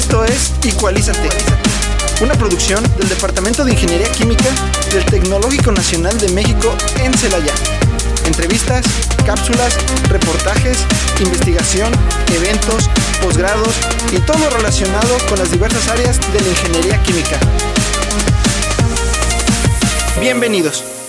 Esto 0.00 0.24
es 0.24 0.54
Equalízate, 0.64 1.28
una 2.22 2.32
producción 2.34 2.82
del 2.96 3.06
Departamento 3.10 3.66
de 3.66 3.72
Ingeniería 3.72 4.10
Química 4.10 4.48
del 4.94 5.04
Tecnológico 5.04 5.72
Nacional 5.72 6.18
de 6.18 6.30
México 6.30 6.74
en 7.00 7.12
Celaya. 7.12 7.52
Entrevistas, 8.24 8.86
cápsulas, 9.26 9.76
reportajes, 10.08 10.78
investigación, 11.20 11.92
eventos, 12.34 12.88
posgrados 13.22 13.74
y 14.10 14.18
todo 14.20 14.48
relacionado 14.48 15.18
con 15.28 15.38
las 15.38 15.50
diversas 15.50 15.86
áreas 15.88 16.18
de 16.32 16.40
la 16.40 16.48
ingeniería 16.48 17.02
química. 17.02 17.38
Bienvenidos. 20.18 20.99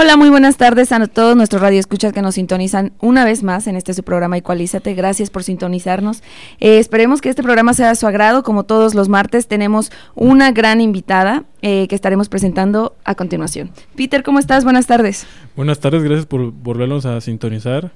Hola, 0.00 0.16
muy 0.16 0.30
buenas 0.30 0.56
tardes 0.56 0.92
a 0.92 1.04
todos 1.08 1.34
nuestros 1.34 1.60
radioescuchas 1.60 2.12
que 2.12 2.22
nos 2.22 2.36
sintonizan 2.36 2.92
una 3.00 3.24
vez 3.24 3.42
más 3.42 3.66
en 3.66 3.74
este 3.74 3.94
su 3.94 4.04
programa 4.04 4.36
Ecualízate. 4.36 4.94
Gracias 4.94 5.28
por 5.28 5.42
sintonizarnos. 5.42 6.22
Eh, 6.60 6.78
esperemos 6.78 7.20
que 7.20 7.30
este 7.30 7.42
programa 7.42 7.74
sea 7.74 7.88
de 7.88 7.96
su 7.96 8.06
agrado. 8.06 8.44
Como 8.44 8.62
todos 8.62 8.94
los 8.94 9.08
martes, 9.08 9.48
tenemos 9.48 9.90
una 10.14 10.52
gran 10.52 10.80
invitada 10.80 11.46
eh, 11.62 11.88
que 11.88 11.96
estaremos 11.96 12.28
presentando 12.28 12.94
a 13.04 13.16
continuación. 13.16 13.72
Peter, 13.96 14.22
¿cómo 14.22 14.38
estás? 14.38 14.62
Buenas 14.62 14.86
tardes. 14.86 15.26
Buenas 15.56 15.80
tardes, 15.80 16.04
gracias 16.04 16.26
por 16.26 16.52
volvernos 16.52 17.04
a 17.04 17.20
sintonizar. 17.20 17.90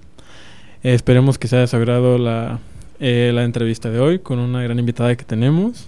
Eh, 0.83 0.95
esperemos 0.95 1.39
que 1.39 1.47
sea 1.47 1.61
de 1.61 1.69
su 1.69 1.77
agrado 1.77 2.19
la, 2.19 2.59
la 2.99 3.45
entrevista 3.45 3.91
de 3.91 4.01
hoy 4.01 4.19
con 4.19 4.41
una 4.41 4.61
gran 4.61 4.81
invitada 4.81 5.15
que 5.15 5.25
tenemos 5.25 5.87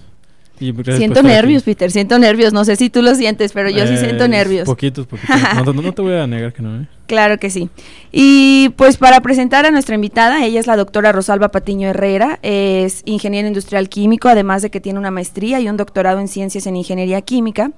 siento 0.57 1.23
nervios, 1.23 1.63
Peter, 1.63 1.91
siento 1.91 2.17
nervios. 2.19 2.53
No 2.53 2.65
sé 2.65 2.75
si 2.75 2.89
tú 2.89 3.01
lo 3.01 3.13
sientes, 3.15 3.51
pero 3.51 3.69
yo 3.69 3.85
sí 3.87 3.97
siento 3.97 4.27
nervios. 4.27 4.65
Poquitos, 4.65 5.07
poquitos. 5.07 5.35
No, 5.75 5.93
te 5.93 6.01
voy 6.01 6.13
a 6.13 6.25
negar 6.25 6.53
que 6.53 6.61
no. 6.61 6.81
¿eh? 6.81 6.87
Claro 7.07 7.37
que 7.37 7.49
sí. 7.49 7.69
Y 8.11 8.69
pues 8.77 8.97
para 8.97 9.21
presentar 9.21 9.65
a 9.65 9.71
nuestra 9.71 9.95
invitada, 9.95 10.43
ella 10.43 10.59
es 10.59 10.67
la 10.67 10.75
doctora 10.75 11.11
Rosalba 11.11 11.49
Patiño 11.49 11.87
Herrera, 11.87 12.39
es 12.41 13.03
ingeniero 13.05 13.47
industrial 13.47 13.89
químico, 13.89 14.27
además 14.27 14.61
de 14.61 14.69
que 14.71 14.81
tiene 14.81 14.99
una 14.99 15.11
maestría 15.11 15.59
y 15.59 15.69
un 15.69 15.77
doctorado 15.77 16.19
en 16.19 16.27
ciencias 16.27 16.65
en 16.65 16.75
ingeniería 16.75 17.21
química. 17.21 17.71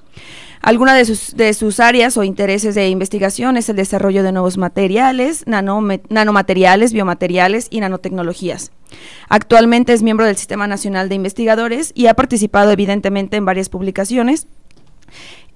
Alguna 0.62 0.96
de 0.96 1.06
sus, 1.06 1.36
de 1.36 1.54
sus 1.54 1.80
áreas 1.80 2.18
o 2.18 2.24
intereses 2.24 2.76
de 2.76 2.90
investigación 2.90 3.58
es 3.58 3.70
el 3.70 3.76
desarrollo 3.76 4.24
de 4.24 4.32
nuevos 4.32 4.58
materiales, 4.58 5.46
nanomateriales, 5.48 6.94
biomateriales 6.94 7.68
y 7.70 7.80
nanotecnologías. 7.80 8.72
Actualmente 9.30 9.94
es 9.94 10.04
miembro 10.04 10.26
del 10.26 10.38
Sistema 10.38 10.68
Nacional 10.68 11.10
de 11.10 11.16
Investigadores 11.16 11.92
y 11.94 12.08
ha 12.08 12.14
participado 12.14 12.72
evidentemente 12.72 13.38
en 13.38 13.46
varias 13.46 13.70
publicaciones. 13.70 14.48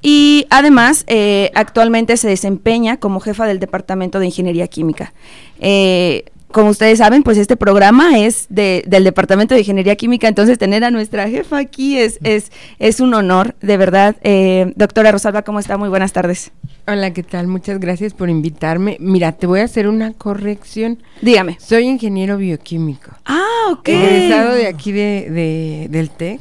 Y 0.01 0.47
además, 0.49 1.03
eh, 1.07 1.51
actualmente 1.53 2.17
se 2.17 2.27
desempeña 2.27 2.97
como 2.97 3.19
jefa 3.19 3.45
del 3.45 3.59
Departamento 3.59 4.19
de 4.19 4.25
Ingeniería 4.25 4.67
Química. 4.67 5.13
Eh, 5.59 6.25
como 6.51 6.69
ustedes 6.69 6.99
saben, 6.99 7.23
pues 7.23 7.37
este 7.37 7.55
programa 7.55 8.19
es 8.19 8.47
de, 8.49 8.83
del 8.87 9.03
Departamento 9.03 9.53
de 9.53 9.61
Ingeniería 9.61 9.95
Química, 9.95 10.27
entonces 10.27 10.57
tener 10.57 10.83
a 10.83 10.91
nuestra 10.91 11.29
jefa 11.29 11.57
aquí 11.57 11.97
es, 11.97 12.19
es, 12.23 12.51
es 12.79 12.99
un 12.99 13.13
honor, 13.13 13.55
de 13.61 13.77
verdad. 13.77 14.15
Eh, 14.23 14.73
doctora 14.75 15.11
Rosalba, 15.11 15.41
¿cómo 15.43 15.59
está? 15.59 15.77
Muy 15.77 15.89
buenas 15.89 16.13
tardes. 16.13 16.51
Hola, 16.87 17.13
¿qué 17.13 17.23
tal? 17.23 17.47
Muchas 17.47 17.79
gracias 17.79 18.13
por 18.13 18.29
invitarme. 18.29 18.97
Mira, 18.99 19.31
te 19.31 19.47
voy 19.47 19.59
a 19.59 19.63
hacer 19.63 19.87
una 19.87 20.13
corrección. 20.13 21.01
Dígame. 21.21 21.57
Soy 21.59 21.87
ingeniero 21.87 22.37
bioquímico. 22.37 23.11
Ah, 23.25 23.69
ok. 23.71 23.89
Egresado 23.89 24.53
de 24.55 24.67
aquí 24.67 24.91
de, 24.91 25.87
del 25.89 26.09
TEC. 26.09 26.39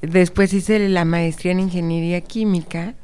Después 0.00 0.52
hice 0.52 0.88
la 0.88 1.04
maestría 1.04 1.52
en 1.52 1.60
ingeniería 1.60 2.20
química 2.20 2.94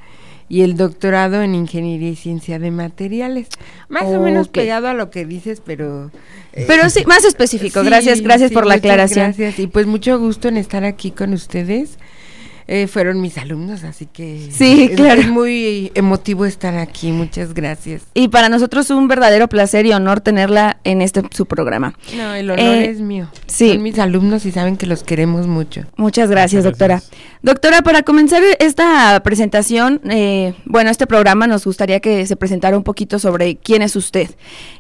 y 0.51 0.63
el 0.63 0.77
doctorado 0.77 1.43
en 1.43 1.55
Ingeniería 1.55 2.11
y 2.11 2.17
Ciencia 2.17 2.59
de 2.59 2.73
Materiales. 2.73 3.47
Más 3.89 4.03
o 4.07 4.21
menos 4.21 4.49
pegado 4.49 4.89
a 4.89 4.95
lo 4.95 5.09
que 5.09 5.25
dices, 5.25 5.63
pero... 5.65 6.11
Eh, 6.53 6.65
pero 6.67 6.91
sí, 6.91 7.05
más 7.07 7.25
específico. 7.25 7.85
gracias, 7.85 8.21
gracias 8.21 8.51
por 8.51 8.67
la 8.67 8.75
aclaración. 8.75 9.27
Gracias, 9.27 9.61
y 9.61 9.69
pues 9.69 9.87
mucho 9.87 10.19
gusto 10.19 10.49
en 10.49 10.57
estar 10.57 10.85
aquí 10.85 11.13
con 11.13 11.35
ustedes. 11.35 11.99
Eh, 12.73 12.87
fueron 12.87 13.21
mis 13.21 13.37
alumnos, 13.37 13.83
así 13.83 14.07
que 14.07 14.49
sí, 14.53 14.93
claro. 14.95 15.23
es 15.23 15.29
muy 15.29 15.91
emotivo 15.97 16.47
estar 16.47 16.77
aquí. 16.77 17.11
Muchas 17.11 17.53
gracias. 17.53 18.03
Y 18.15 18.29
para 18.29 18.49
nosotros 18.49 18.89
un 18.91 19.09
verdadero 19.09 19.49
placer 19.49 19.87
y 19.87 19.93
honor 19.93 20.21
tenerla 20.21 20.77
en 20.85 21.03
este 21.03 21.21
su 21.33 21.47
programa. 21.47 21.95
No, 22.17 22.33
el 22.33 22.49
honor 22.49 22.65
eh, 22.65 22.91
es 22.91 23.01
mío. 23.01 23.27
Sí. 23.49 23.71
Son 23.71 23.83
mis 23.83 23.99
alumnos 23.99 24.47
y 24.47 24.53
saben 24.53 24.77
que 24.77 24.87
los 24.87 25.03
queremos 25.03 25.49
mucho. 25.49 25.83
Muchas 25.97 26.31
gracias, 26.31 26.63
doctora. 26.63 27.03
Doctora, 27.43 27.83
para 27.83 28.05
comenzar 28.05 28.41
esta 28.61 29.21
presentación, 29.25 30.01
eh, 30.09 30.55
bueno, 30.65 30.91
este 30.91 31.09
programa 31.09 31.49
nos 31.49 31.65
gustaría 31.65 31.99
que 31.99 32.25
se 32.25 32.37
presentara 32.37 32.77
un 32.77 32.85
poquito 32.85 33.19
sobre 33.19 33.57
quién 33.57 33.83
es 33.83 33.97
usted. 33.97 34.31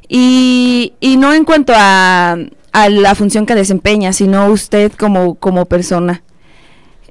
Y, 0.08 0.92
y 1.00 1.16
no 1.16 1.34
en 1.34 1.44
cuanto 1.44 1.72
a, 1.74 2.36
a 2.70 2.88
la 2.88 3.16
función 3.16 3.46
que 3.46 3.56
desempeña, 3.56 4.12
sino 4.12 4.46
usted 4.46 4.92
como, 4.92 5.34
como 5.34 5.66
persona. 5.66 6.22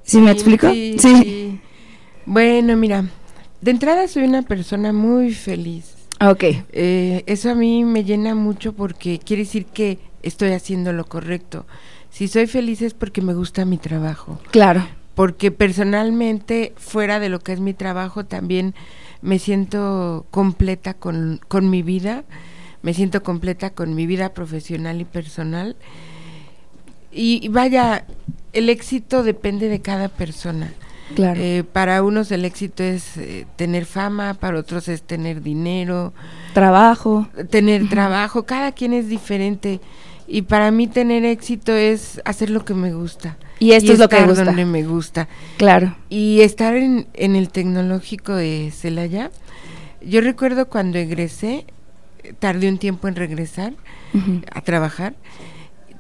¿Sí, 0.10 0.22
me 0.22 0.32
explico? 0.32 0.72
Sí, 0.72 1.60
Bueno, 2.26 2.76
mira, 2.76 3.06
de 3.62 3.70
entrada 3.70 4.08
soy 4.08 4.24
una 4.24 4.42
persona 4.42 4.92
muy 4.92 5.36
feliz. 5.36 5.94
Ok. 6.20 6.44
Eh, 6.72 7.24
eso 7.28 7.52
a 7.52 7.56
mí 7.56 7.86
me 7.86 8.04
llena 8.04 8.34
mucho 8.34 8.74
porque 8.74 9.20
quiere 9.20 9.44
decir 9.44 9.66
que 9.68 10.00
estoy 10.24 10.54
haciendo 10.54 10.94
lo 10.94 11.06
correcto. 11.06 11.68
Si 12.10 12.28
soy 12.28 12.48
feliz 12.48 12.82
es 12.82 12.96
porque 12.96 13.22
me 13.22 13.36
gusta 13.36 13.66
mi 13.66 13.78
trabajo. 13.78 14.40
Claro. 14.50 14.88
Porque 15.14 15.52
personalmente, 15.52 16.74
fuera 16.76 17.20
de 17.20 17.30
lo 17.30 17.40
que 17.40 17.54
es 17.54 17.60
mi 17.60 17.76
trabajo, 17.76 18.26
también 18.26 18.74
me 19.22 19.38
siento 19.38 20.26
completa 20.32 20.96
con, 20.96 21.40
con 21.48 21.70
mi 21.70 21.84
vida, 21.84 22.24
me 22.82 22.96
siento 22.96 23.22
completa 23.22 23.70
con 23.70 23.94
mi 23.94 24.08
vida 24.08 24.34
profesional 24.34 25.02
y 25.02 25.06
personal. 25.06 25.76
y 27.12 27.48
vaya, 27.50 28.06
el 28.54 28.70
éxito 28.70 29.24
depende 29.24 29.70
de 29.70 29.82
cada 29.82 30.10
persona. 30.10 30.74
Claro. 31.16 31.40
Eh, 31.42 31.64
para 31.64 32.04
unos 32.04 32.32
el 32.32 32.46
éxito 32.46 32.84
es 32.84 33.18
eh, 33.18 33.48
tener 33.56 33.86
fama, 33.86 34.36
para 34.36 34.60
otros 34.60 34.88
es 34.88 35.02
tener 35.02 35.42
dinero, 35.42 36.14
trabajo, 36.54 37.28
tener 37.50 37.90
trabajo. 37.90 38.44
Cada 38.44 38.72
quien 38.74 38.94
es 38.94 39.10
diferente 39.10 39.80
y 40.28 40.44
para 40.44 40.70
mí 40.70 40.88
tener 40.88 41.26
éxito 41.26 41.74
es 41.74 42.22
hacer 42.26 42.52
lo 42.52 42.64
que 42.64 42.76
me 42.76 42.94
gusta. 42.94 43.38
Y 43.58 43.72
esto 43.72 43.94
es 43.94 44.00
lo 44.00 44.08
que 44.08 44.24
gusta. 44.24 44.46
donde 44.46 44.66
me 44.66 44.84
gusta. 44.84 45.28
Claro. 45.58 45.96
Y 46.10 46.42
estar 46.42 46.76
en, 46.76 47.08
en 47.14 47.36
el 47.36 47.50
tecnológico 47.50 48.36
de 48.36 48.72
Celaya. 48.72 49.32
Yo 50.02 50.22
recuerdo 50.22 50.70
cuando 50.70 51.00
egresé, 51.00 51.66
tardé 52.38 52.70
un 52.70 52.78
tiempo 52.78 53.08
en 53.08 53.16
regresar 53.16 53.74
a 54.52 54.62
trabajar 54.62 55.16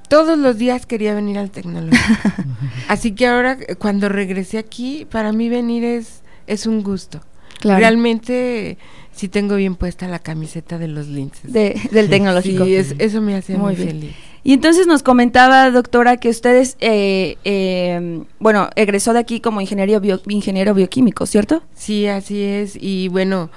todos 0.09 0.37
los 0.37 0.57
días 0.57 0.85
quería 0.85 1.13
venir 1.13 1.37
al 1.37 1.51
tecnológico. 1.51 2.03
Así 2.89 3.13
que 3.13 3.27
ahora 3.27 3.57
cuando 3.77 4.09
regresé 4.09 4.57
aquí, 4.57 5.07
para 5.09 5.31
mí 5.31 5.47
venir 5.47 5.85
es, 5.85 6.21
es 6.47 6.65
un 6.65 6.83
gusto. 6.83 7.21
Realmente 7.61 8.77
sí 9.11 9.27
tengo 9.27 9.55
bien 9.55 9.75
puesta 9.75 10.07
la 10.07 10.19
camiseta 10.19 10.77
de 10.77 10.87
los 10.87 11.07
linces. 11.07 11.51
del 11.51 12.09
tecnológico. 12.09 12.65
Sí, 12.65 12.75
eso 12.75 13.21
me 13.21 13.35
hace 13.35 13.57
muy, 13.57 13.75
feliz. 13.75 14.15
Y 14.43 14.53
entonces 14.53 14.87
nos 14.87 15.03
comentaba, 15.03 15.69
doctora, 15.69 16.17
que 16.17 16.29
ustedes, 16.29 16.77
eh, 16.79 17.37
eh, 17.43 18.23
bueno, 18.39 18.69
egresó 18.75 19.11
de 19.13 19.19
aquí 19.19 19.41
como 19.41 19.59
ingeniero, 19.59 20.01
ingeniero 20.27 20.73
bioquímico, 20.73 21.25
¿cierto? 21.25 21.61
Sí, 21.75 22.07
así 22.07 22.41
es. 22.41 22.77
Y 22.79 23.09
bueno, 23.09 23.49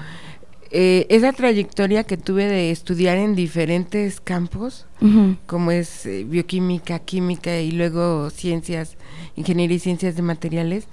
eh, 0.74 1.06
esa 1.10 1.34
trayectoria 1.34 2.04
que 2.04 2.16
tuve 2.16 2.46
de 2.46 2.70
estudiar 2.70 3.18
en 3.18 3.34
diferentes 3.34 4.22
campos, 4.22 4.86
como 5.46 5.70
es 5.70 6.06
eh, 6.06 6.24
bioquímica, 6.24 6.98
química 7.00 7.60
y 7.60 7.72
luego 7.72 8.30
ciencias, 8.30 8.96
ingeniería 9.36 9.76
y 9.76 9.80
ciencias 9.80 10.16
de 10.16 10.22
materiales, 10.22 10.86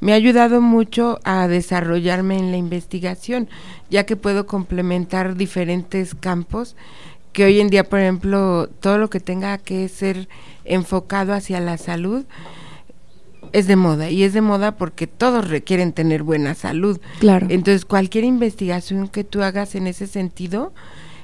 me 0.00 0.12
ha 0.12 0.16
ayudado 0.16 0.60
mucho 0.60 1.18
a 1.24 1.48
desarrollarme 1.48 2.36
en 2.36 2.50
la 2.50 2.58
investigación, 2.58 3.48
ya 3.88 4.04
que 4.04 4.16
puedo 4.16 4.46
complementar 4.46 5.34
diferentes 5.34 6.14
campos 6.14 6.76
que 7.32 7.44
hoy 7.44 7.60
en 7.60 7.70
día, 7.70 7.84
por 7.84 8.00
ejemplo, 8.00 8.68
todo 8.80 8.98
lo 8.98 9.08
que 9.08 9.20
tenga 9.20 9.56
que 9.56 9.88
ser 9.88 10.28
enfocado 10.66 11.32
hacia 11.32 11.58
la 11.60 11.78
salud, 11.78 12.26
es 13.52 13.66
de 13.66 13.76
moda 13.76 14.10
y 14.10 14.22
es 14.24 14.32
de 14.32 14.40
moda 14.40 14.76
porque 14.76 15.06
todos 15.06 15.48
requieren 15.48 15.92
tener 15.92 16.22
buena 16.22 16.54
salud. 16.54 17.00
Claro. 17.20 17.46
Entonces, 17.50 17.84
cualquier 17.84 18.24
investigación 18.24 19.08
que 19.08 19.24
tú 19.24 19.42
hagas 19.42 19.74
en 19.74 19.86
ese 19.86 20.06
sentido 20.06 20.72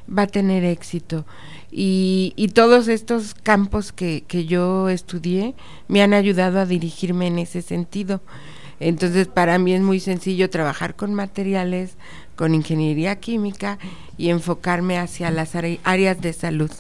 va 0.08 0.22
a 0.22 0.26
tener 0.26 0.64
éxito. 0.64 1.24
Y, 1.70 2.32
y 2.36 2.48
todos 2.48 2.88
estos 2.88 3.34
campos 3.34 3.92
que, 3.92 4.24
que 4.26 4.46
yo 4.46 4.88
estudié 4.88 5.54
me 5.86 6.02
han 6.02 6.14
ayudado 6.14 6.60
a 6.60 6.66
dirigirme 6.66 7.26
en 7.26 7.38
ese 7.38 7.62
sentido. 7.62 8.20
Entonces, 8.80 9.26
para 9.26 9.58
mí 9.58 9.72
es 9.72 9.82
muy 9.82 10.00
sencillo 10.00 10.50
trabajar 10.50 10.94
con 10.94 11.12
materiales, 11.12 11.96
con 12.36 12.54
ingeniería 12.54 13.16
química 13.16 13.78
y 14.16 14.30
enfocarme 14.30 14.98
hacia 14.98 15.30
las 15.30 15.54
áreas 15.56 16.20
de 16.20 16.32
salud. 16.32 16.70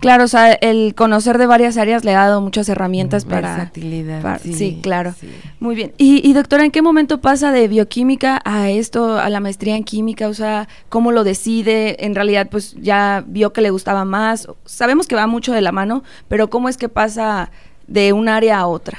Claro, 0.00 0.24
o 0.24 0.28
sea, 0.28 0.52
el 0.52 0.94
conocer 0.94 1.38
de 1.38 1.46
varias 1.46 1.76
áreas 1.76 2.04
le 2.04 2.14
ha 2.14 2.26
dado 2.26 2.40
muchas 2.40 2.68
herramientas 2.68 3.24
para... 3.24 3.56
Versatilidad. 3.56 4.40
sí, 4.42 4.78
claro. 4.82 5.14
Muy 5.60 5.74
bien. 5.74 5.92
Y, 5.98 6.28
y, 6.28 6.32
doctora, 6.32 6.64
¿en 6.64 6.70
qué 6.70 6.82
momento 6.82 7.20
pasa 7.20 7.52
de 7.52 7.68
bioquímica 7.68 8.40
a 8.44 8.70
esto, 8.70 9.18
a 9.18 9.28
la 9.30 9.40
maestría 9.40 9.76
en 9.76 9.84
química? 9.84 10.28
O 10.28 10.34
sea, 10.34 10.68
¿cómo 10.88 11.12
lo 11.12 11.24
decide? 11.24 12.04
En 12.04 12.14
realidad, 12.14 12.48
pues 12.50 12.74
ya 12.80 13.24
vio 13.26 13.52
que 13.52 13.60
le 13.60 13.70
gustaba 13.70 14.04
más. 14.04 14.48
Sabemos 14.64 15.06
que 15.06 15.16
va 15.16 15.26
mucho 15.26 15.52
de 15.52 15.60
la 15.60 15.72
mano, 15.72 16.04
pero 16.28 16.48
¿cómo 16.50 16.68
es 16.68 16.76
que 16.76 16.88
pasa 16.88 17.50
de 17.86 18.12
un 18.12 18.28
área 18.28 18.58
a 18.58 18.66
otra? 18.66 18.98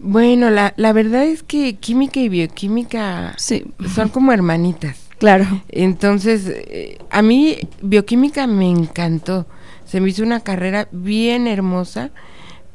Bueno, 0.00 0.50
la, 0.50 0.74
la 0.76 0.92
verdad 0.92 1.24
es 1.24 1.42
que 1.42 1.76
química 1.76 2.20
y 2.20 2.28
bioquímica 2.28 3.34
sí. 3.36 3.64
son 3.94 4.08
como 4.08 4.32
hermanitas. 4.32 4.98
Claro. 5.18 5.46
Entonces, 5.68 6.46
eh, 6.46 6.98
a 7.10 7.22
mí 7.22 7.56
bioquímica 7.80 8.46
me 8.46 8.68
encantó. 8.68 9.46
Se 9.94 10.00
me 10.00 10.10
hizo 10.10 10.24
una 10.24 10.40
carrera 10.40 10.88
bien 10.90 11.46
hermosa, 11.46 12.10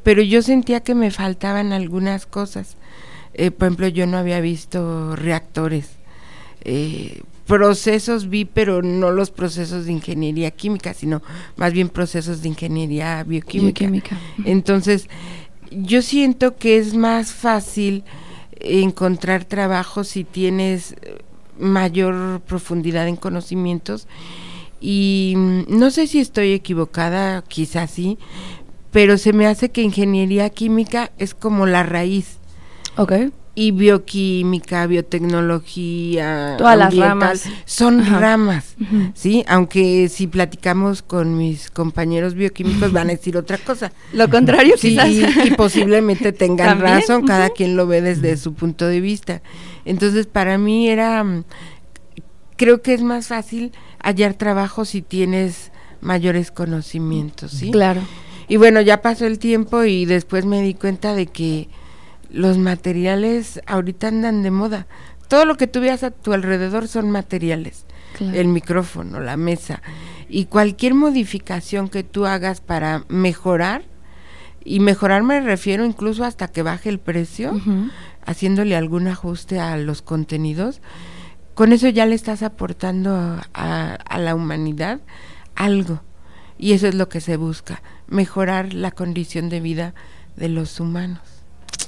pero 0.04 0.22
yo 0.22 0.42
sentía 0.42 0.80
que 0.80 0.96
me 0.96 1.12
faltaban 1.12 1.74
algunas 1.74 2.26
cosas. 2.26 2.78
Eh, 3.34 3.52
por 3.52 3.66
ejemplo, 3.66 3.90
yo 3.90 4.08
no 4.08 4.16
había 4.18 4.40
visto 4.40 5.18
reactores. 5.18 5.90
Eh, 6.62 7.24
procesos 7.46 8.30
vi, 8.30 8.46
pero 8.46 8.82
no 8.82 9.12
los 9.12 9.32
procesos 9.32 9.84
de 9.86 9.92
ingeniería 9.92 10.52
química, 10.52 10.94
sino 10.94 11.22
más 11.58 11.74
bien 11.74 11.90
procesos 11.90 12.42
de 12.42 12.48
ingeniería 12.48 13.22
bioquímica. 13.26 13.80
bioquímica. 13.82 14.18
Entonces, 14.46 15.10
yo 15.72 16.02
siento 16.02 16.56
que 16.56 16.78
es 16.78 16.94
más 16.94 17.34
fácil 17.34 18.06
encontrar 18.62 19.44
trabajo 19.44 20.06
si 20.06 20.24
tienes 20.24 20.96
mayor 21.60 22.40
profundidad 22.48 23.10
en 23.10 23.18
conocimientos 23.18 24.08
y 24.82 25.34
no 25.68 25.92
sé 25.92 26.08
si 26.08 26.20
estoy 26.20 26.54
equivocada, 26.54 27.44
quizás 27.48 27.92
sí, 27.92 28.18
pero 28.92 29.18
se 29.18 29.34
me 29.34 29.48
hace 29.48 29.70
que 29.70 29.82
ingeniería 29.82 30.50
química 30.50 31.12
es 31.18 31.34
como 31.34 31.66
la 31.66 31.84
raíz. 31.84 32.38
Ok. 32.98 33.14
Y 33.56 33.72
bioquímica, 33.72 34.88
biotecnología, 34.88 36.56
todas 36.58 36.78
las 36.78 36.96
ramas 36.96 37.44
son 37.66 38.06
ramas, 38.06 38.76
¿sí? 39.16 39.44
Aunque 39.50 40.08
si 40.08 40.28
platicamos 40.28 41.02
con 41.02 41.36
mis 41.36 41.70
compañeros 41.70 42.36
bioquímicos 42.36 42.94
van 42.94 43.10
a 43.10 43.12
decir 43.12 43.36
otra 43.36 43.58
cosa. 43.58 43.92
Lo 44.14 44.30
contrario, 44.30 44.76
sí, 44.78 44.98
Y, 45.46 45.52
posiblemente 45.56 46.32
tengan 46.32 46.80
razón, 46.80 47.26
cada 47.26 47.50
quien 47.50 47.76
lo 47.76 47.86
ve 47.86 48.02
desde 48.02 48.38
su 48.38 48.54
punto 48.54 48.86
de 48.86 49.02
vista. 49.02 49.42
Entonces, 49.84 50.26
para 50.26 50.58
mí 50.58 50.88
era, 50.88 51.26
creo 52.56 52.82
que 52.82 52.94
es 52.94 53.02
más 53.02 53.28
fácil 53.28 53.74
hallar 54.04 54.34
trabajo 54.34 54.86
si 54.86 55.02
tienes 55.02 55.72
mayores 56.02 56.52
conocimientos, 56.52 57.52
¿sí? 57.52 57.72
Claro. 57.72 58.02
Y 58.48 58.58
bueno, 58.58 58.82
ya 58.82 59.02
pasó 59.02 59.26
el 59.26 59.38
tiempo 59.40 59.84
y 59.84 60.06
después 60.06 60.46
me 60.46 60.62
di 60.62 60.74
cuenta 60.74 61.14
de 61.14 61.28
que 61.28 61.70
los 62.32 62.58
materiales 62.58 63.62
ahorita 63.68 64.08
andan 64.08 64.44
de 64.44 64.52
moda. 64.52 64.88
Todo 65.28 65.46
lo 65.46 65.56
que 65.56 65.68
tú 65.68 65.82
veas 65.82 66.04
a 66.04 66.12
tu 66.12 66.34
alrededor 66.34 66.88
son 66.88 67.12
materiales. 67.12 67.86
El 68.20 68.48
micrófono, 68.48 69.20
la 69.20 69.38
mesa. 69.38 69.82
Y 70.28 70.46
cualquier 70.46 70.94
modificación 70.94 71.90
que 71.90 72.04
tú 72.04 72.26
hagas 72.26 72.60
para 72.60 73.06
mejorar, 73.08 73.84
y 74.66 74.80
mejorar 74.80 75.24
me 75.24 75.40
refiero 75.40 75.86
incluso 75.86 76.26
hasta 76.26 76.48
que 76.48 76.64
baje 76.64 76.90
el 76.90 77.00
precio, 77.00 77.60
haciéndole 78.26 78.76
algún 78.76 79.08
ajuste 79.08 79.60
a 79.60 79.78
los 79.78 80.02
contenidos, 80.02 80.82
con 81.60 81.74
eso 81.74 81.90
ya 81.90 82.06
le 82.06 82.16
estás 82.16 82.42
aportando 82.42 83.38
a, 83.54 84.18
la 84.18 84.34
humanidad 84.34 85.02
algo. 85.56 86.00
Y 86.58 86.72
eso 86.72 86.88
es 86.88 86.96
lo 86.96 87.10
que 87.10 87.20
se 87.20 87.36
busca, 87.36 87.82
mejorar 88.08 88.74
la 88.74 88.92
condición 88.92 89.50
de 89.50 89.60
vida 89.60 89.94
de 90.38 90.48
los 90.48 90.80
humanos. 90.80 91.20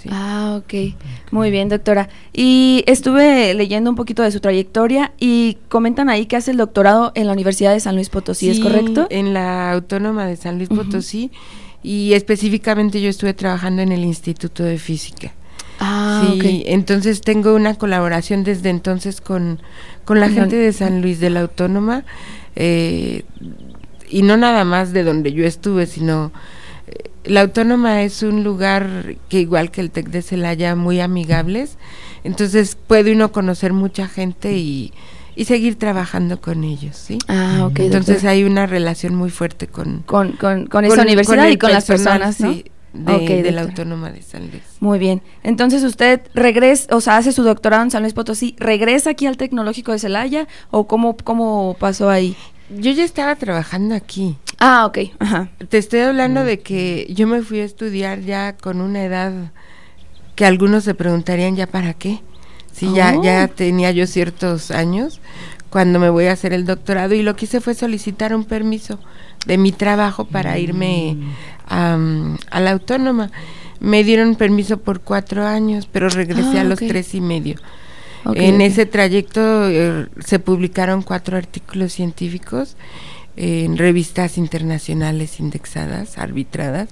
Ah, 0.09 0.59
ok. 0.61 0.93
Muy 1.31 1.51
bien, 1.51 1.69
doctora. 1.69 2.09
Y 2.33 2.83
estuve 2.85 3.53
leyendo 3.53 3.89
un 3.89 3.95
poquito 3.95 4.23
de 4.23 4.31
su 4.31 4.41
trayectoria 4.41 5.13
y 5.21 5.57
comentan 5.69 6.09
ahí 6.09 6.25
que 6.25 6.35
hace 6.35 6.51
el 6.51 6.57
doctorado 6.57 7.13
en 7.15 7.27
la 7.27 7.31
Universidad 7.31 7.71
de 7.71 7.79
San 7.79 7.95
Luis 7.95 8.09
Potosí, 8.09 8.49
¿es 8.49 8.59
correcto? 8.59 9.07
En 9.09 9.33
la 9.33 9.71
Autónoma 9.71 10.25
de 10.25 10.35
San 10.35 10.57
Luis 10.57 10.67
Potosí 10.67 11.31
y 11.81 12.11
específicamente 12.11 12.99
yo 12.99 13.07
estuve 13.07 13.33
trabajando 13.33 13.83
en 13.83 13.93
el 13.93 14.03
Instituto 14.03 14.65
de 14.65 14.77
Física. 14.77 15.31
Ah, 15.83 16.23
sí, 16.39 16.63
entonces 16.67 17.21
tengo 17.21 17.55
una 17.55 17.73
colaboración 17.73 18.43
desde 18.43 18.69
entonces 18.69 19.19
con, 19.19 19.59
con 20.05 20.19
la 20.19 20.29
gente 20.29 20.55
de 20.55 20.71
San 20.73 21.01
Luis 21.01 21.19
de 21.19 21.31
la 21.31 21.41
Autónoma, 21.41 22.05
eh, 22.55 23.23
y 24.07 24.21
no 24.21 24.37
nada 24.37 24.63
más 24.63 24.93
de 24.93 25.03
donde 25.03 25.33
yo 25.33 25.43
estuve, 25.43 25.87
sino 25.87 26.31
eh, 26.85 27.09
la 27.23 27.41
Autónoma 27.41 28.03
es 28.03 28.21
un 28.21 28.43
lugar 28.43 29.15
que 29.27 29.39
igual 29.39 29.71
que 29.71 29.81
el 29.81 29.89
TEC 29.89 30.09
de 30.09 30.21
Celaya, 30.21 30.75
muy 30.75 30.99
amigables, 30.99 31.77
entonces 32.23 32.75
puede 32.75 33.13
uno 33.13 33.31
conocer 33.31 33.73
mucha 33.73 34.07
gente 34.07 34.53
y, 34.53 34.93
y 35.35 35.45
seguir 35.45 35.79
trabajando 35.79 36.39
con 36.39 36.63
ellos, 36.63 36.95
¿sí? 36.95 37.17
Ah, 37.27 37.65
ok. 37.65 37.79
Entonces 37.79 38.23
hay 38.25 38.43
una 38.43 38.67
relación 38.67 39.15
muy 39.15 39.31
fuerte 39.31 39.65
con... 39.65 40.03
Con, 40.05 40.33
con, 40.33 40.67
con 40.67 40.85
esa 40.85 41.01
universidad 41.01 41.47
y 41.47 41.57
con 41.57 41.71
las 41.71 41.85
personas, 41.85 42.39
¿no? 42.39 42.53
Sí, 42.53 42.65
de, 42.93 43.51
la 43.51 43.61
Autónoma 43.61 44.11
de 44.11 44.21
San 44.21 44.49
Luis. 44.49 44.63
Muy 44.79 44.99
bien. 44.99 45.21
Entonces 45.43 45.83
usted 45.83 46.21
regresa, 46.33 46.95
o 46.95 47.01
sea, 47.01 47.17
hace 47.17 47.31
su 47.31 47.43
doctorado 47.43 47.83
en 47.83 47.91
San 47.91 48.01
Luis 48.01 48.13
Potosí, 48.13 48.55
¿regresa 48.59 49.11
aquí 49.11 49.25
al 49.25 49.37
Tecnológico 49.37 49.91
de 49.91 49.99
Celaya 49.99 50.47
o 50.69 50.87
cómo, 50.87 51.15
cómo 51.17 51.75
pasó 51.79 52.09
ahí? 52.09 52.35
Yo 52.69 52.91
ya 52.91 53.03
estaba 53.03 53.35
trabajando 53.35 53.95
aquí. 53.95 54.37
Ah, 54.59 54.85
ok. 54.85 54.99
Ajá. 55.19 55.49
Te 55.69 55.77
estoy 55.77 56.01
hablando 56.01 56.43
de 56.43 56.59
que 56.59 57.07
yo 57.13 57.27
me 57.27 57.41
fui 57.41 57.59
a 57.59 57.65
estudiar 57.65 58.21
ya 58.21 58.55
con 58.55 58.79
una 58.81 59.03
edad 59.03 59.33
que 60.35 60.45
algunos 60.45 60.83
se 60.83 60.93
preguntarían 60.93 61.55
ya 61.55 61.67
para 61.67 61.93
qué. 61.93 62.21
Sí, 62.71 62.89
ya, 62.93 63.21
ya 63.21 63.49
oh. 63.51 63.53
tenía 63.53 63.91
yo 63.91 64.07
ciertos 64.07 64.71
años 64.71 65.19
cuando 65.69 65.99
me 65.99 66.09
voy 66.09 66.25
a 66.25 66.33
hacer 66.33 66.53
el 66.53 66.65
doctorado 66.65 67.13
y 67.13 67.21
lo 67.21 67.35
que 67.35 67.45
hice 67.45 67.59
fue 67.59 67.75
solicitar 67.75 68.33
un 68.33 68.45
permiso 68.45 68.99
de 69.45 69.57
mi 69.57 69.71
trabajo 69.71 70.25
para 70.25 70.57
irme 70.57 71.15
mm 71.17 71.31
a, 71.71 72.59
la 72.59 72.71
autónoma. 72.71 73.31
Me 73.79 74.03
dieron 74.03 74.35
permiso 74.35 74.77
por 74.77 75.01
cuatro 75.01 75.45
años, 75.45 75.87
pero 75.91 76.09
regresé 76.09 76.59
a 76.59 76.61
ah, 76.61 76.65
los 76.65 76.79
tres 76.79 77.15
y 77.15 77.21
medio. 77.21 77.55
en 78.35 78.61
ese 78.61 78.85
trayecto 78.85 79.67
eh, 79.67 80.07
se 80.23 80.37
publicaron 80.37 81.01
cuatro 81.01 81.37
artículos 81.37 81.93
científicos 81.93 82.75
en 83.37 83.77
revistas 83.77 84.37
internacionales 84.37 85.39
indexadas, 85.39 86.17
arbitradas, 86.17 86.89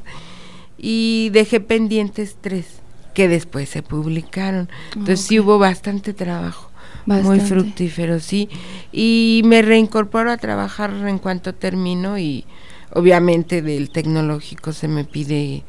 y 0.78 1.30
dejé 1.32 1.60
pendientes 1.60 2.38
tres 2.42 2.66
que 3.14 3.28
después 3.28 3.70
se 3.70 3.84
publicaron. 3.84 4.70
Entonces 4.96 5.22
sí 5.22 5.40
hubo 5.40 5.60
bastante 5.60 6.14
trabajo. 6.14 6.72
Muy 7.06 7.40
fructífero, 7.40 8.20
sí. 8.20 8.50
Y 8.92 9.42
me 9.46 9.62
reincorporo 9.62 10.32
a 10.32 10.38
trabajar 10.38 10.92
en 11.08 11.18
cuanto 11.18 11.54
termino 11.54 12.18
y 12.18 12.46
obviamente 12.94 13.62
del 13.62 13.90
tecnológico 13.90 14.74
se 14.74 14.88
me 14.88 15.06
pide 15.06 15.64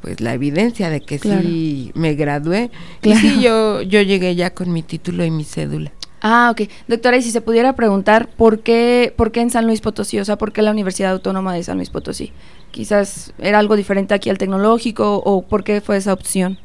pues 0.00 0.20
la 0.20 0.34
evidencia 0.34 0.88
de 0.88 1.00
que 1.00 1.18
sí 1.18 1.92
me 1.94 2.14
gradué 2.14 2.70
y 3.02 3.14
sí 3.14 3.40
yo 3.42 3.82
yo 3.82 4.00
llegué 4.00 4.34
ya 4.34 4.50
con 4.50 4.72
mi 4.72 4.82
título 4.82 5.24
y 5.24 5.30
mi 5.30 5.44
cédula. 5.44 5.92
Ah, 6.22 6.50
ok. 6.52 6.68
Doctora, 6.86 7.16
y 7.16 7.22
si 7.22 7.30
se 7.30 7.40
pudiera 7.40 7.74
preguntar, 7.74 8.28
¿por 8.28 8.60
qué, 8.60 9.12
¿por 9.16 9.32
qué 9.32 9.40
en 9.40 9.50
San 9.50 9.66
Luis 9.66 9.80
Potosí? 9.80 10.18
O 10.18 10.24
sea, 10.24 10.36
¿por 10.36 10.52
qué 10.52 10.60
la 10.60 10.70
Universidad 10.70 11.12
Autónoma 11.12 11.54
de 11.54 11.62
San 11.62 11.78
Luis 11.78 11.88
Potosí? 11.88 12.32
Quizás 12.72 13.32
era 13.38 13.58
algo 13.58 13.74
diferente 13.74 14.12
aquí 14.12 14.28
al 14.28 14.38
tecnológico 14.38 15.16
o 15.24 15.42
¿por 15.42 15.64
qué 15.64 15.80
fue 15.80 15.96
esa 15.96 16.12
opción? 16.12 16.58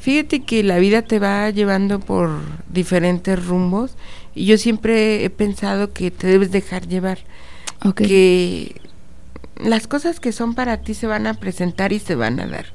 Fíjate 0.00 0.44
que 0.44 0.62
la 0.62 0.78
vida 0.78 1.02
te 1.02 1.18
va 1.18 1.50
llevando 1.50 1.98
por 1.98 2.30
diferentes 2.68 3.44
rumbos 3.44 3.96
y 4.34 4.46
yo 4.46 4.58
siempre 4.58 5.24
he 5.24 5.30
pensado 5.30 5.92
que 5.92 6.10
te 6.10 6.26
debes 6.26 6.52
dejar 6.52 6.86
llevar. 6.86 7.18
Okay. 7.84 8.06
Que 8.06 8.80
las 9.56 9.86
cosas 9.86 10.20
que 10.20 10.32
son 10.32 10.54
para 10.54 10.78
ti 10.78 10.94
se 10.94 11.06
van 11.06 11.26
a 11.26 11.34
presentar 11.34 11.92
y 11.92 11.98
se 11.98 12.14
van 12.14 12.40
a 12.40 12.46
dar. 12.46 12.66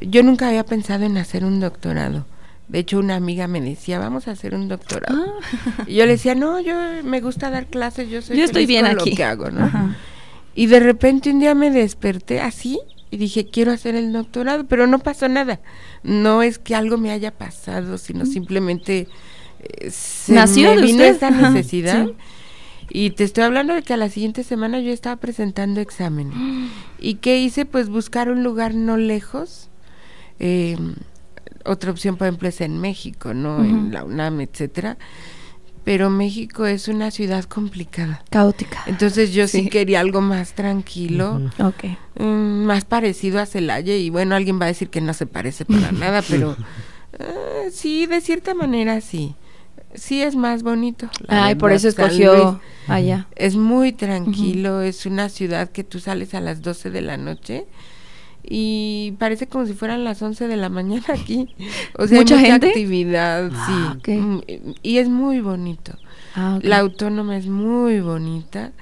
Yo 0.00 0.22
nunca 0.22 0.48
había 0.48 0.64
pensado 0.64 1.04
en 1.04 1.18
hacer 1.18 1.44
un 1.44 1.60
doctorado. 1.60 2.26
De 2.68 2.78
hecho, 2.78 2.98
una 2.98 3.16
amiga 3.16 3.48
me 3.48 3.60
decía, 3.60 3.98
vamos 3.98 4.28
a 4.28 4.30
hacer 4.30 4.54
un 4.54 4.68
doctorado. 4.68 5.14
Ah. 5.14 5.84
Y 5.86 5.96
yo 5.96 6.06
le 6.06 6.12
decía, 6.12 6.34
no, 6.34 6.60
yo 6.60 6.74
me 7.04 7.20
gusta 7.20 7.50
dar 7.50 7.66
clases, 7.66 8.08
yo 8.08 8.22
soy 8.22 8.38
yo 8.38 8.44
estoy 8.44 8.66
bien 8.66 8.86
con 8.86 8.94
aquí. 9.00 9.10
lo 9.10 9.16
que 9.16 9.24
hago, 9.24 9.50
¿no? 9.50 9.94
Y 10.54 10.66
de 10.66 10.80
repente 10.80 11.30
un 11.30 11.40
día 11.40 11.54
me 11.54 11.70
desperté 11.70 12.40
así 12.40 12.78
y 13.10 13.16
dije, 13.18 13.46
quiero 13.46 13.72
hacer 13.72 13.94
el 13.94 14.12
doctorado, 14.12 14.64
pero 14.66 14.86
no 14.86 14.98
pasó 14.98 15.28
nada. 15.28 15.60
No 16.02 16.42
es 16.42 16.58
que 16.58 16.74
algo 16.74 16.96
me 16.96 17.10
haya 17.10 17.30
pasado, 17.30 17.98
sino 17.98 18.24
simplemente 18.24 19.08
eh, 19.60 19.90
se 19.90 20.32
Nació 20.32 20.74
me 20.74 20.82
vino 20.82 21.04
esta 21.04 21.30
necesidad. 21.30 22.08
Y 22.90 23.10
te 23.10 23.24
estoy 23.24 23.44
hablando 23.44 23.74
de 23.74 23.82
que 23.82 23.94
a 23.94 23.96
la 23.96 24.08
siguiente 24.08 24.42
semana 24.44 24.80
yo 24.80 24.90
estaba 24.92 25.16
presentando 25.16 25.80
exámenes. 25.80 26.34
¿Y 26.98 27.14
qué 27.16 27.38
hice? 27.40 27.64
Pues 27.64 27.88
buscar 27.88 28.30
un 28.30 28.42
lugar 28.42 28.74
no 28.74 28.96
lejos. 28.96 29.68
Eh, 30.38 30.76
otra 31.64 31.90
opción, 31.90 32.16
por 32.16 32.26
ejemplo, 32.26 32.48
es 32.48 32.60
en 32.60 32.78
México, 32.80 33.34
¿no? 33.34 33.62
En 33.64 33.92
la 33.92 34.04
UNAM, 34.04 34.40
etcétera. 34.40 34.96
pero 35.84 36.10
México 36.10 36.64
es 36.66 36.86
una 36.88 37.10
ciudad 37.10 37.44
complicada. 37.44 38.22
Caótica. 38.30 38.82
Entonces 38.86 39.32
yo 39.32 39.48
sí, 39.48 39.68
quería 39.68 39.98
algo 40.00 40.20
más 40.20 40.54
tranquilo, 40.54 41.40
Ok. 41.58 41.84
mm, 42.20 42.64
más 42.64 42.84
parecido 42.84 43.40
a 43.40 43.46
Celaya 43.46 43.96
y 43.96 44.08
bueno, 44.10 44.36
alguien 44.36 44.60
va 44.60 44.66
a 44.66 44.68
decir 44.68 44.90
que 44.90 45.00
no 45.00 45.12
se 45.12 45.26
parece 45.26 45.64
para 45.64 45.90
nada, 45.92 46.22
pero 46.22 46.56
eh, 47.18 47.70
sí, 47.72 48.06
de 48.06 48.20
cierta 48.20 48.54
manera 48.54 49.00
sí. 49.00 49.34
Sí 49.94 50.22
es 50.22 50.34
más 50.36 50.62
bonito. 50.62 51.08
la 51.28 51.46
Ay, 51.46 51.54
por 51.54 51.72
eso 51.72 51.88
escogió 51.88 52.34
Luis. 52.34 52.56
allá. 52.88 53.26
Es 53.36 53.56
muy 53.56 53.92
tranquilo, 53.92 54.80
es 54.82 55.06
una 55.06 55.28
ciudad 55.28 55.70
que 55.70 55.84
tú 55.84 56.00
sales 56.00 56.34
a 56.34 56.40
las 56.40 56.62
12 56.62 56.90
de 56.90 57.00
la 57.02 57.16
noche 57.16 57.66
y 58.44 59.14
parece 59.18 59.46
como 59.46 59.66
si 59.66 59.72
fueran 59.74 60.02
las 60.04 60.20
11 60.22 60.48
de 60.48 60.56
la 60.56 60.68
mañana 60.68 61.04
aquí. 61.08 61.48
O 61.98 62.06
sea, 62.06 62.18
hay 62.18 62.24
¿Mucha 62.24 62.38
gente? 62.38 62.68
actividad, 62.68 63.50
Ah, 63.54 63.96
sí. 64.04 64.12
ok. 64.12 64.20
Mm, 64.20 64.40
Y 64.82 64.98
es 64.98 65.08
muy 65.08 65.40
bonito. 65.40 65.92
Ah. 66.34 66.58
La 66.62 66.78
autónoma 66.78 67.36
es 67.36 67.46
muy 67.46 68.00
bonita. 68.00 68.72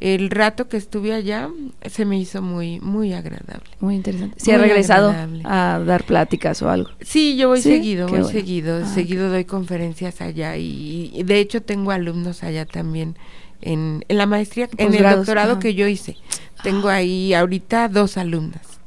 El 0.00 0.30
rato 0.30 0.66
que 0.66 0.78
estuve 0.78 1.12
allá 1.12 1.50
se 1.88 2.06
me 2.06 2.18
hizo 2.18 2.40
muy 2.40 2.80
muy 2.80 3.12
agradable. 3.12 3.68
Muy 3.80 3.96
interesante. 3.96 4.34
Si 4.40 4.50
ha 4.50 4.56
regresado 4.58 5.08
agradable. 5.10 5.42
a 5.44 5.78
dar 5.84 6.04
pláticas 6.04 6.62
o 6.62 6.70
algo. 6.70 6.88
Sí, 7.02 7.36
yo 7.36 7.48
voy 7.48 7.60
¿Sí? 7.60 7.68
seguido, 7.70 8.06
Qué 8.06 8.12
voy 8.12 8.22
bueno. 8.22 8.38
seguido, 8.38 8.80
Ah, 8.82 8.86
seguido 8.86 9.28
doy 9.28 9.44
conferencias 9.44 10.22
allá 10.22 10.56
y, 10.56 11.10
y 11.14 11.22
de 11.24 11.38
hecho 11.38 11.60
tengo 11.60 11.90
alumnos 11.90 12.42
allá 12.42 12.64
también 12.64 13.16
en, 13.60 14.04
en 14.08 14.16
la 14.16 14.24
maestría, 14.24 14.70
en 14.78 14.94
el 14.94 15.02
doctorado 15.02 15.52
ajá. 15.52 15.60
que 15.60 15.74
yo 15.74 15.86
hice. 15.86 16.16
Tengo 16.62 16.88
ahí 16.88 17.34
ahorita 17.34 17.88
dos 17.88 18.16
alumnas 18.16 18.80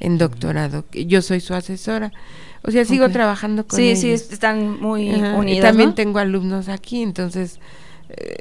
en 0.00 0.18
doctorado, 0.18 0.84
yo 0.92 1.22
soy 1.22 1.38
su 1.40 1.54
asesora. 1.54 2.10
O 2.62 2.72
sea, 2.72 2.84
sigo 2.84 3.08
trabajando 3.10 3.64
con 3.68 3.76
Sí, 3.78 3.90
ellos. 3.90 4.00
sí, 4.00 4.10
es- 4.10 4.32
están 4.32 4.80
muy 4.80 5.10
Ajá, 5.10 5.48
y 5.48 5.60
también 5.60 5.90
¿no? 5.90 5.94
tengo 5.94 6.18
alumnos 6.18 6.68
aquí, 6.68 7.02
entonces 7.02 7.60
eh, 8.08 8.36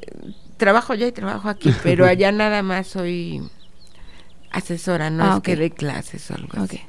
trabajo 0.58 0.94
allá 0.94 1.08
y 1.08 1.12
trabajo 1.12 1.50
aquí, 1.50 1.74
pero 1.84 2.06
allá 2.08 2.32
nada 2.32 2.62
más 2.64 2.88
soy 2.88 3.42
asesora, 4.52 5.10
no 5.10 5.24
Ah, 5.24 5.34
es 5.38 5.44
que 5.44 5.56
dé 5.56 5.72
clases 5.72 6.30
o 6.32 6.36
algo 6.36 6.48
Ok. 6.64 6.70
así. 6.72 6.82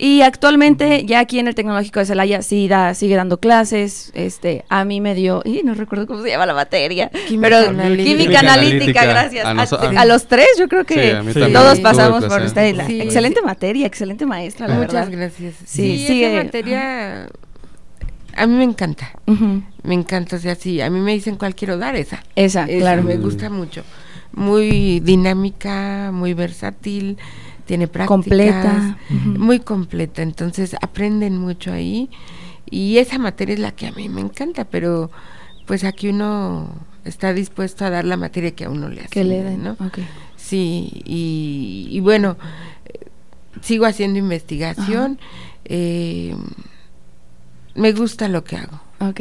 Y 0.00 0.22
actualmente 0.22 1.04
ya 1.06 1.18
aquí 1.18 1.40
en 1.40 1.48
el 1.48 1.56
Tecnológico 1.56 1.98
de 1.98 2.06
Celaya 2.06 2.40
sí 2.42 2.68
da, 2.68 2.94
sigue 2.94 3.16
dando 3.16 3.40
clases. 3.40 4.12
Este, 4.14 4.64
a 4.68 4.84
mí 4.84 5.00
me 5.00 5.12
dio, 5.16 5.42
y 5.44 5.62
no 5.64 5.74
recuerdo 5.74 6.06
cómo 6.06 6.22
se 6.22 6.28
llama 6.28 6.46
la 6.46 6.54
materia, 6.54 7.08
Química 7.26 7.40
pero 7.48 7.56
analítica. 7.70 8.16
química 8.16 8.38
analítica, 8.40 9.04
gracias. 9.06 9.44
A 9.44 9.50
A, 9.50 9.54
noso- 9.54 9.80
a 9.80 10.04
los 10.04 10.28
tres 10.28 10.46
yo 10.56 10.68
creo 10.68 10.84
que 10.84 11.20
Sí. 11.34 11.52
todos 11.52 11.80
pasamos 11.80 12.24
por 12.26 12.42
usted. 12.42 12.76
Sí. 12.86 13.00
Excelente 13.00 13.42
materia, 13.42 13.86
excelente 13.88 14.24
maestra, 14.24 14.68
la 14.68 14.74
Muchas 14.76 15.10
verdad. 15.10 15.10
gracias. 15.10 15.54
Sí, 15.66 16.04
Sí, 16.06 16.22
esa 16.22 16.44
materia 16.44 17.28
a 18.38 18.46
mí 18.46 18.54
me 18.54 18.64
encanta. 18.64 19.10
Me 19.82 19.94
encanta, 19.94 20.36
o 20.36 20.38
sea, 20.38 20.54
sí, 20.54 20.80
a 20.80 20.90
mí 20.90 21.00
me 21.00 21.12
dicen 21.12 21.36
cuál 21.36 21.54
quiero 21.54 21.76
dar 21.78 21.96
esa. 21.96 22.22
Esa, 22.36 22.64
Esa 22.64 22.78
claro. 22.78 23.02
me 23.02 23.16
gusta 23.16 23.50
mucho. 23.50 23.82
Muy 24.32 25.00
dinámica, 25.00 26.10
muy 26.12 26.34
versátil, 26.34 27.16
tiene 27.66 27.88
prácticas. 27.88 28.08
Completa. 28.08 28.98
Muy 29.24 29.60
completa, 29.60 30.22
entonces 30.22 30.76
aprenden 30.80 31.38
mucho 31.38 31.72
ahí 31.72 32.08
y 32.70 32.98
esa 32.98 33.18
materia 33.18 33.54
es 33.54 33.60
la 33.60 33.72
que 33.72 33.86
a 33.86 33.92
mí 33.92 34.08
me 34.08 34.20
encanta, 34.20 34.64
pero 34.64 35.10
pues 35.66 35.84
aquí 35.84 36.08
uno 36.08 36.68
está 37.04 37.32
dispuesto 37.32 37.84
a 37.84 37.90
dar 37.90 38.04
la 38.04 38.16
materia 38.16 38.50
que 38.54 38.64
a 38.64 38.70
uno 38.70 38.88
le 38.88 39.00
hace. 39.00 39.10
Que 39.10 39.24
le 39.24 39.42
den, 39.42 39.62
¿no? 39.64 39.76
Sí, 40.36 41.02
y, 41.04 41.88
y 41.90 42.00
bueno, 42.00 42.36
eh, 42.86 43.06
sigo 43.62 43.86
haciendo 43.86 44.18
investigación. 44.18 45.18
eh, 45.64 46.34
me 47.74 47.92
gusta 47.92 48.28
lo 48.28 48.44
que 48.44 48.56
hago. 48.56 48.80
Ok, 49.00 49.20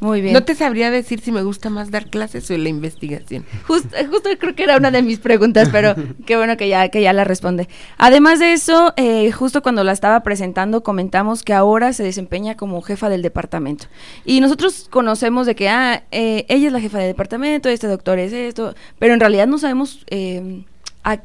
muy 0.00 0.20
bien. 0.20 0.34
No 0.34 0.42
te 0.42 0.56
sabría 0.56 0.90
decir 0.90 1.20
si 1.20 1.30
me 1.30 1.42
gusta 1.44 1.70
más 1.70 1.92
dar 1.92 2.10
clases 2.10 2.50
o 2.50 2.58
la 2.58 2.68
investigación. 2.68 3.44
Justo, 3.66 3.88
justo 4.10 4.28
creo 4.40 4.54
que 4.56 4.64
era 4.64 4.76
una 4.76 4.90
de 4.90 5.02
mis 5.02 5.20
preguntas, 5.20 5.68
pero 5.70 5.94
qué 6.26 6.36
bueno 6.36 6.56
que 6.56 6.68
ya, 6.68 6.88
que 6.88 7.00
ya 7.00 7.12
la 7.12 7.22
responde. 7.22 7.68
Además 7.96 8.40
de 8.40 8.52
eso, 8.52 8.92
eh, 8.96 9.30
justo 9.30 9.62
cuando 9.62 9.84
la 9.84 9.92
estaba 9.92 10.24
presentando, 10.24 10.82
comentamos 10.82 11.44
que 11.44 11.52
ahora 11.52 11.92
se 11.92 12.02
desempeña 12.02 12.56
como 12.56 12.82
jefa 12.82 13.08
del 13.08 13.22
departamento. 13.22 13.86
Y 14.24 14.40
nosotros 14.40 14.88
conocemos 14.90 15.46
de 15.46 15.54
que, 15.54 15.68
ah, 15.68 16.02
eh, 16.10 16.44
ella 16.48 16.66
es 16.66 16.72
la 16.72 16.80
jefa 16.80 16.98
del 16.98 17.06
departamento, 17.08 17.68
este 17.68 17.86
doctor 17.86 18.18
es 18.18 18.32
esto, 18.32 18.74
pero 18.98 19.14
en 19.14 19.20
realidad 19.20 19.46
no 19.46 19.58
sabemos 19.58 20.04
eh, 20.10 20.64
a 21.04 21.18
qué- 21.18 21.22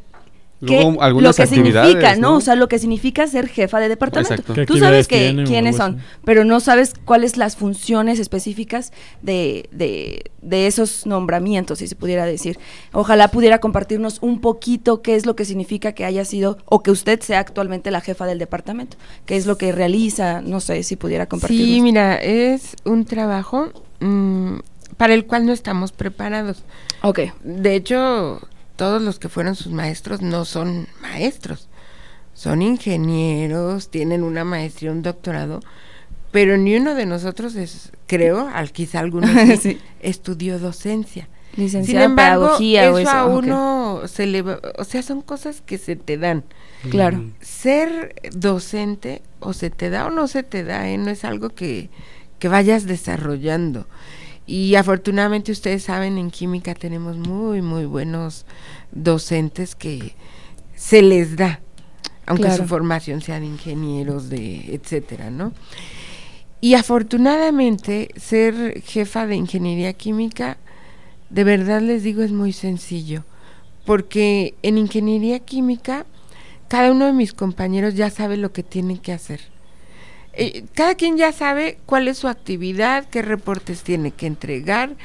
Luego, 0.62 0.92
lo 0.92 1.02
algunas 1.02 1.38
que 1.38 1.48
significa, 1.48 2.16
¿no? 2.16 2.22
¿no? 2.22 2.38
O 2.38 2.42
sea, 2.42 2.56
lo 2.56 2.68
que 2.68 2.80
significa 2.80 3.26
ser 3.28 3.48
jefa 3.48 3.80
de 3.80 3.88
departamento. 3.88 4.34
Exacto. 4.34 4.54
¿Qué 4.54 4.66
Tú 4.66 4.78
sabes 4.78 5.08
que, 5.08 5.44
quiénes 5.48 5.78
son, 5.78 6.00
pero 6.26 6.44
no 6.44 6.60
sabes 6.60 6.94
cuáles 7.06 7.38
las 7.38 7.56
funciones 7.56 8.20
específicas 8.20 8.92
de, 9.22 9.70
de, 9.72 10.32
de 10.42 10.68
esos 10.68 11.06
nombramientos, 11.06 11.80
si 11.80 11.88
se 11.88 11.96
pudiera 11.96 12.26
decir. 12.26 12.60
Ojalá 12.92 13.30
pudiera 13.30 13.60
compartirnos 13.60 14.20
un 14.22 14.42
poquito 14.42 15.02
qué 15.02 15.16
es 15.16 15.26
lo 15.26 15.36
que 15.36 15.46
significa 15.46 15.94
que 15.94 16.04
haya 16.04 16.26
sido 16.26 16.58
o 16.66 16.84
que 16.84 16.92
usted 16.92 17.22
sea 17.22 17.40
actualmente 17.40 17.90
la 17.90 18.02
jefa 18.02 18.26
del 18.26 18.40
departamento, 18.40 18.98
qué 19.26 19.38
es 19.38 19.46
lo 19.46 19.58
que 19.58 19.72
realiza, 19.72 20.42
no 20.42 20.60
sé 20.60 20.84
si 20.84 20.96
pudiera 20.98 21.28
compartirnos. 21.28 21.68
Sí, 21.68 21.82
mira, 21.82 22.16
es 22.16 22.76
un 22.84 23.06
trabajo 23.06 23.70
mm, 24.02 24.58
para 24.98 25.14
el 25.14 25.26
cual 25.26 25.46
no 25.46 25.54
estamos 25.54 25.94
preparados. 25.94 26.64
Ok, 27.02 27.20
De 27.44 27.76
hecho, 27.76 28.42
todos 28.80 29.02
los 29.02 29.20
que 29.20 29.28
fueron 29.28 29.56
sus 29.56 29.74
maestros 29.74 30.22
no 30.22 30.46
son 30.46 30.88
maestros. 31.02 31.68
Son 32.34 32.62
ingenieros, 32.62 33.90
tienen 33.92 34.24
una 34.24 34.46
maestría, 34.46 34.92
un 34.94 35.02
doctorado, 35.02 35.60
pero 36.32 36.56
ni 36.58 36.78
uno 36.78 36.96
de 36.96 37.06
nosotros 37.06 37.56
es, 37.56 37.92
creo, 38.08 38.48
al 38.54 38.72
quizá 38.72 39.00
alguno 39.02 39.28
sí, 39.62 39.78
estudió 40.00 40.58
docencia. 40.60 41.28
Sin 41.56 41.64
licenciada 41.66 42.06
en 42.06 42.12
embargo, 42.12 42.46
pedagogía 42.46 42.84
eso, 42.86 42.94
o 42.94 42.98
eso. 43.00 43.10
a 43.10 43.26
uno 43.26 44.02
se 44.08 44.28
le 44.28 44.44
va- 44.44 44.62
o 44.78 44.86
sea, 44.86 45.04
son 45.04 45.22
cosas 45.22 45.62
que 45.66 45.78
se 45.78 45.98
te 45.98 46.18
dan. 46.18 46.46
Claro. 46.90 47.26
Ser 47.42 48.16
docente 48.32 49.22
o 49.42 49.52
se 49.52 49.70
te 49.70 49.90
da 49.90 50.06
o 50.06 50.10
no 50.10 50.30
se 50.30 50.44
te 50.44 50.64
da, 50.64 50.88
¿eh? 50.90 50.98
no 50.98 51.10
es 51.10 51.26
algo 51.26 51.50
que, 51.50 51.90
que 52.40 52.48
vayas 52.48 52.86
desarrollando. 52.86 53.86
Y 54.50 54.74
afortunadamente 54.74 55.52
ustedes 55.52 55.84
saben, 55.84 56.18
en 56.18 56.32
química 56.32 56.74
tenemos 56.74 57.18
muy, 57.18 57.62
muy 57.62 57.86
buenos 57.86 58.48
docentes 58.92 59.76
que 59.76 60.16
se 60.76 61.04
les 61.04 61.36
da, 61.36 61.60
aunque 62.26 62.46
Claro. 62.46 62.64
su 62.64 62.68
formación 62.68 63.22
sea 63.22 63.40
de 63.40 63.46
ingenieros, 63.46 64.28
de 64.28 64.74
etcétera, 64.74 65.30
¿no? 65.30 65.54
Y 66.62 66.74
afortunadamente 66.74 68.10
ser 68.18 68.82
jefa 68.82 69.28
de 69.28 69.36
ingeniería 69.36 69.94
química, 69.94 70.58
de 71.30 71.44
verdad 71.44 71.84
les 71.84 72.02
digo, 72.02 72.24
es 72.24 72.32
muy 72.32 72.52
sencillo, 72.52 73.26
porque 73.86 74.56
en 74.64 74.80
ingeniería 74.80 75.38
química 75.42 76.08
cada 76.70 76.92
uno 76.92 77.06
de 77.06 77.14
mis 77.14 77.34
compañeros 77.34 77.94
ya 77.94 78.10
sabe 78.10 78.36
lo 78.36 78.52
que 78.52 78.64
tiene 78.64 78.98
que 78.98 79.14
hacer. 79.14 79.42
Eh, 80.40 80.64
cada 80.74 80.96
quien 80.96 81.18
ya 81.18 81.32
sabe 81.34 81.80
cuál 81.86 82.08
es 82.08 82.18
su 82.18 82.28
actividad, 82.30 83.10
qué 83.10 83.22
reportes 83.22 83.84
tiene 83.84 84.12
que 84.12 84.26
entregar, 84.26 84.96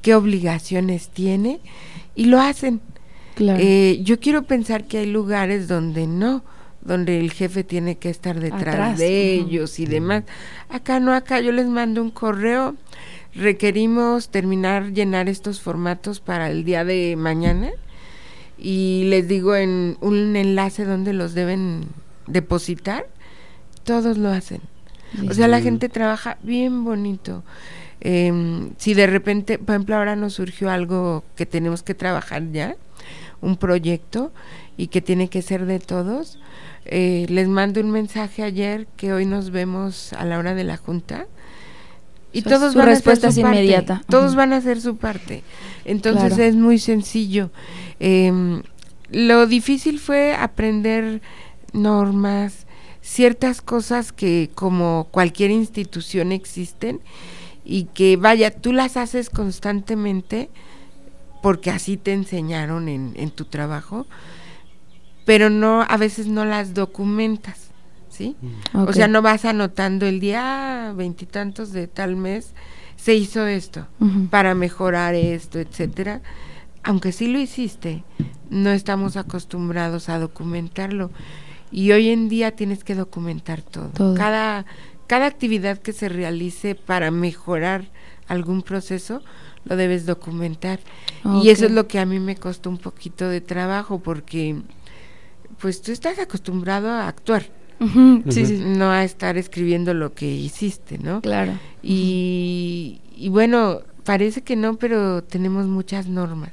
qué 0.00 0.14
obligaciones 0.14 1.10
tiene 1.10 1.60
y 2.14 2.24
lo 2.24 2.40
hacen. 2.40 2.80
claro. 3.34 3.58
Eh, 3.62 4.00
yo 4.02 4.18
quiero 4.18 4.44
pensar 4.44 4.84
que 4.84 4.98
hay 4.98 5.06
lugares 5.06 5.68
donde 5.68 6.06
no, 6.06 6.42
donde 6.80 7.20
el 7.20 7.32
jefe 7.32 7.64
tiene 7.64 7.96
que 7.96 8.08
estar 8.08 8.40
detrás 8.40 8.62
Atrás, 8.62 8.98
de 8.98 9.34
ellos 9.34 9.78
y 9.78 9.84
demás. 9.84 10.24
Acá 10.68 11.00
no, 11.00 11.12
acá 11.12 11.40
yo 11.40 11.52
les 11.52 11.66
mando 11.66 12.02
un 12.02 12.10
correo, 12.10 12.74
requerimos 13.34 14.30
terminar 14.30 14.92
llenar 14.92 15.28
estos 15.28 15.60
formatos 15.60 16.20
para 16.20 16.50
el 16.50 16.64
día 16.64 16.84
de 16.84 17.14
mañana 17.16 17.70
y 18.58 19.04
les 19.08 19.28
digo 19.28 19.54
en 19.54 19.96
un 20.00 20.34
enlace 20.36 20.84
donde 20.84 21.12
los 21.12 21.34
deben 21.34 21.88
depositar, 22.26 23.06
todos 23.84 24.18
lo 24.18 24.30
hacen. 24.30 24.60
O 25.28 25.34
sea, 25.34 25.46
la 25.48 25.60
gente 25.60 25.88
trabaja 25.88 26.38
bien 26.42 26.84
bonito. 26.84 27.42
Em, 28.00 28.70
si 28.78 28.94
de 28.94 29.06
repente, 29.06 29.58
por 29.58 29.74
ejemplo, 29.74 29.96
ahora 29.96 30.16
nos 30.16 30.34
surgió 30.34 30.70
algo 30.70 31.22
que 31.36 31.46
tenemos 31.46 31.82
que 31.82 31.94
trabajar 31.94 32.50
ya, 32.50 32.76
un 33.40 33.56
proyecto 33.56 34.32
y 34.76 34.88
que 34.88 35.00
tiene 35.02 35.28
que 35.28 35.42
ser 35.42 35.66
de 35.66 35.78
todos, 35.78 36.38
eh, 36.84 37.26
les 37.28 37.46
mando 37.48 37.80
un 37.80 37.90
mensaje 37.90 38.42
ayer 38.42 38.86
que 38.96 39.12
hoy 39.12 39.26
nos 39.26 39.50
vemos 39.50 40.12
a 40.14 40.24
la 40.24 40.38
hora 40.38 40.54
de 40.54 40.64
la 40.64 40.76
junta 40.76 41.26
y 42.32 42.40
O 42.40 42.42
sea, 42.42 42.58
todos 42.58 42.74
van 42.74 42.88
a 42.88 42.92
hacer 42.92 43.16
su 43.18 43.26
es 43.28 43.38
parte. 43.40 43.84
Todos 44.08 44.34
van 44.34 44.52
a 44.52 44.56
hacer 44.56 44.80
su 44.80 44.96
parte. 44.96 45.44
Entonces 45.84 46.34
Claro. 46.34 46.42
es 46.42 46.56
muy 46.56 46.78
sencillo. 46.78 47.50
Em, 48.00 48.62
lo 49.10 49.46
difícil 49.46 49.98
fue 50.00 50.34
aprender 50.34 51.20
normas, 51.72 52.61
ciertas 53.02 53.60
cosas 53.60 54.12
que 54.12 54.50
como 54.54 55.08
cualquier 55.10 55.50
institución 55.50 56.32
existen 56.32 57.00
y 57.64 57.84
que 57.84 58.16
vaya, 58.16 58.50
tú 58.50 58.72
las 58.72 58.96
haces 58.96 59.28
constantemente 59.28 60.48
porque 61.42 61.70
así 61.70 61.96
te 61.96 62.12
enseñaron 62.12 62.88
en, 62.88 63.12
en 63.16 63.30
tu 63.30 63.44
trabajo, 63.44 64.06
pero 65.24 65.50
no, 65.50 65.82
a 65.82 65.96
veces 65.96 66.26
no 66.28 66.44
las 66.44 66.74
documentas, 66.74 67.70
¿sí? 68.08 68.36
O 68.74 68.82
Ok. 68.82 68.92
sea, 68.94 69.08
no 69.08 69.22
vas 69.22 69.44
anotando 69.44 70.06
el 70.06 70.20
día 70.20 70.92
veintitantos 70.96 71.72
de 71.72 71.88
tal 71.88 72.16
mes, 72.16 72.54
se 72.96 73.14
hizo 73.14 73.46
esto 73.46 73.86
para 74.30 74.54
mejorar 74.54 75.14
esto, 75.14 75.58
etcétera. 75.58 76.20
Aunque 76.84 77.12
sí 77.12 77.26
lo 77.26 77.38
hiciste, 77.40 78.04
no 78.50 78.70
estamos 78.70 79.16
acostumbrados 79.16 80.08
a 80.08 80.18
documentarlo. 80.18 81.10
Y 81.72 81.92
hoy 81.92 82.10
en 82.10 82.28
día 82.28 82.52
tienes 82.52 82.84
que 82.84 82.94
documentar 82.94 83.62
todo. 83.62 84.14
Cada, 84.14 84.66
cada 85.06 85.26
actividad 85.26 85.78
que 85.78 85.92
se 85.92 86.08
realice 86.08 86.74
para 86.74 87.10
mejorar 87.10 87.90
algún 88.28 88.62
proceso, 88.62 89.22
lo 89.64 89.76
debes 89.76 90.06
documentar. 90.06 90.80
Y 91.42 91.48
eso 91.48 91.66
es 91.66 91.72
lo 91.72 91.88
que 91.88 91.98
a 91.98 92.06
mí 92.06 92.20
me 92.20 92.36
costó 92.36 92.68
un 92.68 92.78
poquito 92.78 93.28
de 93.28 93.40
trabajo 93.40 94.00
porque 94.00 94.56
pues 95.60 95.80
tú 95.80 95.92
estás 95.92 96.18
acostumbrado 96.18 96.90
a 96.90 97.08
actuar. 97.08 97.44
No 97.80 98.90
a 98.90 99.02
estar 99.02 99.36
escribiendo 99.36 99.92
lo 99.92 100.14
que 100.14 100.26
hiciste, 100.26 100.98
¿no? 100.98 101.20
Claro. 101.20 101.58
Y, 101.82 103.00
y 103.16 103.28
bueno, 103.28 103.80
parece 104.04 104.42
que 104.42 104.56
no, 104.56 104.76
pero 104.76 105.24
tenemos 105.24 105.66
muchas 105.66 106.06
normas, 106.06 106.52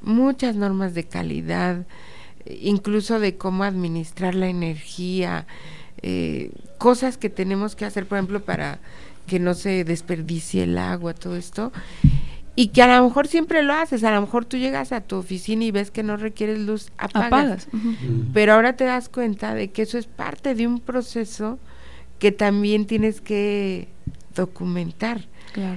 muchas 0.00 0.56
normas 0.56 0.94
de 0.94 1.04
calidad, 1.04 1.86
incluso 2.46 3.20
de 3.20 3.36
cómo 3.36 3.64
administrar 3.64 4.34
la 4.34 4.48
energía, 4.48 5.46
eh, 6.02 6.50
cosas 6.78 7.18
que 7.18 7.30
tenemos 7.30 7.76
que 7.76 7.84
hacer, 7.84 8.06
por 8.06 8.18
ejemplo, 8.18 8.40
para 8.40 8.78
que 9.26 9.38
no 9.38 9.54
se 9.54 9.84
desperdicie 9.84 10.64
el 10.64 10.78
agua, 10.78 11.14
todo 11.14 11.36
esto. 11.36 11.72
Y 12.56 12.68
que 12.68 12.82
a 12.82 12.98
lo 12.98 13.04
mejor 13.04 13.28
siempre 13.28 13.62
lo 13.62 13.72
haces, 13.72 14.02
a 14.04 14.12
lo 14.12 14.20
mejor 14.20 14.44
tú 14.44 14.56
llegas 14.56 14.92
a 14.92 15.00
tu 15.00 15.16
oficina 15.16 15.64
y 15.64 15.70
ves 15.70 15.90
que 15.90 16.02
no 16.02 16.16
requieres 16.16 16.58
luz, 16.58 16.90
apagas. 16.98 17.68
Pero 18.34 18.54
ahora 18.54 18.76
te 18.76 18.84
das 18.84 19.08
cuenta 19.08 19.54
de 19.54 19.70
que 19.70 19.82
eso 19.82 19.98
es 19.98 20.06
parte 20.06 20.54
de 20.54 20.66
un 20.66 20.80
proceso 20.80 21.58
que 22.18 22.32
también 22.32 22.86
tienes 22.86 23.20
que 23.20 23.88
documentar. 24.34 25.29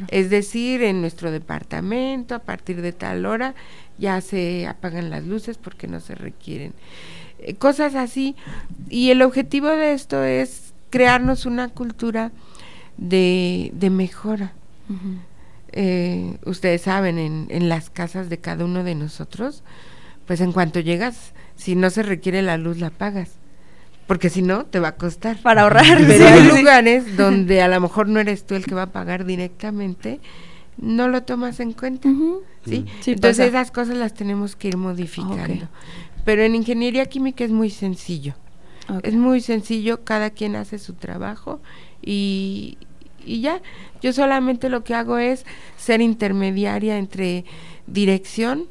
Es 0.09 0.29
decir, 0.29 0.83
en 0.83 1.01
nuestro 1.01 1.31
departamento, 1.31 2.35
a 2.35 2.39
partir 2.39 2.81
de 2.81 2.93
tal 2.93 3.25
hora, 3.25 3.55
ya 3.97 4.21
se 4.21 4.67
apagan 4.67 5.09
las 5.09 5.23
luces 5.25 5.57
porque 5.57 5.87
no 5.87 5.99
se 5.99 6.15
requieren. 6.15 6.73
Eh, 7.39 7.55
cosas 7.55 7.95
así. 7.95 8.35
Y 8.89 9.11
el 9.11 9.21
objetivo 9.21 9.67
de 9.67 9.93
esto 9.93 10.23
es 10.23 10.73
crearnos 10.89 11.45
una 11.45 11.69
cultura 11.69 12.31
de, 12.97 13.71
de 13.73 13.89
mejora. 13.89 14.53
Eh, 15.71 16.37
ustedes 16.45 16.83
saben, 16.83 17.17
en, 17.17 17.47
en 17.49 17.69
las 17.69 17.89
casas 17.89 18.29
de 18.29 18.37
cada 18.37 18.65
uno 18.65 18.83
de 18.83 18.95
nosotros, 18.95 19.63
pues 20.27 20.39
en 20.41 20.51
cuanto 20.51 20.79
llegas, 20.79 21.33
si 21.55 21.75
no 21.75 21.89
se 21.89 22.03
requiere 22.03 22.41
la 22.41 22.57
luz, 22.57 22.77
la 22.79 22.87
apagas 22.87 23.42
porque 24.13 24.29
si 24.29 24.43
no 24.43 24.67
te 24.67 24.79
va 24.79 24.89
a 24.89 24.95
costar. 24.95 25.41
Para 25.41 25.63
ahorrar. 25.63 25.97
Pero 26.05 26.27
hay 26.27 26.43
lugares 26.43 27.17
donde 27.17 27.63
a 27.63 27.67
lo 27.67 27.81
mejor 27.81 28.07
no 28.07 28.19
eres 28.19 28.45
tú 28.45 28.53
el 28.53 28.63
que 28.63 28.75
va 28.75 28.83
a 28.83 28.91
pagar 28.91 29.25
directamente, 29.25 30.19
no 30.77 31.07
lo 31.07 31.23
tomas 31.23 31.59
en 31.59 31.73
cuenta. 31.73 32.07
¿sí? 32.63 32.85
Entonces 33.07 33.47
esas 33.47 33.71
cosas 33.71 33.97
las 33.97 34.13
tenemos 34.13 34.55
que 34.55 34.67
ir 34.67 34.77
modificando. 34.77 35.67
Pero 36.25 36.43
en 36.43 36.53
ingeniería 36.53 37.07
química 37.07 37.43
es 37.43 37.49
muy 37.49 37.71
sencillo. 37.71 38.35
Es 39.01 39.15
muy 39.15 39.41
sencillo, 39.41 40.03
cada 40.03 40.29
quien 40.29 40.55
hace 40.57 40.77
su 40.77 40.93
trabajo 40.93 41.59
y, 41.99 42.77
y 43.25 43.41
ya. 43.41 43.63
Yo 44.03 44.13
solamente 44.13 44.69
lo 44.69 44.83
que 44.83 44.93
hago 44.93 45.17
es 45.17 45.43
ser 45.75 46.01
intermediaria 46.01 46.99
entre 46.99 47.45
dirección 47.87 48.67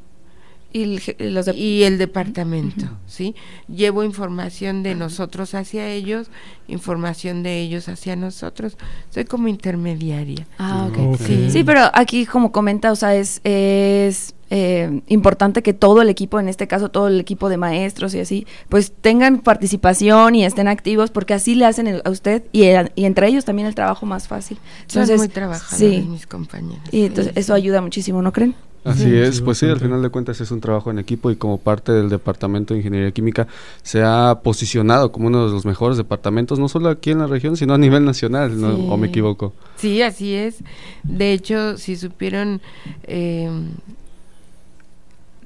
y 0.73 0.83
el, 0.83 1.57
y 1.57 1.83
el 1.83 1.99
departamento, 1.99 2.87
¿sí? 3.07 3.35
Llevo 3.69 4.05
información 4.05 4.83
de 4.83 4.95
nosotros 4.95 5.55
hacia 5.55 5.89
ellos, 5.89 6.29
información 6.69 7.43
de 7.43 7.61
ellos 7.61 7.89
hacia 7.89 8.17
nosotros. 8.17 8.77
Soy 9.11 9.25
como 9.25 9.49
intermediaria. 9.49 10.47
Ah, 10.59 10.89
ok. 10.91 11.17
Sí. 11.51 11.63
pero 11.65 11.83
aquí 11.93 12.27
como 12.27 12.53
comenta, 12.53 12.91
o 12.93 12.97
sea, 12.97 13.15
es, 13.15 13.41
es 13.45 14.35
eh, 14.51 15.01
importante 15.09 15.63
que 15.63 15.73
todo 15.73 16.03
el 16.03 16.09
equipo, 16.09 16.39
en 16.41 16.49
este 16.49 16.67
caso 16.69 16.91
todo 16.91 17.09
el 17.09 17.21
equipo 17.21 17.49
de 17.49 17.57
maestros 17.57 18.15
y 18.15 18.21
así, 18.21 18.47
pues 18.69 18.93
tengan 18.93 19.39
participación 19.39 20.35
y 20.35 20.45
estén 20.45 20.69
activos 20.69 21.11
porque 21.11 21.35
así 21.35 21.55
le 21.55 21.65
hacen 21.65 22.03
a 22.05 22.11
usted 22.11 22.45
y, 22.53 22.65
y, 22.95 23.05
entre 23.05 23.29
ellos 23.29 23.45
también 23.45 23.67
el 23.67 23.75
trabajo 23.75 24.07
más 24.07 24.29
fácil. 24.29 24.59
Entonces, 24.83 25.09
Son 25.09 25.17
muy 25.17 25.29
trabajadores 25.29 26.07
mis 26.07 26.27
compañeros. 26.27 26.83
Y 26.91 27.07
entonces 27.07 27.33
eso 27.37 27.55
ayuda 27.55 27.81
muchísimo, 27.81 28.21
¿no 28.21 28.33
creen? 28.33 28.55
Así 28.85 29.15
es, 29.15 29.41
pues 29.41 29.59
sí, 29.59 29.67
al 29.67 29.79
final 29.79 30.03
de 30.03 30.09
cuentas 30.11 30.41
es 30.41 30.51
un 30.51 30.61
trabajo 30.61 30.91
en 30.91 30.99
equipo 30.99 31.31
y 31.31 31.37
como 31.37 31.59
parte 31.59 31.93
del 31.93 32.09
Departamento 32.09 32.75
de 32.75 32.81
Ingeniería 32.81 33.13
Química 33.13 33.47
se 33.83 34.03
ha 34.03 34.41
posicionado 34.43 35.13
como 35.13 35.29
uno 35.29 35.47
de 35.47 35.53
los 35.53 35.65
mejores 35.65 35.97
departamentos, 35.97 36.59
no 36.59 36.69
solo 36.69 36.89
aquí 36.89 37.13
en 37.13 37.19
la 37.19 37.29
región, 37.29 37.57
sino 37.57 37.75
a 37.75 37.79
nivel 37.79 38.05
nacional, 38.05 38.53
¿o 38.65 38.97
me 38.97 39.07
equivoco? 39.07 39.53
Sí, 39.77 40.03
así 40.03 40.35
es. 40.35 40.65
De 41.05 41.33
hecho, 41.33 41.79
si 41.79 41.97
supieron, 41.97 42.61
eh, 43.05 43.51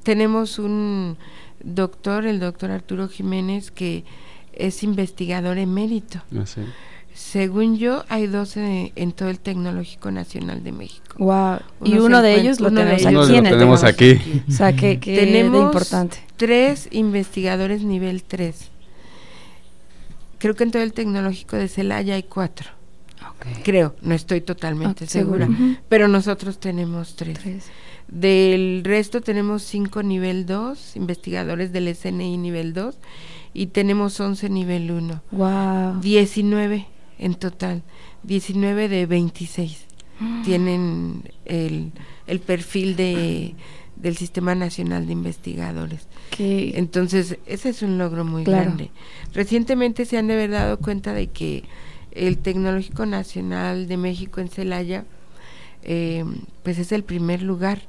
tenemos 0.02 0.58
un 0.58 1.18
doctor, 1.62 2.24
el 2.24 2.40
doctor 2.40 2.70
Arturo 2.70 3.08
Jiménez, 3.08 3.70
que 3.70 4.04
es 4.54 4.82
investigador 4.82 5.58
emérito. 5.58 6.22
Así. 6.40 6.62
Ah, 6.62 6.95
según 7.16 7.78
yo, 7.78 8.04
hay 8.10 8.26
12 8.26 8.92
en 8.94 9.12
todo 9.12 9.30
el 9.30 9.40
Tecnológico 9.40 10.10
Nacional 10.10 10.62
de 10.62 10.72
México. 10.72 11.16
Wow. 11.16 11.60
y 11.82 11.96
uno 11.96 12.20
de 12.20 12.38
ellos 12.38 12.60
lo 12.60 12.70
tenemos 12.70 13.06
aquí 13.06 13.36
en 13.36 13.46
el 13.46 13.52
tenemos 13.54 13.84
aquí. 13.84 14.20
O 14.48 14.52
sea, 14.52 14.76
que, 14.76 14.98
tenemos 14.98 15.64
importante. 15.64 16.18
tres 16.36 16.88
investigadores 16.90 17.82
nivel 17.82 18.22
3. 18.22 18.70
Creo 20.38 20.54
que 20.54 20.64
en 20.64 20.70
todo 20.70 20.82
el 20.82 20.92
Tecnológico 20.92 21.56
de 21.56 21.68
Celaya 21.68 22.16
hay 22.16 22.22
cuatro. 22.22 22.68
Creo, 23.64 23.96
no 24.02 24.14
estoy 24.14 24.42
totalmente 24.42 25.06
segura. 25.06 25.48
Pero 25.88 26.08
nosotros 26.08 26.58
tenemos 26.58 27.16
tres. 27.16 27.38
Del 28.08 28.82
resto 28.84 29.20
tenemos 29.20 29.62
cinco 29.62 30.02
nivel 30.02 30.46
2, 30.46 30.96
investigadores 30.96 31.72
del 31.72 31.94
SNI 31.94 32.36
nivel 32.36 32.74
2, 32.74 32.98
y 33.54 33.66
tenemos 33.68 34.20
11 34.20 34.50
nivel 34.50 34.90
1. 34.90 35.22
Wow. 35.32 36.00
19 36.00 36.86
en 37.18 37.34
total, 37.34 37.82
19 38.24 38.88
de 38.88 39.06
26 39.06 39.86
mm. 40.20 40.42
tienen 40.42 41.22
el, 41.44 41.92
el 42.26 42.40
perfil 42.40 42.96
de 42.96 43.54
del 43.96 44.16
Sistema 44.16 44.54
Nacional 44.54 45.06
de 45.06 45.12
Investigadores. 45.12 46.06
Entonces, 46.38 47.38
ese 47.46 47.70
es 47.70 47.82
un 47.82 47.98
logro 47.98 48.24
muy 48.24 48.44
grande. 48.44 48.90
Recientemente 49.32 50.04
se 50.04 50.18
han 50.18 50.26
de 50.26 50.34
haber 50.34 50.50
dado 50.50 50.78
cuenta 50.78 51.12
de 51.14 51.28
que 51.28 51.64
el 52.12 52.38
Tecnológico 52.38 53.06
Nacional 53.06 53.88
de 53.88 53.96
México 53.96 54.40
en 54.40 54.48
Celaya, 54.48 55.04
eh, 55.82 56.24
pues 56.62 56.78
es 56.78 56.92
el 56.92 57.04
primer 57.04 57.42
lugar 57.42 57.82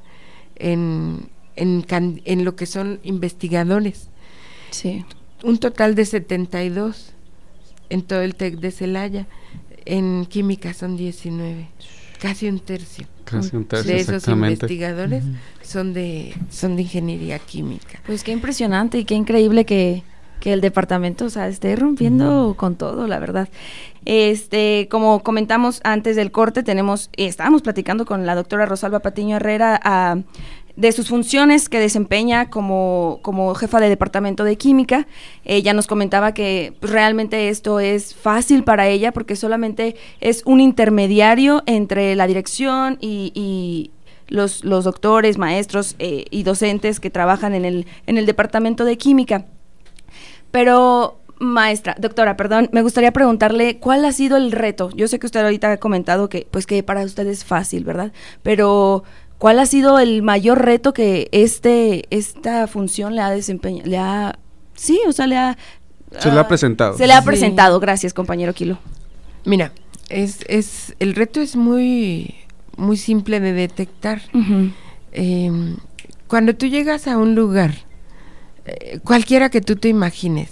en, 0.56 1.30
en, 1.56 1.86
en, 1.90 2.46
lo 2.46 2.56
que 2.56 2.66
son 2.66 3.00
investigadores. 3.04 4.10
Sí. 4.72 5.06
Un 5.44 5.58
total 5.58 5.96
de 5.96 6.06
72 6.06 7.14
en 7.90 8.02
todo 8.02 8.22
el 8.22 8.36
TEC 8.36 8.60
de 8.60 8.72
Celaya. 8.72 9.28
En 9.86 10.26
química 10.26 10.74
son 10.74 10.98
19, 10.98 11.68
casi 12.20 12.48
un 12.48 12.60
tercio. 12.60 13.08
Casi 13.24 13.56
un 13.56 13.66
tercio, 13.66 13.94
de 13.94 14.00
esos 14.00 14.28
investigadores 14.28 15.24
son 15.62 15.94
de 15.94 16.34
son 16.50 16.76
de 16.76 16.84
ingeniería 16.84 17.40
química. 17.40 18.00
Pues 18.06 18.24
qué 18.24 18.32
impresionante 18.32 18.98
y 19.00 19.06
qué 19.06 19.16
increíble 19.16 19.66
que, 19.66 20.04
que 20.40 20.54
el 20.54 20.62
departamento, 20.62 21.26
o 21.26 21.30
sea, 21.30 21.48
esté 21.48 21.76
rompiendo 21.76 22.56
con 22.58 22.76
todo, 22.76 23.08
la 23.08 23.20
verdad. 23.20 23.50
Este, 24.06 24.88
como 24.90 25.22
comentamos 25.22 25.82
antes 25.84 26.16
del 26.16 26.32
corte, 26.32 26.64
tenemos, 26.64 27.10
estábamos 27.18 27.62
platicando 27.62 28.06
con 28.06 28.26
la 28.26 28.36
doctora 28.36 28.66
Rosalba 28.66 29.00
Patiño 29.00 29.36
Herrera 29.36 29.78
a 29.84 30.18
de 30.78 30.92
sus 30.92 31.10
funciones 31.10 31.70
que 31.70 31.80
desempeña 31.80 32.52
como, 32.52 33.20
como 33.24 33.54
jefa 33.56 33.80
de 33.80 33.90
departamento 33.90 34.44
de 34.44 34.58
química. 34.58 35.08
Ella 35.44 35.74
nos 35.74 35.88
comentaba 35.88 36.34
que 36.34 36.74
pues, 36.80 36.94
realmente 36.94 37.50
esto 37.50 37.80
es 37.80 38.16
fácil 38.16 38.64
para 38.64 38.88
ella 38.88 39.12
porque 39.12 39.36
solamente 39.36 39.96
es 40.22 40.44
un 40.46 40.62
intermediario 40.62 41.64
entre 41.66 42.16
la 42.16 42.28
dirección 42.28 42.98
y, 43.02 43.92
los, 44.30 44.64
los, 44.66 44.84
doctores, 44.84 45.38
maestros 45.38 45.96
eh, 46.00 46.26
y 46.30 46.44
docentes 46.44 47.00
que 47.00 47.10
trabajan 47.10 47.56
en 47.56 47.66
el, 47.66 47.88
en 48.06 48.18
el 48.18 48.26
departamento 48.26 48.86
de 48.86 48.98
química. 48.98 49.46
Pero 50.52 51.22
maestra, 51.40 51.96
doctora, 51.98 52.36
perdón, 52.36 52.70
me 52.72 52.82
gustaría 52.82 53.12
preguntarle 53.12 53.80
cuál 53.80 54.06
ha 54.06 54.12
sido 54.12 54.38
el 54.38 54.52
reto. 54.52 54.90
Yo 54.96 55.08
sé 55.08 55.18
que 55.18 55.26
usted 55.26 55.42
ahorita 55.42 55.72
ha 55.72 55.78
comentado 55.78 56.30
que 56.30 56.48
pues 56.52 56.66
que 56.66 56.84
para 56.84 57.04
usted 57.04 57.26
es 57.28 57.46
fácil, 57.46 57.84
¿verdad? 57.84 58.12
Pero 58.44 59.04
¿Cuál 59.38 59.60
ha 59.60 59.66
sido 59.66 60.00
el 60.00 60.24
mayor 60.24 60.64
reto 60.64 60.94
que 60.94 61.30
este 61.32 62.06
esta 62.10 62.68
función 62.68 63.16
le 63.16 63.22
ha 63.22 63.30
desempeñado? 63.30 63.90
Le 63.90 63.98
ha, 63.98 64.40
sí, 64.74 65.00
o 65.08 65.12
sea, 65.12 65.28
le 65.28 65.38
ha... 65.38 65.58
Se 66.20 66.32
le 66.32 66.38
ha 66.38 66.42
ah, 66.42 66.48
presentado. 66.48 66.98
Se 66.98 67.06
le 67.06 67.14
ha 67.14 67.22
presentado, 67.22 67.80
gracias 67.80 68.14
compañero 68.14 68.54
Kilo. 68.54 68.80
Mira, 69.46 69.72
es, 70.10 70.40
es, 70.48 70.96
el 71.00 71.16
reto 71.16 71.42
es 71.42 71.56
muy, 71.56 72.36
muy 72.78 72.98
simple 72.98 73.40
de 73.40 73.54
detectar. 73.54 74.22
Em, 75.12 75.78
cuando 76.28 76.56
tú 76.56 76.66
llegas 76.66 77.08
a 77.08 77.18
un 77.18 77.36
lugar, 77.36 77.74
eh, 78.66 79.00
cualquiera 79.04 79.50
que 79.50 79.62
tú 79.62 79.76
te 79.76 79.90
imagines, 79.90 80.50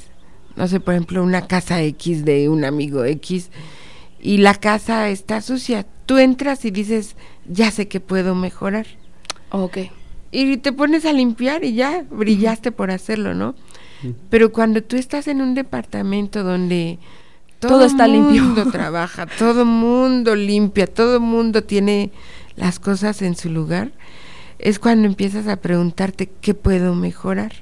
no 0.56 0.68
sé, 0.68 0.80
por 0.80 0.94
ejemplo, 0.94 1.24
una 1.24 1.48
casa 1.48 1.82
X 1.82 2.26
de 2.26 2.50
un 2.50 2.66
amigo 2.66 3.04
X, 3.06 3.50
y 4.26 4.40
la 4.40 4.56
casa 4.56 5.10
está 5.10 5.40
sucia. 5.40 5.86
Tú 6.08 6.18
entras 6.18 6.66
y 6.66 6.72
dices, 6.72 7.16
ya 7.48 7.70
sé 7.70 7.88
que 7.88 8.00
puedo 8.00 8.34
mejorar. 8.34 8.88
Ok. 9.52 9.78
Y 10.32 10.58
te 10.58 10.74
pones 10.74 11.06
a 11.06 11.14
limpiar 11.14 11.64
y 11.64 11.76
ya 11.76 12.04
brillaste 12.10 12.72
por 12.72 12.90
hacerlo, 12.90 13.36
¿no? 13.36 13.54
Pero 14.32 14.52
cuando 14.52 14.82
tú 14.82 14.96
estás 14.96 15.28
en 15.28 15.42
un 15.42 15.54
departamento 15.54 16.44
donde 16.44 16.98
todo, 17.60 17.86
está 17.86 18.08
limpio, 18.08 18.42
mundo 18.42 18.66
trabaja, 18.72 19.28
todo 19.28 19.64
mundo 19.64 20.36
limpia, 20.36 20.88
todo 20.88 21.20
mundo 21.20 21.64
tiene 21.64 22.10
las 22.56 22.80
cosas 22.80 23.22
en 23.22 23.36
su 23.36 23.52
lugar, 23.52 23.92
es 24.58 24.80
cuando 24.80 25.08
empiezas 25.08 25.48
a 25.48 25.58
preguntarte 25.58 26.32
qué 26.42 26.56
puedo 26.56 26.96
mejorar. 26.96 27.54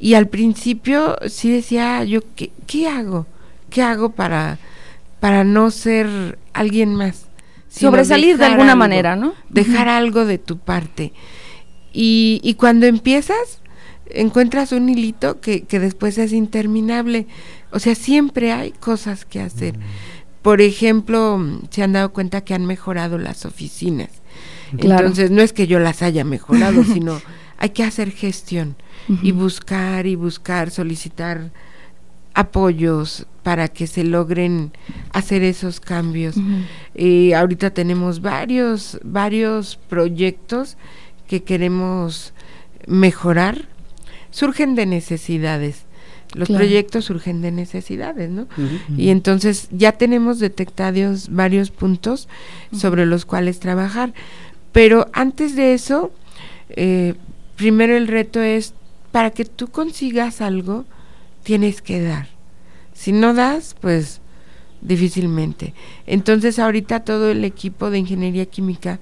Y 0.00 0.14
al 0.14 0.26
principio 0.26 1.16
sí 1.28 1.52
decía 1.52 2.02
yo, 2.02 2.20
¿qué, 2.34 2.50
qué 2.66 2.88
hago? 2.88 3.26
¿Qué 3.70 3.82
hago 3.82 4.10
para, 4.10 4.58
para 5.20 5.44
no 5.44 5.70
ser 5.70 6.38
alguien 6.52 6.94
más? 6.94 7.26
Sobresalir 7.68 8.38
de 8.38 8.46
alguna 8.46 8.74
manera, 8.74 9.14
¿no? 9.16 9.34
Dejar 9.50 9.88
algo 9.88 10.24
de 10.24 10.38
tu 10.38 10.58
parte. 10.58 11.12
Y, 11.92 12.40
y 12.42 12.54
cuando 12.54 12.86
empiezas, 12.86 13.60
encuentras 14.10 14.72
un 14.72 14.88
hilito 14.88 15.40
que, 15.40 15.62
que 15.62 15.78
después 15.78 16.18
es 16.18 16.32
interminable. 16.32 17.26
O 17.70 17.78
sea, 17.78 17.94
siempre 17.94 18.52
hay 18.52 18.72
cosas 18.72 19.24
que 19.24 19.40
hacer. 19.40 19.76
Mm. 19.76 19.82
Por 20.42 20.60
ejemplo, 20.60 21.40
se 21.70 21.82
han 21.82 21.92
dado 21.92 22.12
cuenta 22.12 22.42
que 22.42 22.54
han 22.54 22.64
mejorado 22.64 23.18
las 23.18 23.44
oficinas. 23.44 24.10
Entonces, 24.76 25.30
no 25.30 25.42
es 25.42 25.52
que 25.52 25.66
yo 25.66 25.78
las 25.78 26.02
haya 26.02 26.24
mejorado, 26.24 26.84
sino 26.92 27.20
hay 27.58 27.70
que 27.70 27.84
hacer 27.84 28.10
gestión 28.10 28.76
y 29.22 29.32
buscar 29.32 30.06
y 30.06 30.14
buscar, 30.14 30.70
solicitar 30.70 31.50
apoyos 32.38 33.26
para 33.42 33.66
que 33.66 33.88
se 33.88 34.04
logren 34.04 34.70
hacer 35.12 35.42
esos 35.42 35.80
cambios. 35.80 36.36
y 36.94 37.32
ahorita 37.32 37.70
tenemos 37.70 38.20
varios, 38.20 39.00
varios 39.02 39.76
proyectos 39.88 40.76
que 41.26 41.42
queremos 41.42 42.32
mejorar. 42.86 43.66
Surgen 44.30 44.76
de 44.76 44.86
necesidades. 44.86 45.86
Los 46.34 46.48
proyectos 46.48 47.06
surgen 47.06 47.42
de 47.42 47.50
necesidades, 47.50 48.30
¿no? 48.30 48.46
Y 48.96 49.08
entonces 49.08 49.66
ya 49.72 49.92
tenemos 49.92 50.38
detectados 50.38 51.28
varios 51.30 51.70
puntos 51.72 52.28
sobre 52.70 53.04
los 53.04 53.24
cuales 53.24 53.58
trabajar. 53.58 54.12
Pero 54.70 55.08
antes 55.12 55.56
de 55.56 55.74
eso, 55.74 56.12
eh, 56.68 57.14
primero 57.56 57.96
el 57.96 58.06
reto 58.06 58.40
es, 58.40 58.74
para 59.10 59.30
que 59.30 59.44
tú 59.44 59.68
consigas 59.68 60.40
algo, 60.40 60.84
tienes 61.48 61.80
que 61.80 62.02
dar. 62.02 62.28
Si 62.92 63.10
no 63.10 63.32
das, 63.32 63.74
pues 63.80 64.20
difícilmente. 64.82 65.72
Entonces 66.06 66.58
ahorita 66.58 67.04
todo 67.04 67.30
el 67.30 67.42
equipo 67.42 67.88
de 67.88 68.00
ingeniería 68.00 68.44
química 68.44 69.00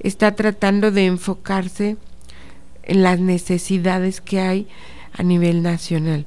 está 0.00 0.34
tratando 0.34 0.90
de 0.90 1.06
enfocarse 1.06 1.96
en 2.82 3.04
las 3.04 3.20
necesidades 3.20 4.20
que 4.20 4.40
hay 4.40 4.66
a 5.12 5.22
nivel 5.22 5.62
nacional. 5.62 6.26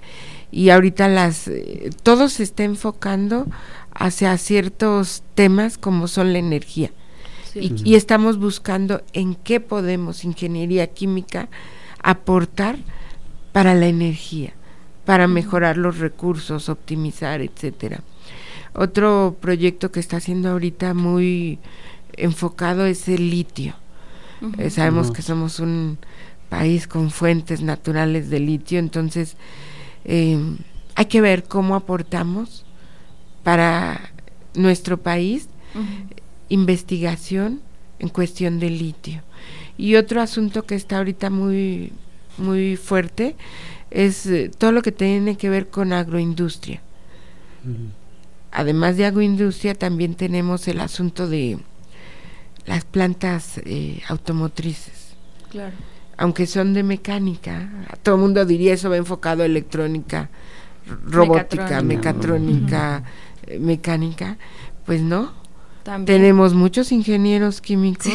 Y 0.53 0.69
ahorita 0.69 1.09
las 1.09 1.49
eh, 1.49 1.89
todo 2.01 2.29
se 2.29 2.43
está 2.43 2.63
enfocando 2.63 3.45
hacia 3.91 4.37
ciertos 4.37 5.21
temas 5.35 5.77
como 5.77 6.07
son 6.07 6.31
la 6.31 6.39
energía. 6.39 6.91
Y, 7.55 7.95
estamos 7.95 8.37
buscando 8.37 9.01
en 9.11 9.35
qué 9.35 9.59
podemos, 9.59 10.23
ingeniería 10.23 10.87
química, 10.87 11.49
aportar 12.01 12.77
para 13.51 13.73
la 13.73 13.87
energía, 13.87 14.53
para 15.07 15.25
mejorar 15.29 15.77
los 15.77 15.99
recursos, 15.99 16.67
optimizar, 16.67 17.39
etcétera. 17.39 18.01
Otro 18.73 19.37
proyecto 19.39 19.89
que 19.89 20.01
está 20.01 20.17
haciendo 20.17 20.49
ahorita 20.49 20.93
muy 20.93 21.59
enfocado 22.17 22.85
es 22.85 23.07
el 23.07 23.29
litio. 23.29 23.73
Eh, 24.57 24.69
sabemos 24.69 25.11
que 25.11 25.21
somos 25.21 25.61
un 25.61 25.97
país 26.49 26.87
con 26.87 27.09
fuentes 27.09 27.61
naturales 27.61 28.29
de 28.29 28.41
litio, 28.41 28.79
entonces 28.79 29.37
eh, 30.03 30.37
hay 30.95 31.05
que 31.05 31.21
ver 31.21 31.45
cómo 31.45 31.75
aportamos 31.75 32.65
para 33.43 34.11
nuestro 34.55 34.97
país 34.97 35.47
investigación 36.49 37.61
en 37.99 38.09
cuestión 38.09 38.59
de 38.59 38.71
litio. 38.71 39.21
Y 39.77 39.95
otro 39.95 40.21
asunto 40.21 40.65
que 40.65 40.75
está 40.75 40.97
ahorita 40.97 41.29
muy, 41.29 41.93
muy 42.37 42.75
fuerte 42.75 43.37
es 43.91 44.25
eh, 44.25 44.51
todo 44.57 44.71
lo 44.71 44.81
que 44.81 44.91
tiene 44.91 45.37
que 45.37 45.49
ver 45.49 45.67
con 45.69 45.93
agroindustria. 45.93 46.81
Además 48.51 48.97
de 48.97 49.05
agroindustria, 49.05 49.75
también 49.75 50.15
tenemos 50.15 50.67
el 50.67 50.79
asunto 50.79 51.27
de 51.27 51.59
las 52.65 52.85
plantas 52.85 53.59
eh, 53.65 54.01
automotrices. 54.07 55.15
Claro. 55.49 55.75
Aunque 56.17 56.47
son 56.47 56.73
de 56.73 56.83
mecánica, 56.83 57.69
todo 58.03 58.15
el 58.15 58.21
mundo 58.21 58.45
diría 58.45 58.73
eso 58.73 58.89
va 58.89 58.97
enfocado 58.97 59.43
a 59.43 59.45
electrónica, 59.45 60.29
robótica, 61.05 61.81
mecatrónica, 61.81 63.03
eh, 63.45 63.59
mecánica, 63.59 64.37
pues 64.85 65.01
no, 65.01 65.31
tenemos 66.05 66.53
muchos 66.53 66.91
ingenieros 66.91 67.61
químicos 67.61 68.13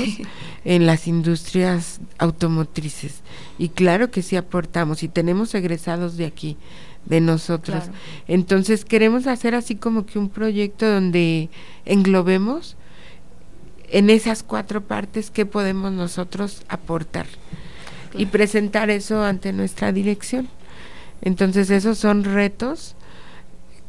en 0.64 0.86
las 0.86 1.06
industrias 1.06 2.00
automotrices. 2.18 3.22
Y 3.58 3.70
claro 3.70 4.10
que 4.10 4.22
sí 4.22 4.36
aportamos 4.36 5.02
y 5.02 5.08
tenemos 5.08 5.54
egresados 5.54 6.16
de 6.16 6.26
aquí, 6.26 6.56
de 7.04 7.20
nosotros. 7.20 7.84
Entonces 8.28 8.84
queremos 8.84 9.26
hacer 9.26 9.54
así 9.54 9.76
como 9.76 10.06
que 10.06 10.18
un 10.18 10.28
proyecto 10.28 10.88
donde 10.88 11.48
englobemos 11.84 12.76
en 13.88 14.10
esas 14.10 14.42
cuatro 14.42 14.82
partes 14.82 15.30
que 15.30 15.46
podemos 15.46 15.92
nosotros 15.92 16.62
aportar 16.68 17.26
y 18.16 18.26
presentar 18.26 18.90
eso 18.90 19.22
ante 19.22 19.52
nuestra 19.52 19.92
dirección. 19.92 20.48
Entonces 21.20 21.70
esos 21.70 21.98
son 21.98 22.24
retos 22.24 22.94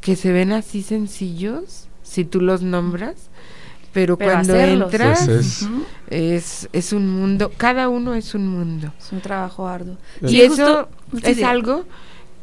que 0.00 0.16
se 0.16 0.32
ven 0.32 0.52
así 0.52 0.82
sencillos 0.82 1.88
si 2.02 2.24
tú 2.24 2.40
los 2.40 2.62
nombras, 2.62 3.30
pero, 3.94 4.18
cuando 4.18 4.54
entras 4.56 5.24
pues 5.26 5.66
es. 6.10 6.68
es. 6.72 6.92
un 6.92 7.08
mundo, 7.08 7.50
cada 7.56 7.88
uno 7.88 8.14
es 8.14 8.34
un 8.34 8.48
mundo. 8.48 8.92
Es 8.98 9.12
un 9.12 9.20
trabajo 9.20 9.66
arduo. 9.66 9.96
Y 10.20 10.40
eso 10.40 10.88
es 11.22 11.42
algo 11.42 11.84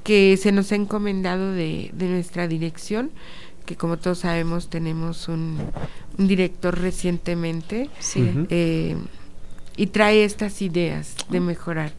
que 0.03 0.37
se 0.37 0.51
nos 0.51 0.71
ha 0.71 0.75
encomendado 0.75 1.51
de, 1.51 1.91
de 1.93 2.07
nuestra 2.07 2.47
dirección, 2.47 3.11
que 3.65 3.75
como 3.75 3.97
todos 3.97 4.19
sabemos 4.19 4.69
tenemos 4.69 5.27
un, 5.27 5.59
director 6.17 6.79
recientemente 6.79 7.89
eh, 8.15 8.95
y 9.77 9.87
trae 9.87 10.23
estas 10.23 10.61
ideas 10.61 11.15
de 11.29 11.39
mejorar. 11.39 11.91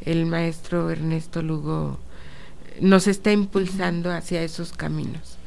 El 0.00 0.26
maestro 0.26 0.90
Ernesto 0.90 1.42
Lugo 1.42 1.98
nos 2.80 3.06
está 3.06 3.30
impulsando 3.32 4.10
hacia 4.10 4.42
esos 4.42 4.72
caminos. 4.72 5.38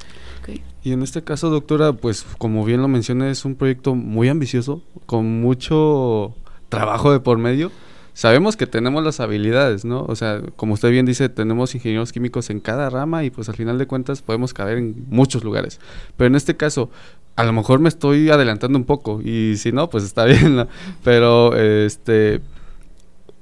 Y 0.86 0.92
en 0.92 1.02
este 1.02 1.24
caso, 1.24 1.50
doctora, 1.50 1.94
pues 1.94 2.24
como 2.38 2.64
bien 2.64 2.80
lo 2.80 2.88
menciona, 2.88 3.32
es 3.32 3.44
un 3.44 3.56
proyecto 3.56 3.96
muy 3.96 4.30
ambicioso, 4.30 4.84
con 5.08 5.42
mucho 5.42 6.36
trabajo 6.70 7.12
de 7.12 7.20
por 7.20 7.40
medio. 7.40 7.72
Sabemos 8.14 8.56
que 8.56 8.68
tenemos 8.68 9.04
las 9.04 9.20
habilidades, 9.20 9.84
¿no? 9.84 10.06
O 10.08 10.16
sea, 10.16 10.44
como 10.56 10.76
usted 10.76 10.92
bien 10.92 11.08
dice, 11.08 11.28
tenemos 11.28 11.74
ingenieros 11.74 12.12
químicos 12.12 12.52
en 12.52 12.60
cada 12.60 12.92
rama 12.92 13.24
y 13.24 13.32
pues 13.32 13.50
al 13.50 13.56
final 13.56 13.80
de 13.80 13.88
cuentas 13.88 14.22
podemos 14.22 14.54
caber 14.54 14.78
en 14.78 15.08
muchos 15.10 15.44
lugares. 15.44 15.80
Pero 16.18 16.28
en 16.28 16.36
este 16.36 16.56
caso, 16.56 16.92
a 17.36 17.44
lo 17.46 17.52
mejor 17.52 17.80
me 17.80 17.90
estoy 17.90 18.30
adelantando 18.30 18.78
un 18.78 18.86
poco 18.86 19.24
y 19.24 19.58
si 19.58 19.72
no, 19.72 19.90
pues 19.90 20.04
está 20.04 20.26
bien. 20.26 20.68
Pero 21.04 21.58
este, 21.58 22.42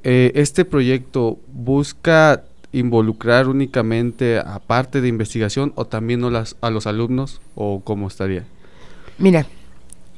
eh, 0.03 0.31
este 0.33 0.63
proyecto 0.63 1.39
busca 1.51 2.45
involucrar 2.73 3.47
únicamente 3.47 4.39
a 4.39 4.59
parte 4.59 4.99
de 4.99 5.07
investigación 5.07 5.71
o 5.75 5.85
también 5.85 6.23
a, 6.25 6.29
las, 6.29 6.57
a 6.59 6.69
los 6.69 6.87
alumnos 6.87 7.39
o 7.55 7.81
cómo 7.81 8.07
estaría? 8.07 8.43
Mira, 9.17 9.45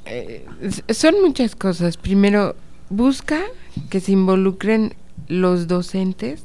eh, 0.05 0.45
son 0.89 1.15
muchas 1.21 1.55
cosas. 1.55 1.97
Primero, 1.97 2.55
busca 2.89 3.41
que 3.89 3.99
se 3.99 4.13
involucren 4.13 4.95
los 5.27 5.67
docentes, 5.67 6.43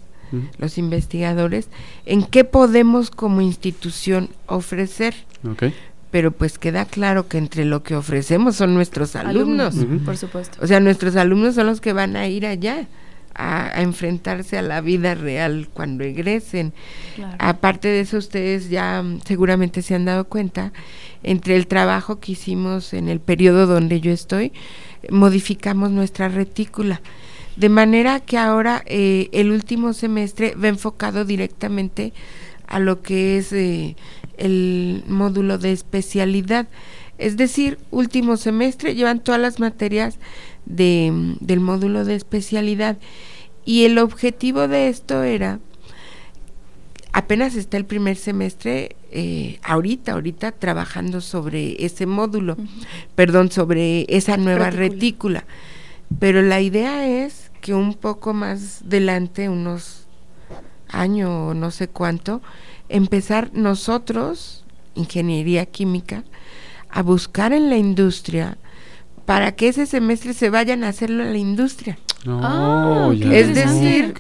los 0.59 0.79
investigadores, 0.79 1.69
en 2.07 2.23
qué 2.23 2.45
podemos 2.45 3.11
como 3.11 3.41
institución 3.41 4.29
ofrecer. 4.47 5.15
Pero 6.11 6.33
pues 6.33 6.59
queda 6.59 6.87
claro 6.87 7.29
que 7.29 7.39
entre 7.39 7.65
lo 7.65 7.85
que 7.85 7.95
ofrecemos 7.95 8.57
son 8.57 8.75
nuestros 8.75 9.15
alumnos. 9.15 9.77
Por 10.05 10.17
supuesto. 10.17 10.59
O 10.61 10.67
sea, 10.67 10.81
nuestros 10.81 11.15
alumnos 11.15 11.55
son 11.55 11.67
los 11.67 11.81
que 11.81 11.93
van 11.93 12.17
a 12.17 12.27
ir 12.27 12.47
allá 12.47 12.89
a, 13.41 13.81
enfrentarse 13.81 14.59
a 14.59 14.63
la 14.63 14.81
vida 14.81 15.15
real 15.15 15.69
cuando 15.73 16.05
egresen. 16.05 16.73
Aparte 17.39 17.89
de 17.89 18.01
eso, 18.01 18.19
ustedes 18.19 18.69
ya 18.69 19.03
mm, 19.03 19.21
seguramente 19.25 19.83
se 19.83 19.95
han 19.95 20.05
dado 20.05 20.25
cuenta, 20.25 20.73
entre 21.23 21.57
el 21.57 21.67
trabajo 21.67 22.21
que 22.21 22.33
hicimos 22.33 22.93
en 22.93 23.09
el 23.09 23.21
periodo 23.21 23.67
donde 23.67 24.01
yo 24.01 24.13
estoy, 24.13 24.53
modificamos 25.11 25.91
nuestra 25.91 26.29
retícula. 26.29 27.01
De 27.57 27.69
manera 27.69 28.21
que 28.21 28.39
ahora 28.39 28.83
eh, 28.87 29.29
el 29.33 29.51
último 29.51 29.93
semestre 29.93 30.55
va 30.55 30.69
enfocado 30.69 31.25
directamente 31.25 32.13
a 32.67 32.79
lo 32.79 33.03
que 33.03 33.37
es 33.37 33.53
eh, 33.53 33.97
el 34.39 35.03
módulo 35.09 35.59
de 35.59 35.73
especialidad. 35.73 36.69
Es 37.21 37.37
decir, 37.37 37.79
último 37.91 38.39
semestre 38.39 38.95
llevan 38.95 39.21
todas 39.21 39.41
las 39.41 39.61
materias 39.61 40.19
de, 40.65 41.37
del 41.41 41.61
módulo 41.61 42.07
de 42.07 42.15
especialidad. 42.15 42.97
Y 43.67 43.85
el 43.85 43.99
objetivo 43.99 44.69
de 44.69 44.89
esto 44.89 45.23
era, 45.23 45.61
apenas 47.13 47.57
está 47.57 47.77
el 47.77 47.85
primer 47.85 48.17
semestre, 48.17 48.97
eh, 49.13 49.61
ahorita, 49.63 50.13
ahorita 50.13 50.53
trabajando 50.53 51.21
sobre 51.21 51.85
ese 51.85 52.07
módulo, 52.07 52.57
perdón, 53.15 53.51
sobre 53.51 54.07
esa 54.09 54.39
nueva 54.39 54.71
retícula. 54.71 55.45
Pero 56.19 56.41
la 56.41 56.63
idea 56.63 57.07
es 57.07 57.51
que 57.61 57.75
un 57.75 57.93
poco 57.93 58.33
más 58.33 58.81
adelante, 58.87 59.51
unos 59.51 60.07
años 60.89 61.31
o 61.31 61.55
no 61.55 61.71
sé 61.71 61.87
cuánto, 61.89 62.41
empezar 62.89 63.51
nosotros, 63.53 64.65
ingeniería 64.95 65.67
química, 65.67 66.25
a 66.93 67.03
buscar 67.03 67.53
en 67.53 67.71
la 67.71 67.77
industria 67.77 68.59
para 69.27 69.53
que 69.53 69.69
ese 69.69 69.87
semestre 69.87 70.35
se 70.35 70.51
vayan 70.51 70.83
a 70.85 70.89
hacerlo 70.89 71.23
en 71.23 71.33
la 71.33 71.39
industria. 71.39 71.99
Ah, 72.27 73.13
es 73.15 73.55
decir, 73.55 74.15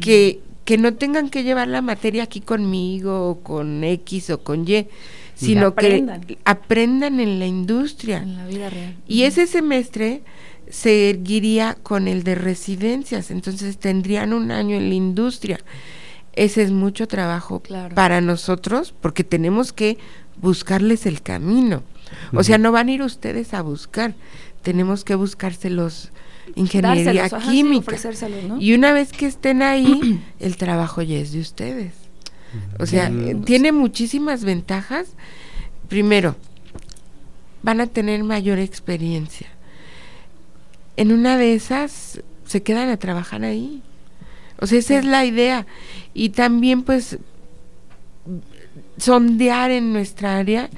que, 0.00 0.40
que 0.64 0.78
no 0.78 0.94
tengan 0.94 1.30
que 1.30 1.42
llevar 1.42 1.68
la 1.68 1.82
materia 1.82 2.24
aquí 2.24 2.40
conmigo 2.40 3.30
o 3.30 3.40
con 3.40 3.84
X 3.84 4.30
o 4.30 4.42
con 4.42 4.68
Y, 4.68 4.86
sino 5.34 5.74
que 5.74 6.04
aprendan. 6.44 7.20
en 7.20 7.38
la 7.38 7.46
industria. 7.46 8.18
En 8.18 8.36
la 8.36 8.46
vida 8.46 8.70
real. 8.70 8.96
Y 9.06 9.22
ese 9.22 9.46
semestre 9.46 10.22
seguiría 10.68 11.76
con 11.82 12.08
el 12.08 12.22
de 12.22 12.34
residencias, 12.34 13.30
entonces 13.30 13.78
tendrían 13.78 14.32
un 14.32 14.50
año 14.50 14.76
en 14.76 14.88
la 14.88 14.94
industria. 14.94 15.60
Ese 16.32 16.62
es 16.62 16.70
mucho 16.70 17.08
trabajo 17.08 17.62
para 17.94 18.20
nosotros 18.20 18.94
porque 19.00 19.24
tenemos 19.24 19.72
que 19.72 19.98
buscarles 20.40 21.06
el 21.06 21.22
camino. 21.22 21.82
O 22.32 22.42
sea, 22.42 22.58
no 22.58 22.72
van 22.72 22.88
a 22.88 22.92
ir 22.92 23.02
ustedes 23.02 23.54
a 23.54 23.62
buscar, 23.62 24.14
tenemos 24.62 25.04
que 25.04 25.14
buscárselos 25.14 26.10
ingeniería 26.54 27.28
química. 27.28 27.96
Y 28.58 28.74
una 28.74 28.92
vez 28.92 29.12
que 29.12 29.26
estén 29.26 29.62
ahí, 29.62 30.20
el 30.40 30.56
trabajo 30.56 31.02
ya 31.02 31.18
es 31.18 31.32
de 31.32 31.40
ustedes. 31.40 31.92
O 32.78 32.86
sea, 32.86 33.10
tiene 33.44 33.70
muchísimas 33.70 34.44
ventajas. 34.44 35.08
Primero, 35.88 36.36
van 37.62 37.80
a 37.80 37.86
tener 37.86 38.24
mayor 38.24 38.58
experiencia. 38.58 39.48
En 40.96 41.12
una 41.12 41.36
de 41.36 41.54
esas 41.54 42.20
se 42.44 42.62
quedan 42.62 42.88
a 42.88 42.96
trabajar 42.96 43.44
ahí. 43.44 43.82
O 44.58 44.66
sea, 44.66 44.78
esa 44.78 44.98
es 44.98 45.04
la 45.04 45.24
idea. 45.24 45.66
Y 46.12 46.30
también 46.30 46.82
pues 46.82 47.18
sondear 48.98 49.70
en 49.70 49.92
nuestra 49.92 50.36
área 50.36 50.68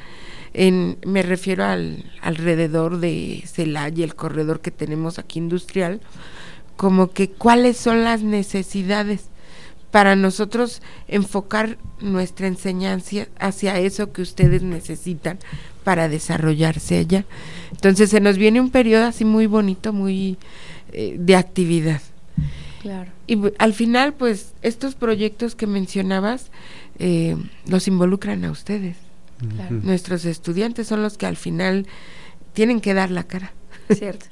en, 0.54 0.98
me 1.06 1.22
refiero 1.22 1.64
al 1.64 2.04
alrededor 2.20 2.98
de 2.98 3.42
Celaya, 3.46 4.04
el 4.04 4.14
corredor 4.14 4.60
que 4.60 4.70
tenemos 4.70 5.18
aquí 5.18 5.38
industrial, 5.38 6.00
como 6.76 7.12
que 7.12 7.30
cuáles 7.30 7.76
son 7.76 8.04
las 8.04 8.22
necesidades 8.22 9.28
para 9.90 10.16
nosotros 10.16 10.80
enfocar 11.06 11.78
nuestra 12.00 12.46
enseñanza 12.46 13.28
hacia 13.38 13.78
eso 13.78 14.12
que 14.12 14.22
ustedes 14.22 14.62
necesitan 14.62 15.38
para 15.84 16.08
desarrollarse 16.08 16.98
allá. 16.98 17.24
Entonces 17.70 18.10
se 18.10 18.20
nos 18.20 18.38
viene 18.38 18.60
un 18.60 18.70
periodo 18.70 19.04
así 19.04 19.24
muy 19.24 19.46
bonito, 19.46 19.92
muy 19.92 20.38
eh, 20.92 21.16
de 21.18 21.36
actividad. 21.36 22.00
Claro. 22.80 23.10
Y 23.26 23.38
al 23.58 23.74
final, 23.74 24.14
pues, 24.14 24.54
estos 24.62 24.94
proyectos 24.94 25.54
que 25.54 25.66
mencionabas 25.66 26.50
eh, 26.98 27.36
los 27.66 27.86
involucran 27.86 28.44
a 28.44 28.50
ustedes. 28.50 28.96
Nuestros 29.70 30.24
estudiantes 30.24 30.87
son 30.87 31.02
los 31.02 31.18
que 31.18 31.26
al 31.26 31.37
final 31.37 31.87
tienen 32.52 32.81
que 32.81 32.94
dar 32.94 33.11
la 33.11 33.24
cara. 33.24 33.52
Cierto. 33.90 34.26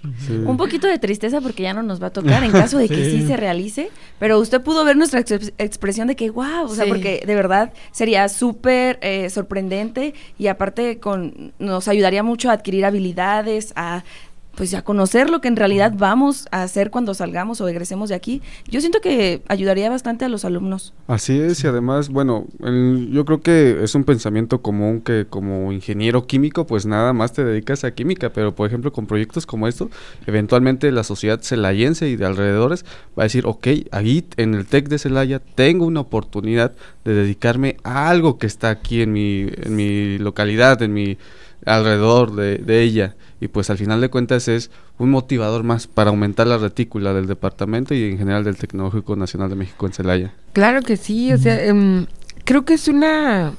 Un 0.46 0.56
poquito 0.56 0.86
de 0.86 0.98
tristeza 0.98 1.40
porque 1.40 1.64
ya 1.64 1.74
no 1.74 1.82
nos 1.82 2.02
va 2.02 2.08
a 2.08 2.12
tocar 2.12 2.44
en 2.44 2.52
caso 2.52 2.78
de 2.78 2.88
que 2.88 3.04
sí, 3.10 3.26
se 3.26 3.36
realice, 3.36 3.90
pero 4.18 4.38
usted 4.38 4.60
pudo 4.60 4.84
ver 4.84 4.96
nuestra 4.96 5.20
expresión 5.58 6.08
de 6.08 6.16
que, 6.16 6.30
wow, 6.30 6.64
o 6.64 6.74
sea, 6.74 6.86
porque 6.86 7.22
de 7.26 7.34
verdad 7.34 7.72
sería 7.92 8.28
súper 8.28 8.98
eh, 9.02 9.28
sorprendente 9.30 10.14
y 10.38 10.46
aparte 10.46 10.98
con 10.98 11.52
nos 11.58 11.88
ayudaría 11.88 12.22
mucho 12.22 12.50
a 12.50 12.54
adquirir 12.54 12.84
habilidades, 12.84 13.72
a 13.76 14.04
pues 14.60 14.70
ya 14.70 14.82
conocer 14.82 15.30
lo 15.30 15.40
que 15.40 15.48
en 15.48 15.56
realidad 15.56 15.94
vamos 15.96 16.46
a 16.50 16.62
hacer 16.62 16.90
cuando 16.90 17.14
salgamos 17.14 17.62
o 17.62 17.68
egresemos 17.68 18.10
de 18.10 18.14
aquí, 18.14 18.42
yo 18.68 18.80
siento 18.80 19.00
que 19.00 19.40
ayudaría 19.48 19.88
bastante 19.88 20.26
a 20.26 20.28
los 20.28 20.44
alumnos. 20.44 20.92
Así 21.06 21.40
es, 21.40 21.64
y 21.64 21.66
además, 21.66 22.10
bueno, 22.10 22.44
yo 23.10 23.24
creo 23.24 23.40
que 23.40 23.82
es 23.82 23.94
un 23.94 24.04
pensamiento 24.04 24.60
común 24.60 25.00
que 25.00 25.24
como 25.24 25.72
ingeniero 25.72 26.26
químico, 26.26 26.66
pues 26.66 26.84
nada 26.84 27.14
más 27.14 27.32
te 27.32 27.42
dedicas 27.42 27.84
a 27.84 27.94
química, 27.94 28.34
pero 28.34 28.54
por 28.54 28.66
ejemplo 28.66 28.92
con 28.92 29.06
proyectos 29.06 29.46
como 29.46 29.66
esto, 29.66 29.88
eventualmente 30.26 30.92
la 30.92 31.04
sociedad 31.04 31.40
celayense 31.40 32.10
y 32.10 32.16
de 32.16 32.26
alrededores 32.26 32.84
va 33.18 33.22
a 33.22 33.24
decir, 33.24 33.46
ok, 33.46 33.66
ahí 33.92 34.26
en 34.36 34.52
el 34.52 34.66
TEC 34.66 34.90
de 34.90 34.98
Celaya 34.98 35.38
tengo 35.38 35.86
una 35.86 36.00
oportunidad 36.00 36.74
de 37.04 37.14
dedicarme 37.14 37.76
a 37.84 38.08
algo 38.10 38.38
que 38.38 38.46
está 38.46 38.70
aquí 38.70 39.02
en 39.02 39.12
mi, 39.12 39.46
en 39.62 39.76
mi 39.76 40.18
localidad, 40.18 40.82
en 40.82 40.92
mi 40.92 41.18
alrededor 41.64 42.34
de, 42.34 42.58
de 42.58 42.82
ella 42.82 43.16
y 43.40 43.48
pues 43.48 43.70
al 43.70 43.78
final 43.78 44.00
de 44.00 44.10
cuentas 44.10 44.48
es 44.48 44.70
un 44.98 45.10
motivador 45.10 45.64
más 45.64 45.86
para 45.86 46.10
aumentar 46.10 46.46
la 46.46 46.58
retícula 46.58 47.14
del 47.14 47.26
departamento 47.26 47.94
y 47.94 48.04
en 48.04 48.18
general 48.18 48.44
del 48.44 48.56
Tecnológico 48.56 49.16
Nacional 49.16 49.48
de 49.48 49.56
México 49.56 49.86
en 49.86 49.92
Celaya. 49.94 50.34
Claro 50.52 50.82
que 50.82 50.98
sí, 50.98 51.32
o 51.32 51.38
sea, 51.38 51.64
em, 51.64 52.06
creo 52.44 52.66
que 52.66 52.74
es 52.74 52.86
una... 52.86 53.54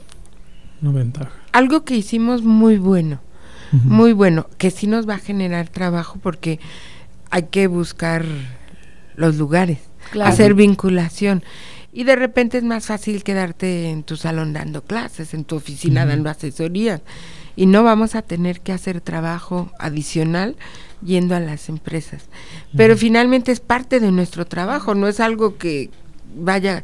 Una 0.82 0.92
ventaja. 0.92 1.32
Algo 1.52 1.84
que 1.84 1.96
hicimos 1.96 2.44
muy 2.44 2.78
bueno, 2.78 3.20
muy 3.72 4.14
bueno, 4.14 4.48
que 4.58 4.70
sí 4.70 4.86
nos 4.86 5.08
va 5.08 5.16
a 5.16 5.20
generar 5.20 5.70
trabajo 5.70 6.20
porque 6.22 6.60
hay 7.30 7.44
que 7.44 7.68
buscar 7.68 8.26
los 9.16 9.38
lugares, 9.38 9.80
hacer 10.22 10.54
vinculación. 10.54 11.44
Y 11.94 12.04
de 12.06 12.16
repente 12.16 12.58
es 12.58 12.64
más 12.64 12.86
fácil 12.86 13.24
quedarte 13.24 13.90
en 13.90 14.04
tu 14.04 14.16
salón 14.16 14.54
dando 14.54 14.82
clases, 14.82 15.34
en 15.34 15.44
tu 15.44 15.58
oficina 15.58 16.06
dando 16.06 16.30
asesoría 16.30 17.02
y 17.56 17.66
no 17.66 17.84
vamos 17.84 18.16
a 18.16 18.22
tener 18.22 18.62
que 18.62 18.72
hacer 18.72 19.02
trabajo 19.02 19.72
adicional 19.78 20.56
yendo 21.04 21.36
a 21.36 21.40
las 21.40 21.70
empresas. 21.70 22.24
Pero 22.76 22.96
finalmente 22.96 23.52
es 23.52 23.60
parte 23.60 24.00
de 24.00 24.12
nuestro 24.12 24.46
trabajo, 24.46 24.96
no 24.96 25.08
es 25.08 25.20
algo 25.20 25.58
que 25.58 25.90
vaya, 26.36 26.84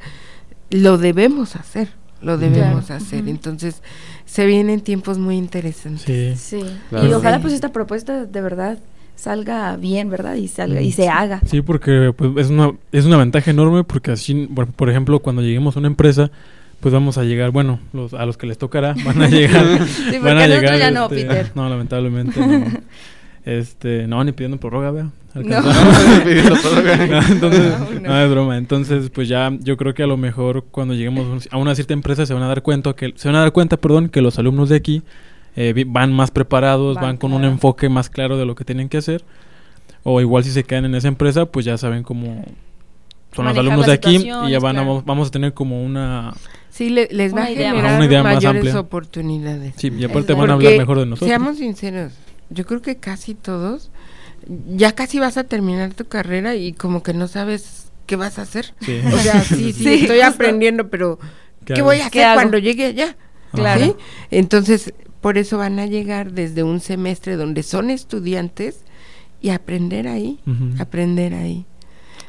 lo 0.70 0.98
debemos 0.98 1.56
hacer, 1.56 1.90
lo 2.22 2.38
debemos 2.38 2.92
hacer. 2.92 3.28
Entonces, 3.28 3.82
se 4.26 4.46
vienen 4.46 4.82
tiempos 4.82 5.18
muy 5.18 5.38
interesantes. 5.38 6.40
Sí. 6.40 6.62
Y 6.92 7.14
ojalá 7.14 7.40
pues 7.40 7.54
esta 7.54 7.72
propuesta 7.72 8.26
de 8.26 8.42
verdad 8.42 8.80
salga 9.18 9.76
bien, 9.76 10.10
¿verdad? 10.10 10.36
Y 10.36 10.48
salga 10.48 10.82
y 10.82 10.94
se 10.94 11.10
haga. 11.10 11.42
Sí, 11.46 11.62
porque 11.62 12.14
pues, 12.16 12.32
es 12.38 12.50
una 12.50 12.72
es 12.94 13.06
una 13.06 13.18
ventaja 13.18 13.52
enorme 13.52 13.84
porque 13.84 14.12
así, 14.12 14.48
por 14.76 14.90
ejemplo, 14.90 15.20
cuando 15.20 15.42
lleguemos 15.42 15.76
a 15.76 15.80
una 15.80 15.90
empresa 15.90 16.32
pues 16.80 16.94
vamos 16.94 17.18
a 17.18 17.24
llegar, 17.24 17.52
bueno, 17.52 17.80
los, 17.94 18.14
a 18.14 18.26
los 18.26 18.38
que 18.38 18.48
les 18.48 18.58
tocará 18.58 18.96
van 19.06 19.22
a 19.22 19.28
llegar. 19.28 19.86
sí, 19.88 20.18
van 20.20 20.38
a 20.38 20.48
llegar, 20.48 20.78
ya 20.78 20.92
no, 20.92 21.06
este, 21.06 21.16
Peter. 21.16 21.52
No, 21.56 21.70
lamentablemente 21.70 22.40
no. 22.46 22.66
Este, 23.46 24.08
no, 24.08 24.22
ni 24.26 24.34
pidiendo 24.34 24.58
prórroga, 24.58 24.92
vea. 24.92 25.10
No. 25.34 25.42
entonces, 27.32 27.74
no, 28.02 28.22
es 28.22 28.30
broma. 28.30 28.58
Entonces, 28.58 29.10
pues 29.10 29.30
ya 29.30 29.50
yo 29.62 29.78
creo 29.78 29.94
que 29.94 30.04
a 30.04 30.08
lo 30.08 30.18
mejor 30.18 30.66
cuando 30.70 30.94
lleguemos 30.94 31.48
a 31.50 31.56
una 31.56 31.74
cierta 31.74 31.94
empresa 31.94 32.26
se 32.26 32.34
van 32.34 32.44
a 32.44 32.48
dar 32.48 32.62
cuenta 32.62 32.92
que 32.92 33.14
se 33.16 33.30
van 33.30 33.36
a 33.36 33.40
dar 33.40 33.54
cuenta, 33.54 33.78
perdón, 33.78 34.10
que 34.10 34.20
los 34.20 34.38
alumnos 34.38 34.68
de 34.68 34.76
aquí 34.76 35.02
eh, 35.58 35.84
van 35.86 36.14
más 36.14 36.32
preparados, 36.32 36.96
van, 36.96 37.18
con 37.18 37.34
un 37.34 37.44
enfoque 37.44 37.90
más 37.90 38.10
claro 38.10 38.38
de 38.38 38.46
lo 38.46 38.56
que 38.56 38.64
tienen 38.64 38.88
que 38.88 38.98
hacer. 38.98 39.26
O 40.04 40.22
igual 40.22 40.44
si 40.44 40.52
se 40.52 40.64
quedan 40.64 40.86
en 40.86 40.96
esa 40.96 41.10
empresa, 41.10 41.48
pues 41.48 41.66
ya 41.66 41.78
saben 41.78 42.04
cómo 42.04 42.46
son 43.34 43.46
los 43.46 43.58
alumnos 43.58 43.86
de 43.88 43.94
aquí 43.94 44.16
y 44.18 44.52
ya 44.52 44.60
van 44.60 44.78
vamos 45.06 45.28
a 45.28 45.32
tener 45.32 45.54
como 45.54 45.84
una 45.84 46.34
Sí, 46.70 46.90
les 46.92 47.36
va 47.36 47.44
a 47.44 47.48
generar 47.48 48.24
mayores 48.24 48.76
oportunidades. 48.76 49.74
Sí, 49.78 49.92
y 49.98 50.04
aparte 50.04 50.34
van 50.34 50.52
a 50.52 50.54
hablar 50.54 50.78
mejor 50.78 51.00
de 51.00 51.08
nosotros. 51.08 51.28
Seamos 51.28 51.58
sinceros, 51.58 52.14
yo 52.52 52.68
creo 52.68 52.84
que 52.84 52.98
casi 52.98 53.34
todos, 53.34 53.90
ya 54.76 54.92
casi 54.92 55.18
vas 55.18 55.38
a 55.38 55.44
terminar 55.44 55.96
tu 55.96 56.06
carrera 56.06 56.56
y 56.56 56.74
como 56.74 57.02
que 57.02 57.16
no 57.16 57.28
sabes 57.28 57.92
qué 58.06 58.16
vas 58.16 58.38
a 58.38 58.44
hacer. 58.44 58.76
O 59.12 59.18
sea, 59.18 59.42
sí, 59.44 59.74
sí, 59.74 60.02
estoy 60.02 60.22
aprendiendo, 60.22 60.90
pero 60.90 61.18
¿qué, 61.66 61.82
voy 61.82 62.00
a 62.00 62.08
hacer 62.08 62.36
cuando 62.36 62.60
llegue 62.60 62.86
allá? 62.86 63.16
Claro. 63.54 63.98
Entonces, 64.30 64.94
por 65.28 65.38
eso 65.38 65.58
van 65.58 65.78
a 65.78 65.86
llegar 65.86 66.32
desde 66.32 66.64
un 66.64 66.80
semestre 66.80 67.36
donde 67.36 67.62
son 67.62 67.90
estudiantes 67.90 68.86
y 69.42 69.50
aprender 69.50 70.08
ahí, 70.08 70.40
aprender 70.80 71.34
ahí. 71.34 71.66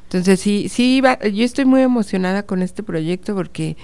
Entonces, 0.03 0.41
sí, 0.41 0.69
sí, 0.69 1.01
yo 1.33 1.45
estoy 1.45 1.65
muy 1.65 1.83
emocionada 1.83 2.43
con 2.43 2.61
este 2.61 2.83
proyecto 2.83 3.37
porque 3.37 3.77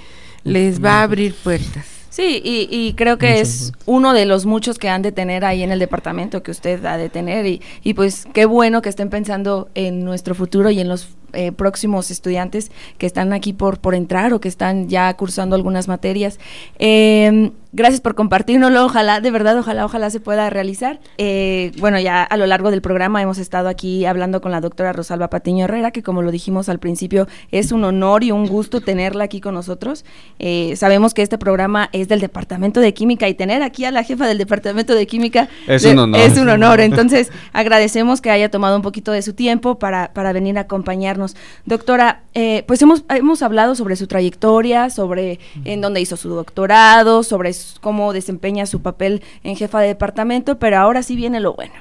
les 0.43 0.83
va 0.83 0.95
a 0.95 1.03
abrir 1.05 1.33
puertas. 1.33 1.87
Sí, 2.11 2.43
y, 2.45 2.93
creo 2.95 3.17
que 3.17 3.41
es 3.41 3.73
uno 3.87 4.15
de 4.15 4.27
los 4.27 4.47
muchos 4.47 4.81
que 4.81 4.89
han 4.89 5.03
de 5.03 5.13
tener 5.13 5.45
ahí 5.45 5.63
en 5.63 5.71
el 5.71 5.79
departamento 5.79 6.43
que 6.43 6.51
usted 6.51 6.85
ha 6.85 6.97
de 6.97 7.09
tener 7.09 7.47
y, 7.47 7.63
y 7.85 7.95
pues 7.95 8.27
qué 8.33 8.47
bueno 8.47 8.83
que 8.83 8.89
estén 8.89 9.11
pensando 9.11 9.71
en 9.77 10.05
nuestro 10.05 10.35
futuro 10.35 10.73
y 10.73 10.81
en 10.81 10.89
los 10.89 11.07
eh, 11.35 11.53
próximos 11.53 12.11
estudiantes 12.11 12.71
que 12.99 13.07
están 13.07 13.33
aquí 13.33 13.53
por, 13.53 13.79
por 13.79 13.95
entrar 13.95 14.33
o 14.33 14.41
que 14.41 14.49
están 14.49 14.89
ya 14.89 15.15
cursando 15.15 15.57
algunas 15.57 15.89
materias. 15.89 16.39
Eh, 16.79 17.53
Gracias 17.77 18.01
por 18.01 18.15
compartirnoslo, 18.15 18.85
ojalá, 18.85 19.21
de 19.21 19.33
verdad, 19.33 19.59
ojalá, 19.59 19.85
ojalá 19.85 20.09
se 20.09 20.21
pueda 20.21 20.49
realizar. 20.49 21.01
Eh, 21.19 21.73
bueno, 21.81 21.99
ya 21.99 22.23
a 22.23 22.37
lo 22.37 22.47
largo 22.47 22.71
del 22.71 22.81
programa 22.81 23.21
hemos 23.21 23.39
estado 23.39 23.69
aquí 23.69 24.05
hablando 24.05 24.41
con 24.41 24.53
la 24.53 24.61
doctora 24.61 24.93
Rosalba 24.93 25.29
Patiño 25.29 25.65
Herrera, 25.65 25.91
que 25.91 26.05
como 26.05 26.23
lo 26.23 26.31
dijimos 26.31 26.69
al 26.69 26.79
principio, 26.79 27.27
es 27.51 27.73
un 27.73 27.83
honor 27.83 28.23
y 28.23 28.31
un 28.31 28.47
gusto 28.47 28.81
tenerla 28.81 29.25
aquí 29.25 29.41
con 29.41 29.55
nosotros. 29.55 30.05
Eh, 30.39 30.75
sabemos 30.77 31.15
que 31.15 31.23
este 31.23 31.37
programa 31.37 31.91
es 31.91 32.07
del 32.07 32.21
Departamento 32.21 32.79
de 32.79 32.95
Química 32.95 33.29
y 33.29 33.35
tener 33.35 33.65
aquí 33.65 33.85
a 33.85 33.91
la 33.91 34.05
jefa 34.05 34.29
del 34.29 34.39
Departamento 34.39 34.95
de 34.95 35.09
Química 35.09 35.49
es 35.67 35.85
un 35.85 35.99
honor. 35.99 36.21
Es 36.21 36.39
un 36.39 36.49
honor. 36.51 36.79
Entonces, 36.79 37.33
agradecemos 37.53 38.21
que 38.21 38.31
haya 38.31 38.53
tomado 38.53 38.77
un 38.77 38.83
poquito 38.83 39.11
de 39.11 39.23
su 39.23 39.33
tiempo 39.33 39.81
para, 39.81 40.13
para 40.13 40.33
venir 40.33 40.59
a 40.59 40.61
acompañarnos. 40.61 41.24
Doctora, 41.65 42.23
eh, 42.35 42.65
pues 42.67 42.83
hemos, 42.83 43.05
hemos 43.09 43.43
hablado 43.43 43.75
sobre 43.75 43.97
su 43.97 44.07
trayectoria, 44.07 44.91
sobre 44.91 45.41
en 45.65 45.81
dónde 45.81 46.01
hizo 46.01 46.17
su 46.17 46.29
doctorado, 46.29 47.23
sobre 47.23 47.53
cómo 47.81 48.13
desempeña 48.13 48.67
su 48.67 48.83
papel 48.83 49.23
en 49.43 49.57
jefa 49.57 49.81
de 49.81 49.89
departamento, 49.89 50.59
pero 50.59 50.79
ahora 50.79 51.03
sí 51.03 51.17
viene 51.17 51.41
lo 51.41 51.55
bueno. 51.55 51.75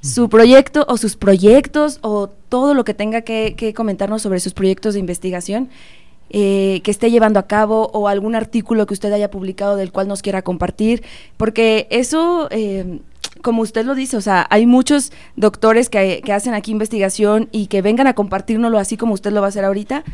Su 0.00 0.28
proyecto 0.28 0.84
o 0.88 0.98
sus 0.98 1.16
proyectos 1.16 1.98
o 2.02 2.28
todo 2.28 2.74
lo 2.74 2.84
que 2.84 2.94
tenga 2.94 3.22
que, 3.22 3.74
comentarnos 3.74 4.22
sobre 4.22 4.40
sus 4.40 4.54
proyectos 4.54 4.94
de 4.94 5.00
investigación 5.00 5.68
eh, 6.30 6.80
que 6.84 6.90
esté 6.90 7.10
llevando 7.10 7.38
a 7.38 7.46
cabo 7.46 7.90
o 7.92 8.08
algún 8.08 8.34
artículo 8.34 8.86
que 8.86 8.94
usted 8.94 9.12
haya 9.12 9.30
publicado 9.30 9.76
del 9.76 9.92
cual 9.92 10.08
nos 10.08 10.22
quiera 10.22 10.42
compartir, 10.42 11.02
porque 11.36 11.86
eso, 11.90 12.48
eh, 12.50 13.00
como 13.42 13.62
usted 13.62 13.84
lo 13.84 13.94
dice, 13.94 14.16
o 14.16 14.20
sea, 14.20 14.46
hay 14.50 14.66
muchos 14.66 15.12
doctores 15.36 15.88
que, 15.88 16.22
que, 16.24 16.32
hacen 16.32 16.54
aquí 16.54 16.72
investigación 16.72 17.48
y 17.52 17.66
que 17.66 17.82
vengan 17.82 18.06
a 18.06 18.14
compartirnoslo 18.14 18.78
así 18.78 18.96
como 18.96 19.14
usted 19.14 19.32
lo 19.32 19.40
va 19.40 19.46
a 19.46 19.50
hacer 19.50 19.64
ahorita, 19.64 20.04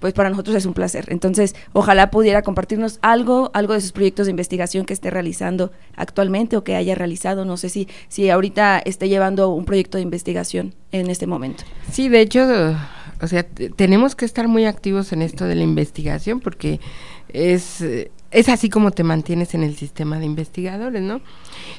pues 0.00 0.14
para 0.14 0.30
nosotros 0.30 0.56
es 0.56 0.66
un 0.66 0.74
placer. 0.74 1.04
Entonces, 1.08 1.54
ojalá 1.72 2.10
pudiera 2.10 2.42
compartirnos 2.42 2.98
algo, 3.02 3.50
algo 3.54 3.74
de 3.74 3.80
sus 3.80 3.92
proyectos 3.92 4.26
de 4.26 4.30
investigación 4.30 4.86
que 4.86 4.94
esté 4.94 5.10
realizando 5.10 5.70
actualmente 5.94 6.56
o 6.56 6.64
que 6.64 6.74
haya 6.74 6.94
realizado. 6.94 7.44
No 7.44 7.56
sé 7.56 7.68
si, 7.68 7.86
si 8.08 8.30
ahorita 8.30 8.78
esté 8.78 9.08
llevando 9.08 9.50
un 9.50 9.64
proyecto 9.64 9.98
de 9.98 10.02
investigación 10.02 10.74
en 10.90 11.10
este 11.10 11.26
momento. 11.26 11.64
Sí, 11.92 12.08
de 12.08 12.22
hecho, 12.22 12.74
o 13.22 13.26
sea, 13.26 13.44
tenemos 13.44 14.14
que 14.14 14.24
estar 14.24 14.48
muy 14.48 14.64
activos 14.64 15.12
en 15.12 15.22
esto 15.22 15.44
de 15.44 15.54
la 15.54 15.62
investigación 15.62 16.40
porque 16.40 16.80
es, 17.28 17.84
es 18.30 18.48
así 18.48 18.68
como 18.68 18.90
te 18.90 19.04
mantienes 19.04 19.54
en 19.54 19.62
el 19.62 19.76
sistema 19.76 20.18
de 20.18 20.26
investigadores, 20.26 21.02
¿no? 21.02 21.20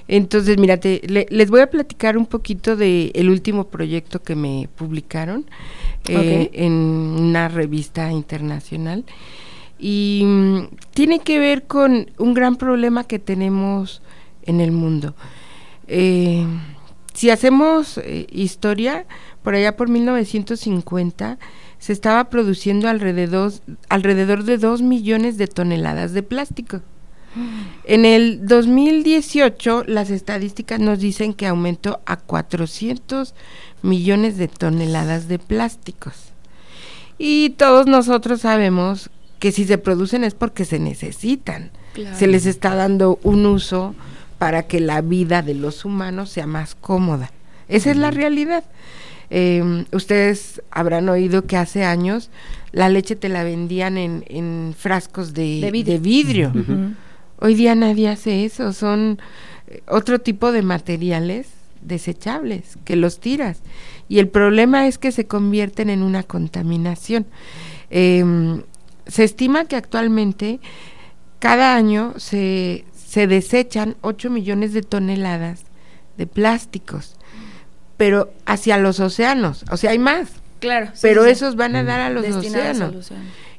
Entonces, 0.07 0.57
mírate, 0.57 1.01
les 1.29 1.49
voy 1.49 1.61
a 1.61 1.69
platicar 1.69 2.17
un 2.17 2.25
poquito 2.25 2.75
del 2.75 3.11
el 3.13 3.29
último 3.29 3.65
proyecto 3.65 4.21
que 4.21 4.35
me 4.35 4.69
publicaron 4.75 5.45
eh, 6.07 6.49
en 6.53 6.73
una 6.73 7.47
revista 7.47 8.11
internacional 8.11 9.05
y 9.79 10.23
mm, 10.25 10.67
tiene 10.93 11.19
que 11.19 11.39
ver 11.39 11.63
con 11.63 12.11
un 12.17 12.33
gran 12.33 12.55
problema 12.55 13.03
que 13.05 13.19
tenemos 13.19 14.01
en 14.43 14.61
el 14.61 14.71
mundo. 14.71 15.15
Eh, 15.87 16.45
si 17.13 17.29
hacemos 17.29 17.97
eh, 17.97 18.27
historia, 18.31 19.05
por 19.43 19.55
allá 19.55 19.75
por 19.75 19.89
1950 19.89 21.37
se 21.79 21.93
estaba 21.93 22.25
produciendo 22.25 22.87
alrededor, 22.87 23.51
alrededor 23.89 24.43
de 24.43 24.57
2 24.57 24.81
millones 24.81 25.37
de 25.37 25.47
toneladas 25.47 26.13
de 26.13 26.23
plástico. 26.23 26.81
En 27.85 28.03
el 28.05 28.45
2018 28.45 29.85
las 29.87 30.09
estadísticas 30.09 30.79
nos 30.79 30.99
dicen 30.99 31.33
que 31.33 31.47
aumentó 31.47 32.01
a 32.05 32.17
400 32.17 33.33
millones 33.81 34.37
de 34.37 34.47
toneladas 34.47 35.27
de 35.27 35.39
plásticos. 35.39 36.31
Y 37.17 37.51
todos 37.51 37.87
nosotros 37.87 38.41
sabemos 38.41 39.09
que 39.39 39.51
si 39.51 39.65
se 39.65 39.77
producen 39.77 40.23
es 40.23 40.33
porque 40.33 40.65
se 40.65 40.79
necesitan. 40.79 41.71
Se 42.17 42.27
les 42.27 42.45
está 42.45 42.75
dando 42.75 43.19
un 43.23 43.45
uso 43.45 43.95
para 44.37 44.63
que 44.63 44.79
la 44.79 45.01
vida 45.01 45.41
de 45.41 45.55
los 45.55 45.83
humanos 45.83 46.29
sea 46.29 46.47
más 46.47 46.75
cómoda. 46.75 47.31
Esa 47.67 47.91
es 47.91 47.97
la 47.97 48.11
realidad. 48.11 48.63
Em, 49.33 49.85
ustedes 49.93 50.61
habrán 50.71 51.07
oído 51.07 51.45
que 51.45 51.55
hace 51.55 51.85
años 51.85 52.29
la 52.73 52.89
leche 52.89 53.15
te 53.15 53.29
la 53.29 53.45
vendían 53.45 53.97
en, 53.97 54.75
frascos 54.77 55.33
de, 55.33 55.69
vidrio. 56.01 56.51
Hoy 57.39 57.55
día 57.55 57.73
nadie 57.73 58.09
hace 58.09 58.43
eso, 58.43 58.73
son 58.73 59.19
eh, 59.67 59.83
otro 59.87 60.19
tipo 60.19 60.51
de 60.51 60.63
materiales 60.63 61.47
desechables 61.81 62.77
que 62.83 62.97
los 62.97 63.21
tiras. 63.21 63.61
Y 64.09 64.19
el 64.19 64.27
problema 64.27 64.85
es 64.85 64.97
que 64.97 65.13
se 65.13 65.27
convierten 65.27 65.89
en 65.89 66.03
una 66.03 66.23
contaminación. 66.23 67.25
Em, 67.89 68.63
se 69.07 69.23
estima 69.23 69.63
que 69.63 69.77
actualmente 69.77 70.59
cada 71.39 71.77
año 71.77 72.15
se, 72.17 72.83
se 72.93 73.27
desechan 73.27 73.95
8 74.01 74.29
millones 74.29 74.73
de 74.73 74.81
toneladas 74.81 75.63
de 76.17 76.27
plásticos, 76.27 77.15
pero 78.01 78.33
hacia 78.47 78.79
los 78.79 78.99
océanos. 78.99 79.63
O 79.69 79.77
sea, 79.77 79.91
hay 79.91 79.99
más. 79.99 80.27
Claro. 80.59 80.89
pero 81.03 81.25
esos 81.25 81.55
van 81.55 81.75
a 81.75 81.83
dar 81.83 81.99
a 81.99 82.09
los 82.09 82.27
océanos. 82.35 83.11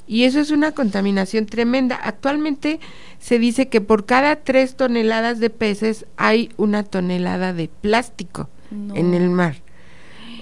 Y 0.05 0.25
eso 0.25 0.41
es 0.41 0.51
una 0.51 0.73
contaminación 0.73 1.45
tremenda. 1.45 1.95
Actualmente 1.95 2.81
se 3.19 3.39
dice 3.39 3.69
que 3.69 3.79
por 3.79 4.05
cada 4.05 4.35
tres 4.35 4.75
toneladas 4.75 5.39
de 5.39 5.49
peces 5.49 6.05
hay 6.17 6.49
una 6.57 6.83
tonelada 6.83 7.53
de 7.53 7.69
plástico 7.69 8.49
en 8.93 9.13
el 9.13 9.29
mar. 9.29 9.55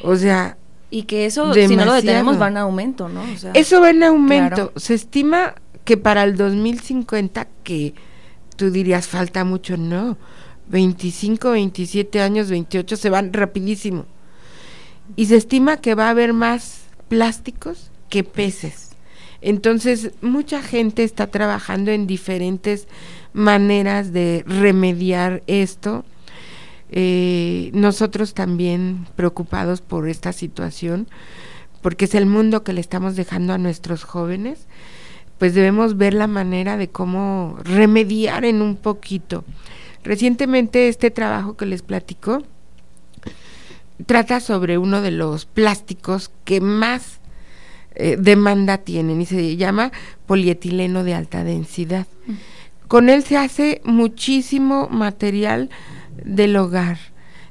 O 0.01 0.15
sea... 0.15 0.57
Y 0.89 1.03
que 1.03 1.27
eso, 1.27 1.53
si 1.53 1.75
no 1.75 1.85
lo 1.85 1.93
detenemos, 1.93 2.41
va 2.41 2.47
en 2.47 2.57
aumento, 2.57 3.07
¿no? 3.07 3.21
eso 3.53 3.81
va 3.81 3.91
en 3.91 4.01
aumento. 4.01 4.73
Se 4.77 4.95
estima 4.95 5.53
que 5.85 5.95
para 5.95 6.23
el 6.23 6.37
2050, 6.37 7.47
que 7.63 7.93
tú 8.55 8.71
dirías 8.71 9.05
falta 9.05 9.43
mucho, 9.43 9.77
no. 9.77 10.17
25, 10.71 11.51
27 11.51 12.21
años, 12.21 12.49
28, 12.49 12.95
se 12.95 13.09
van 13.09 13.33
rapidísimo. 13.33 14.05
Y 15.15 15.25
se 15.25 15.35
estima 15.35 15.77
que 15.77 15.95
va 15.95 16.07
a 16.07 16.11
haber 16.11 16.33
más 16.33 16.83
plásticos 17.09 17.91
que 18.09 18.23
peces. 18.23 18.91
Entonces, 19.41 20.11
mucha 20.21 20.61
gente 20.61 21.03
está 21.03 21.27
trabajando 21.27 21.91
en 21.91 22.07
diferentes 22.07 22.87
maneras 23.33 24.13
de 24.13 24.43
remediar 24.47 25.43
esto. 25.47 26.05
Eh, 26.91 27.71
nosotros 27.73 28.33
también 28.33 29.07
preocupados 29.15 29.81
por 29.81 30.07
esta 30.07 30.31
situación, 30.31 31.07
porque 31.81 32.05
es 32.05 32.15
el 32.15 32.27
mundo 32.27 32.63
que 32.63 32.73
le 32.73 32.81
estamos 32.81 33.15
dejando 33.15 33.53
a 33.53 33.57
nuestros 33.57 34.03
jóvenes, 34.03 34.67
pues 35.37 35.55
debemos 35.55 35.97
ver 35.97 36.13
la 36.13 36.27
manera 36.27 36.77
de 36.77 36.89
cómo 36.89 37.57
remediar 37.63 38.45
en 38.45 38.61
un 38.61 38.75
poquito. 38.75 39.43
Recientemente 40.03 40.87
este 40.87 41.11
trabajo 41.11 41.55
que 41.55 41.65
les 41.65 41.81
platico 41.81 42.43
trata 44.05 44.39
sobre 44.39 44.77
uno 44.77 45.01
de 45.01 45.11
los 45.11 45.45
plásticos 45.45 46.31
que 46.43 46.59
más 46.59 47.19
eh, 47.95 48.17
demanda 48.19 48.77
tienen 48.79 49.21
y 49.21 49.25
se 49.25 49.57
llama 49.57 49.91
polietileno 50.25 51.03
de 51.03 51.13
alta 51.13 51.43
densidad. 51.43 52.07
Mm. 52.25 52.33
Con 52.87 53.09
él 53.09 53.23
se 53.23 53.37
hace 53.37 53.81
muchísimo 53.83 54.89
material 54.89 55.69
del 56.23 56.55
hogar. 56.57 56.97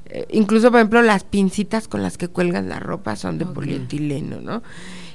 Eh, 0.05 0.27
incluso, 0.31 0.71
por 0.71 0.79
ejemplo, 0.79 1.01
las 1.01 1.23
pincitas 1.23 1.87
con 1.87 2.03
las 2.03 2.17
que 2.17 2.27
cuelgan 2.27 2.69
la 2.69 2.79
ropa 2.79 3.15
son 3.15 3.37
de 3.37 3.45
polietileno, 3.45 4.41
¿no? 4.41 4.61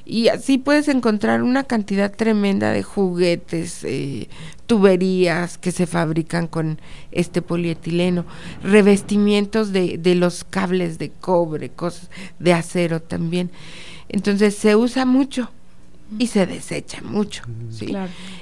Y 0.09 0.29
así 0.29 0.57
puedes 0.57 0.87
encontrar 0.87 1.42
una 1.42 1.64
cantidad 1.64 2.14
tremenda 2.14 2.71
de 2.71 2.85
juguetes, 2.85 3.83
eh, 3.83 4.29
tuberías 4.66 5.59
que 5.59 5.73
se 5.73 5.88
fabrican 5.88 6.47
con 6.47 6.81
este 7.11 7.42
polietileno, 7.42 8.25
revestimientos 8.62 9.73
de, 9.73 9.99
de 9.99 10.14
los 10.14 10.45
cables 10.45 10.99
de 10.99 11.11
cobre, 11.11 11.71
cosas 11.71 12.09
de 12.38 12.53
acero 12.53 13.03
también. 13.03 13.51
Entonces 14.09 14.55
se 14.55 14.77
usa 14.77 15.05
mucho 15.05 15.51
y 16.21 16.29
se 16.29 16.47
desecha 16.47 17.03
mucho. 17.03 17.42
¿sí? 17.71 17.92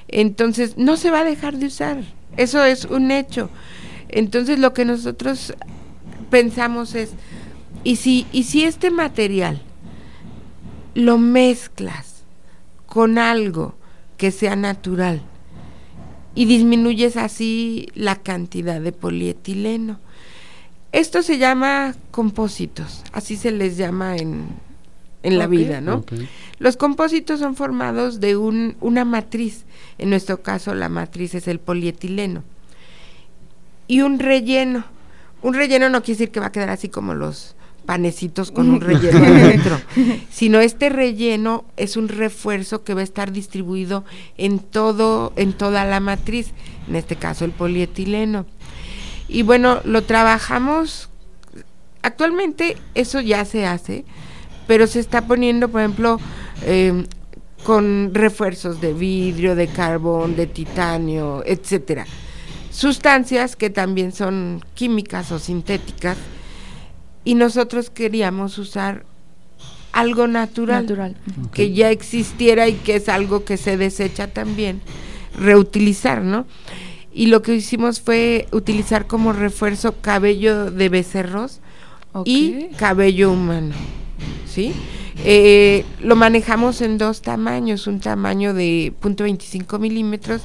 Entonces 0.08 0.76
no 0.76 0.98
se 0.98 1.10
va 1.10 1.20
a 1.20 1.24
dejar 1.24 1.56
de 1.56 1.66
usar. 1.66 2.04
Eso 2.36 2.62
es 2.62 2.84
un 2.84 3.10
hecho. 3.10 3.48
Entonces 4.10 4.58
lo 4.58 4.74
que 4.74 4.84
nosotros 4.84 5.54
pensamos 6.28 6.94
es, 6.94 7.12
¿y 7.84 7.96
si, 7.96 8.26
y 8.32 8.42
si 8.42 8.64
este 8.64 8.90
material 8.90 9.62
lo 10.94 11.18
mezclas 11.18 12.24
con 12.86 13.18
algo 13.18 13.74
que 14.16 14.30
sea 14.30 14.56
natural 14.56 15.22
y 16.34 16.46
disminuyes 16.46 17.16
así 17.16 17.88
la 17.94 18.16
cantidad 18.16 18.80
de 18.80 18.92
polietileno? 18.92 19.98
Esto 20.92 21.22
se 21.22 21.38
llama 21.38 21.94
compósitos, 22.10 23.02
así 23.12 23.36
se 23.36 23.50
les 23.50 23.76
llama 23.76 24.16
en, 24.16 24.46
en 25.24 25.38
la 25.38 25.48
vida, 25.48 25.80
¿no? 25.80 26.04
Los 26.58 26.76
compósitos 26.76 27.40
son 27.40 27.56
formados 27.56 28.20
de 28.20 28.36
un, 28.36 28.76
una 28.80 29.04
matriz, 29.04 29.64
en 29.98 30.10
nuestro 30.10 30.42
caso 30.42 30.72
la 30.74 30.88
matriz 30.88 31.34
es 31.34 31.48
el 31.48 31.58
polietileno, 31.58 32.44
y 33.88 34.02
un 34.02 34.18
relleno. 34.18 34.84
Un 35.42 35.54
relleno 35.54 35.90
no 35.90 36.02
quiere 36.02 36.18
decir 36.18 36.30
que 36.30 36.40
va 36.40 36.46
a 36.46 36.52
quedar 36.52 36.70
así 36.70 36.88
como 36.88 37.12
los 37.12 37.54
panecitos 37.84 38.50
con 38.50 38.70
un 38.70 38.80
relleno 38.80 39.20
dentro, 39.34 39.80
sino 40.30 40.60
este 40.60 40.88
relleno 40.88 41.64
es 41.76 41.96
un 41.96 42.08
refuerzo 42.08 42.84
que 42.84 42.94
va 42.94 43.00
a 43.00 43.04
estar 43.04 43.32
distribuido 43.32 44.04
en 44.36 44.58
todo, 44.58 45.32
en 45.36 45.52
toda 45.52 45.84
la 45.84 46.00
matriz, 46.00 46.52
en 46.88 46.96
este 46.96 47.16
caso 47.16 47.44
el 47.44 47.52
polietileno. 47.52 48.46
Y 49.28 49.42
bueno, 49.42 49.80
lo 49.84 50.02
trabajamos, 50.02 51.08
actualmente 52.02 52.76
eso 52.94 53.20
ya 53.20 53.44
se 53.44 53.66
hace, 53.66 54.04
pero 54.66 54.86
se 54.86 55.00
está 55.00 55.26
poniendo, 55.26 55.68
por 55.68 55.80
ejemplo, 55.80 56.20
em, 56.66 57.06
con 57.64 58.12
refuerzos 58.12 58.80
de 58.80 58.92
vidrio, 58.92 59.54
de 59.54 59.68
carbón, 59.68 60.36
de 60.36 60.46
titanio, 60.46 61.42
etcétera. 61.46 62.06
Sustancias 62.70 63.56
que 63.56 63.70
también 63.70 64.12
son 64.12 64.62
químicas 64.74 65.32
o 65.32 65.38
sintéticas 65.38 66.18
y 67.24 67.34
nosotros 67.34 67.90
queríamos 67.90 68.58
usar 68.58 69.04
algo 69.92 70.26
natural, 70.26 71.16
que 71.52 71.72
ya 71.72 71.90
existiera 71.90 72.68
y 72.68 72.74
que 72.74 72.96
es 72.96 73.08
algo 73.08 73.44
que 73.44 73.56
se 73.56 73.76
desecha 73.76 74.28
también, 74.28 74.80
reutilizar, 75.38 76.22
¿no? 76.22 76.46
Y 77.12 77.26
lo 77.26 77.42
que 77.42 77.54
hicimos 77.54 78.00
fue 78.00 78.48
utilizar 78.50 79.06
como 79.06 79.32
refuerzo 79.32 79.94
cabello 80.00 80.70
de 80.70 80.88
becerros 80.88 81.60
y 82.24 82.66
cabello 82.76 83.30
humano, 83.30 83.74
¿sí? 84.46 84.72
Eh, 85.24 85.84
lo 86.00 86.16
manejamos 86.16 86.80
en 86.80 86.98
dos 86.98 87.22
tamaños, 87.22 87.86
un 87.86 88.00
tamaño 88.00 88.52
de 88.52 88.92
.25 89.00 89.78
milímetros, 89.78 90.42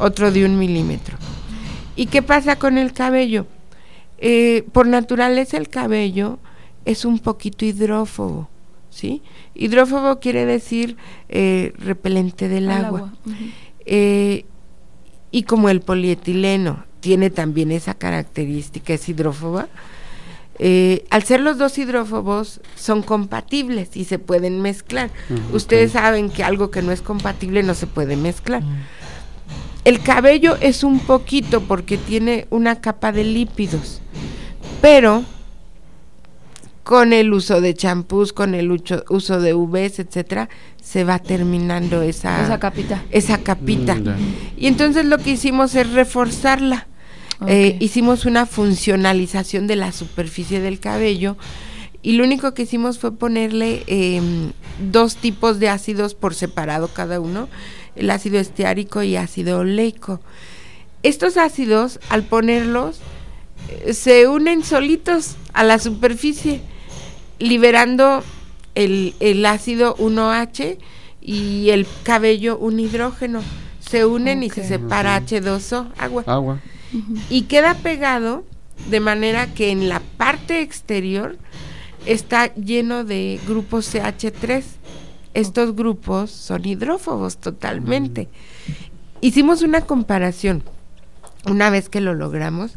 otro 0.00 0.32
de 0.32 0.44
un 0.44 0.58
milímetro. 0.58 1.16
¿Y 1.94 2.06
qué 2.06 2.20
pasa 2.20 2.56
con 2.56 2.78
el 2.78 2.92
cabello? 2.92 3.46
Eh, 4.18 4.64
por 4.72 4.86
naturaleza 4.86 5.56
el 5.56 5.68
cabello 5.68 6.38
es 6.84 7.04
un 7.04 7.18
poquito 7.18 7.64
hidrófobo, 7.64 8.48
¿sí? 8.90 9.22
Hidrófobo 9.54 10.18
quiere 10.18 10.44
decir 10.44 10.96
eh, 11.28 11.72
repelente 11.78 12.48
del 12.48 12.70
agua. 12.70 13.12
Eh, 13.86 14.44
y 15.30 15.42
como 15.44 15.68
el 15.68 15.80
polietileno 15.80 16.84
tiene 17.00 17.30
también 17.30 17.70
esa 17.70 17.94
característica, 17.94 18.92
es 18.92 19.08
hidrófoba, 19.08 19.68
al 21.10 21.22
ser 21.22 21.40
los 21.40 21.56
dos 21.58 21.78
hidrófobos 21.78 22.60
son 22.74 23.02
compatibles 23.02 23.96
y 23.96 24.04
se 24.04 24.18
pueden 24.18 24.60
mezclar. 24.60 25.10
Ustedes 25.52 25.92
saben 25.92 26.30
que 26.30 26.42
algo 26.42 26.72
que 26.72 26.82
no 26.82 26.90
es 26.90 27.02
compatible 27.02 27.62
no 27.62 27.74
se 27.74 27.86
puede 27.86 28.16
mezclar. 28.16 28.64
El 29.84 30.00
cabello 30.00 30.56
es 30.60 30.84
un 30.84 31.00
poquito 31.00 31.62
porque 31.62 31.96
tiene 31.96 32.46
una 32.50 32.80
capa 32.80 33.12
de 33.12 33.24
lípidos, 33.24 34.00
pero 34.82 35.24
con 36.88 37.12
el 37.12 37.34
uso 37.34 37.60
de 37.60 37.74
champús, 37.74 38.32
con 38.32 38.54
el 38.54 38.70
uso 38.70 39.40
de 39.40 39.52
UVs, 39.52 39.98
etcétera, 39.98 40.48
se 40.82 41.04
va 41.04 41.18
terminando 41.18 42.00
esa, 42.00 42.42
esa 42.42 42.58
capita. 42.58 43.04
Esa 43.10 43.38
capita. 43.38 43.94
Mm, 43.94 44.14
y 44.56 44.66
entonces 44.68 45.04
lo 45.04 45.18
que 45.18 45.32
hicimos 45.32 45.74
es 45.74 45.90
reforzarla. 45.92 46.86
Eh, 47.46 47.76
hicimos 47.78 48.24
una 48.24 48.46
funcionalización 48.46 49.66
de 49.66 49.76
la 49.76 49.92
superficie 49.92 50.60
del 50.60 50.80
cabello 50.80 51.36
y 52.02 52.12
lo 52.12 52.24
único 52.24 52.54
que 52.54 52.62
hicimos 52.62 52.98
fue 52.98 53.12
ponerle 53.12 53.84
em, 53.86 54.52
dos 54.90 55.16
tipos 55.16 55.58
de 55.58 55.68
ácidos 55.68 56.14
por 56.14 56.34
separado 56.34 56.88
cada 56.88 57.20
uno 57.20 57.48
el 57.98 58.10
ácido 58.10 58.38
esteárico 58.38 59.02
y 59.02 59.16
ácido 59.16 59.58
oleico. 59.58 60.20
Estos 61.02 61.36
ácidos, 61.36 62.00
al 62.08 62.22
ponerlos, 62.22 63.00
eh, 63.68 63.92
se 63.92 64.26
unen 64.28 64.64
solitos 64.64 65.36
a 65.52 65.64
la 65.64 65.78
superficie, 65.78 66.60
liberando 67.38 68.22
el, 68.74 69.44
ácido 69.46 69.96
1H 69.96 70.78
y 71.20 71.70
el 71.70 71.86
cabello 72.02 72.58
un 72.58 72.80
hidrógeno. 72.80 73.42
Se 73.80 74.04
unen 74.04 74.42
y 74.42 74.50
se 74.50 74.66
separa 74.66 75.20
H2O, 75.20 75.88
agua. 75.98 76.24
Agua. 76.26 76.60
Y 77.30 77.42
queda 77.42 77.74
pegado 77.74 78.44
de 78.90 79.00
manera 79.00 79.46
que 79.46 79.70
en 79.70 79.88
la 79.88 80.00
parte 80.16 80.60
exterior 80.60 81.36
está 82.06 82.54
lleno 82.54 83.04
de 83.04 83.40
grupos 83.46 83.92
CH3 83.94 84.62
estos 85.38 85.76
grupos 85.76 86.30
son 86.30 86.66
hidrófobos 86.66 87.36
totalmente. 87.36 88.28
Hicimos 89.20 89.62
una 89.62 89.82
comparación, 89.82 90.64
una 91.46 91.70
vez 91.70 91.88
que 91.88 92.00
lo 92.00 92.14
logramos, 92.14 92.72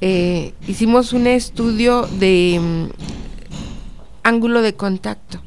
eh, 0.00 0.52
hicimos 0.66 1.12
un 1.12 1.28
estudio 1.28 2.08
de 2.18 2.60
mm, 2.60 2.86
ángulo 4.24 4.62
de 4.62 4.74
contacto, 4.74 5.40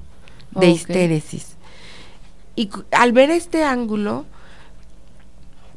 de 0.51 0.70
histéresis. 0.70 1.56
Y 2.56 2.70
al 2.91 3.12
ver 3.12 3.32
este 3.32 3.66
ángulo, 3.66 4.26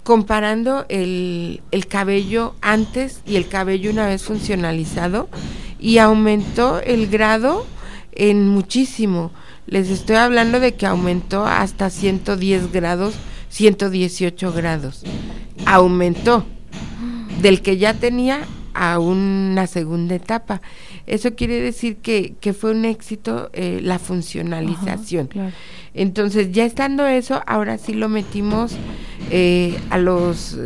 comparando 0.05 0.87
el, 0.89 1.61
el, 1.73 1.89
cabello 1.89 2.55
antes 2.61 3.21
y 3.27 3.35
el 3.35 3.49
cabello 3.49 3.91
una 3.91 4.07
vez 4.07 4.23
funcionalizado, 4.23 5.29
y 5.81 5.99
aumentó 5.99 6.81
el 6.81 7.09
grado 7.09 7.67
en 8.13 8.49
muchísimo. 8.49 9.33
Les 9.69 9.91
estoy 9.91 10.17
hablando 10.17 10.61
de 10.61 10.75
que 10.75 10.87
aumentó 10.87 11.45
hasta 11.45 11.91
110 11.91 12.73
grados, 12.73 13.15
118 13.51 14.53
grados. 14.53 15.05
Aumentó 15.67 16.47
del 17.43 17.61
que 17.61 17.77
ya 17.77 17.93
tenía 17.93 18.41
a 18.73 18.99
una 18.99 19.67
segunda 19.67 20.15
etapa. 20.15 20.63
Eso 21.07 21.35
quiere 21.35 21.61
decir 21.61 21.97
que, 21.97 22.35
que 22.41 22.55
fue 22.55 22.71
un 22.71 22.87
éxito 22.87 23.51
eh, 23.53 23.81
la 23.83 23.99
funcionalización. 23.99 25.29
Entonces, 25.93 26.51
ya 26.53 26.65
estando 26.65 27.07
eso, 27.07 27.43
ahora 27.47 27.77
sí 27.77 27.93
lo 27.93 28.09
metimos 28.09 28.75
eh, 29.31 29.79
a 29.91 29.99
los 29.99 30.57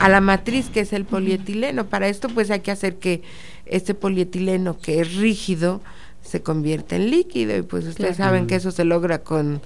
a 0.00 0.08
la 0.08 0.20
matriz 0.20 0.68
que 0.68 0.80
es 0.80 0.92
el 0.92 1.04
polietileno. 1.06 1.86
Para 1.86 2.08
esto, 2.08 2.28
pues 2.28 2.50
hay 2.50 2.60
que 2.60 2.72
hacer 2.72 2.96
que 2.96 3.22
este 3.64 3.94
polietileno 3.94 4.76
que 4.78 5.00
es 5.00 5.14
rígido, 5.14 5.80
se 6.24 6.42
convierte 6.42 6.96
en 6.96 7.10
líquido 7.10 7.56
y 7.56 7.62
pues 7.62 7.86
ustedes 7.86 8.16
saben 8.16 8.46
que 8.46 8.56
eso 8.56 8.70
se 8.70 8.84
logra 8.84 9.22
con 9.22 9.60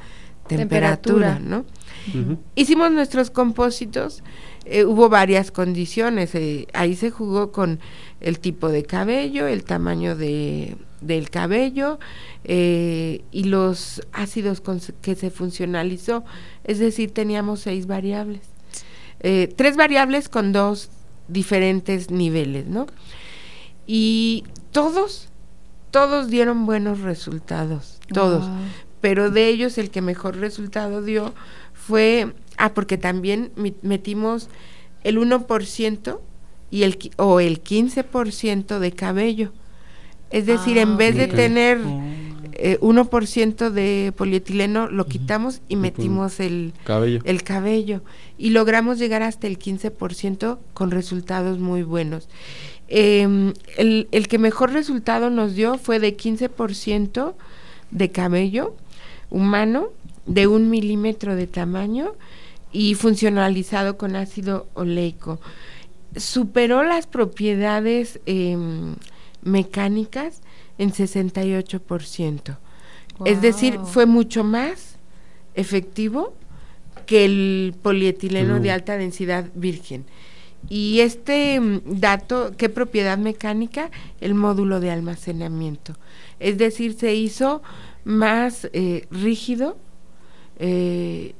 temperatura, 0.48 1.38
¿no? 1.38 1.64
Hicimos 2.54 2.90
nuestros 2.90 3.30
compósitos, 3.30 4.22
eh, 4.64 4.84
hubo 4.84 5.08
varias 5.08 5.50
condiciones, 5.50 6.34
eh, 6.34 6.66
ahí 6.72 6.96
se 6.96 7.10
jugó 7.10 7.52
con 7.52 7.80
el 8.20 8.40
tipo 8.40 8.68
de 8.70 8.82
cabello, 8.82 9.46
el 9.46 9.62
tamaño 9.62 10.16
de, 10.16 10.76
del 11.00 11.30
cabello 11.30 11.98
eh, 12.44 13.22
y 13.30 13.44
los 13.44 14.02
ácidos 14.12 14.60
con 14.60 14.80
que 15.02 15.14
se 15.14 15.30
funcionalizó, 15.30 16.24
es 16.64 16.78
decir, 16.78 17.12
teníamos 17.12 17.60
seis 17.60 17.86
variables, 17.86 18.40
tres 19.20 19.76
variables 19.76 20.28
con 20.28 20.52
dos 20.52 20.90
diferentes 21.28 22.10
niveles, 22.10 22.66
¿no? 22.66 22.86
Y 23.86 24.44
todos 24.72 25.28
todos 25.90 26.28
dieron 26.28 26.66
buenos 26.66 27.00
resultados, 27.00 28.00
todos. 28.12 28.48
Pero 29.00 29.30
de 29.30 29.48
ellos 29.48 29.78
el 29.78 29.90
que 29.90 30.02
mejor 30.02 30.36
resultado 30.36 31.02
dio 31.02 31.34
fue, 31.72 32.34
ah, 32.56 32.74
porque 32.74 32.98
también 32.98 33.52
metimos 33.82 34.48
el 35.04 35.18
1% 35.18 36.20
y 36.70 36.82
el, 36.82 36.98
o 37.16 37.40
el 37.40 37.62
15% 37.62 38.78
de 38.78 38.92
cabello. 38.92 39.52
Es 40.30 40.46
decir, 40.46 40.76
en 40.76 40.90
ah, 40.90 40.96
vez 40.96 41.16
de 41.16 41.28
tener 41.28 41.78
eh, 42.52 42.78
1% 42.80 43.70
de 43.70 44.12
polietileno, 44.16 44.88
lo 44.88 45.06
quitamos 45.06 45.62
y 45.68 45.76
metimos 45.76 46.40
el 46.40 46.74
cabello. 46.84 47.20
el 47.24 47.42
cabello. 47.42 48.02
Y 48.36 48.50
logramos 48.50 48.98
llegar 48.98 49.22
hasta 49.22 49.46
el 49.46 49.58
15% 49.58 50.58
con 50.74 50.90
resultados 50.90 51.58
muy 51.58 51.82
buenos. 51.82 52.28
Eh, 52.88 53.52
el, 53.76 54.08
el, 54.10 54.28
que 54.28 54.38
mejor 54.38 54.72
resultado 54.72 55.30
nos 55.30 55.54
dio 55.54 55.76
fue 55.78 56.00
de 56.00 56.16
15% 56.16 57.34
de 57.90 58.10
cabello 58.10 58.74
humano 59.30 59.88
de 60.26 60.46
un 60.46 60.70
milímetro 60.70 61.36
de 61.36 61.46
tamaño 61.46 62.14
y 62.72 62.94
funcionalizado 62.94 63.96
con 63.96 64.16
ácido 64.16 64.68
oleico. 64.74 65.40
Superó 66.16 66.82
las 66.82 67.06
propiedades 67.06 68.20
em, 68.26 68.96
mecánicas 69.42 70.42
en 70.78 70.92
68%. 70.92 72.58
Es 73.24 73.40
decir, 73.40 73.80
fue 73.84 74.06
mucho 74.06 74.44
más 74.44 74.96
efectivo 75.54 76.34
que 77.06 77.24
el 77.24 77.74
polietileno 77.82 78.60
de 78.60 78.70
alta 78.70 78.96
densidad 78.96 79.46
virgen. 79.54 80.04
Y 80.68 81.00
este 81.00 81.60
mm, 81.60 81.80
dato, 82.00 82.52
¿qué 82.56 82.68
propiedad 82.68 83.18
mecánica? 83.18 83.90
El 84.20 84.34
módulo 84.34 84.80
de 84.80 84.90
almacenamiento. 84.90 85.94
Es 86.40 86.58
decir, 86.58 86.94
se 86.94 87.14
hizo 87.14 87.62
más 88.04 88.68
eh, 88.72 89.06
rígido 89.10 89.76
eh, 90.58 91.34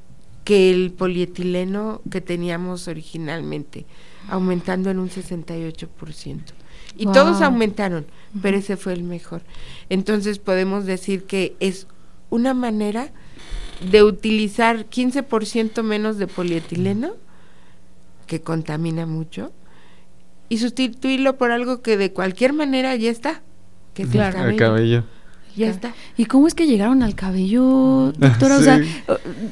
que 0.44 0.70
el 0.70 0.92
polietileno 0.92 2.00
que 2.10 2.20
teníamos 2.20 2.88
originalmente, 2.88 3.84
aumentando 4.28 4.90
en 4.90 4.98
un 4.98 5.10
68%. 5.10 6.40
Y 6.96 7.06
todos 7.06 7.42
aumentaron, 7.42 8.06
pero 8.42 8.56
ese 8.56 8.76
fue 8.76 8.92
el 8.92 9.02
mejor. 9.02 9.42
Entonces 9.88 10.38
podemos 10.38 10.84
decir 10.84 11.24
que 11.24 11.54
es 11.60 11.86
una 12.30 12.54
manera 12.54 13.12
de 13.90 14.02
utilizar 14.02 14.88
15% 14.88 15.82
menos 15.82 16.18
de 16.18 16.26
polietileno, 16.26 17.14
que 18.28 18.40
contamina 18.40 19.06
mucho, 19.06 19.50
y 20.48 20.58
sustituirlo 20.58 21.36
por 21.36 21.50
algo 21.50 21.82
que 21.82 21.96
de 21.96 22.12
cualquier 22.12 22.52
manera 22.52 22.94
ya 22.94 23.10
está, 23.10 23.42
que 23.94 24.04
es 24.04 24.14
el 24.14 24.56
cabello. 24.56 25.02
Ya 25.56 25.66
está. 25.66 25.92
¿Y 26.16 26.26
cómo 26.26 26.46
es 26.46 26.54
que 26.54 26.68
llegaron 26.68 27.02
al 27.02 27.16
cabello, 27.16 28.12
doctora? 28.18 28.58
O 28.58 28.62
sea, 28.62 28.80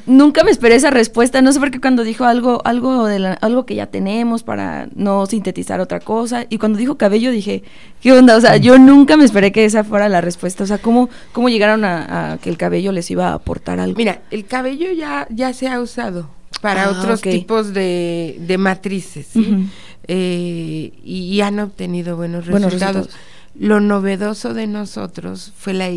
nunca 0.05 0.45
me 0.45 0.51
esperé 0.51 0.75
esa 0.75 0.89
respuesta. 0.89 1.41
No 1.41 1.51
sé 1.51 1.59
por 1.59 1.69
qué 1.69 1.81
cuando 1.81 2.05
dijo 2.05 2.23
algo, 2.23 2.61
algo 2.63 3.05
de 3.05 3.35
algo 3.41 3.65
que 3.65 3.75
ya 3.75 3.87
tenemos 3.87 4.43
para 4.43 4.87
no 4.95 5.25
sintetizar 5.25 5.81
otra 5.81 5.99
cosa. 5.99 6.45
Y 6.49 6.59
cuando 6.59 6.79
dijo 6.79 6.97
cabello 6.97 7.29
dije, 7.29 7.63
¿qué 7.99 8.13
onda? 8.13 8.37
O 8.37 8.41
sea, 8.41 8.55
yo 8.55 8.77
nunca 8.77 9.17
me 9.17 9.25
esperé 9.25 9.51
que 9.51 9.65
esa 9.65 9.83
fuera 9.83 10.07
la 10.07 10.21
respuesta. 10.21 10.63
O 10.63 10.67
sea, 10.67 10.77
¿cómo, 10.77 11.09
cómo 11.33 11.49
llegaron 11.49 11.83
a, 11.83 12.39
que 12.41 12.49
el 12.49 12.57
cabello 12.57 12.93
les 12.93 13.11
iba 13.11 13.27
a 13.29 13.33
aportar 13.33 13.81
algo? 13.81 13.97
Mira, 13.97 14.21
el 14.31 14.45
cabello 14.45 14.89
ya, 14.93 15.27
ya 15.29 15.51
se 15.51 15.67
ha 15.67 15.81
usado 15.81 16.36
para 16.61 16.85
ah, 16.85 16.91
otros 16.91 17.21
tipos 17.21 17.73
de, 17.73 18.37
de 18.39 18.57
matrices, 18.57 19.27
¿sí? 19.27 19.69
Eh, 20.09 20.93
y, 21.03 21.41
han 21.41 21.59
obtenido 21.59 22.15
buenos 22.15 22.45
resultados. 22.45 23.09
Lo 23.55 23.81
novedoso 23.81 24.53
de 24.53 24.65
nosotros 24.67 25.51
fue 25.57 25.73
la 25.73 25.89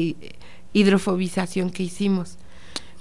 hidrofobización 0.73 1.71
que 1.71 1.85
hicimos. 1.85 2.37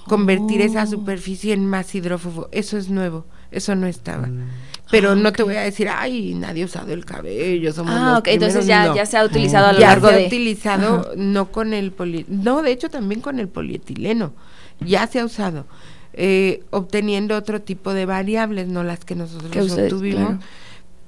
Convertir 0.07 0.61
esa 0.61 0.83
oh. 0.83 0.87
superficie 0.87 1.53
en 1.53 1.65
más 1.65 1.95
hidrófobo. 1.95 2.47
Eso 2.51 2.77
es 2.77 2.89
nuevo. 2.89 3.25
Eso 3.51 3.73
no 3.75 3.87
estaba. 3.87 4.27
Mm. 4.27 4.49
Pero 4.91 5.11
ah, 5.11 5.15
no 5.15 5.31
te 5.33 5.43
voy 5.43 5.55
a 5.55 5.61
decir, 5.61 5.87
ay, 5.89 6.33
nadie 6.35 6.63
ha 6.63 6.65
usado 6.65 6.93
el 6.93 7.05
cabello, 7.05 7.71
somos 7.73 7.93
ah, 7.95 8.17
ok, 8.17 8.27
entonces 8.29 8.65
ya, 8.65 8.93
ya 8.93 9.05
se 9.05 9.17
ha 9.17 9.23
utilizado 9.23 9.67
a 9.67 9.73
lo 9.73 9.79
largo 9.79 10.07
de... 10.07 10.13
se 10.15 10.23
ha 10.23 10.27
utilizado, 10.27 11.11
no 11.15 11.51
con 11.51 11.73
el 11.73 11.91
poli... 11.91 12.25
No, 12.27 12.63
de 12.63 12.71
hecho 12.71 12.89
también 12.89 13.21
con 13.21 13.39
el 13.39 13.47
polietileno. 13.47 14.33
Ya 14.79 15.05
se 15.07 15.19
ha 15.19 15.25
usado. 15.25 15.65
Eh, 16.13 16.63
obteniendo 16.71 17.37
otro 17.37 17.61
tipo 17.61 17.93
de 17.93 18.05
variables, 18.05 18.67
no 18.67 18.83
las 18.83 19.05
que 19.05 19.15
nosotros 19.15 19.71
obtuvimos 19.71 20.37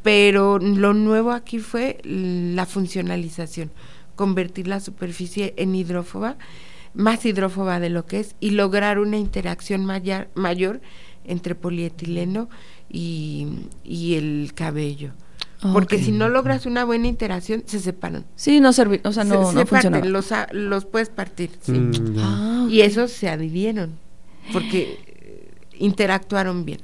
pero 0.03 0.59
lo 0.59 0.93
nuevo 0.93 1.31
aquí 1.31 1.59
fue 1.59 1.99
la 2.03 2.65
funcionalización, 2.65 3.71
convertir 4.15 4.67
la 4.67 4.79
superficie 4.79 5.53
en 5.57 5.75
hidrófoba, 5.75 6.37
más 6.93 7.25
hidrófoba 7.25 7.79
de 7.79 7.89
lo 7.89 8.05
que 8.05 8.19
es, 8.19 8.35
y 8.39 8.51
lograr 8.51 8.99
una 8.99 9.17
interacción 9.17 9.85
mayor, 9.85 10.29
mayor 10.33 10.81
entre 11.23 11.55
polietileno 11.55 12.49
y, 12.89 13.47
el 13.85 14.51
cabello. 14.55 15.11
Porque 15.73 15.99
si 15.99 16.11
no 16.11 16.27
logras 16.27 16.65
una 16.65 16.85
buena 16.85 17.07
interacción, 17.07 17.61
se 17.67 17.79
separan. 17.79 18.25
Sí, 18.35 18.59
no 18.59 18.73
sirve, 18.73 18.99
o 19.03 19.11
sea, 19.11 19.23
no, 19.23 19.51
se, 19.51 19.63
parten, 19.67 20.11
los, 20.11 20.33
los, 20.53 20.85
puedes 20.85 21.09
partir, 21.09 21.51
sí. 21.61 21.73
Mm, 21.73 22.15
ah, 22.17 22.67
y 22.67 22.81
esos 22.81 23.11
se 23.11 23.29
adhirieron, 23.29 23.99
porque 24.51 24.99
eh, 25.05 25.51
interactuaron 25.79 26.65
bien 26.65 26.79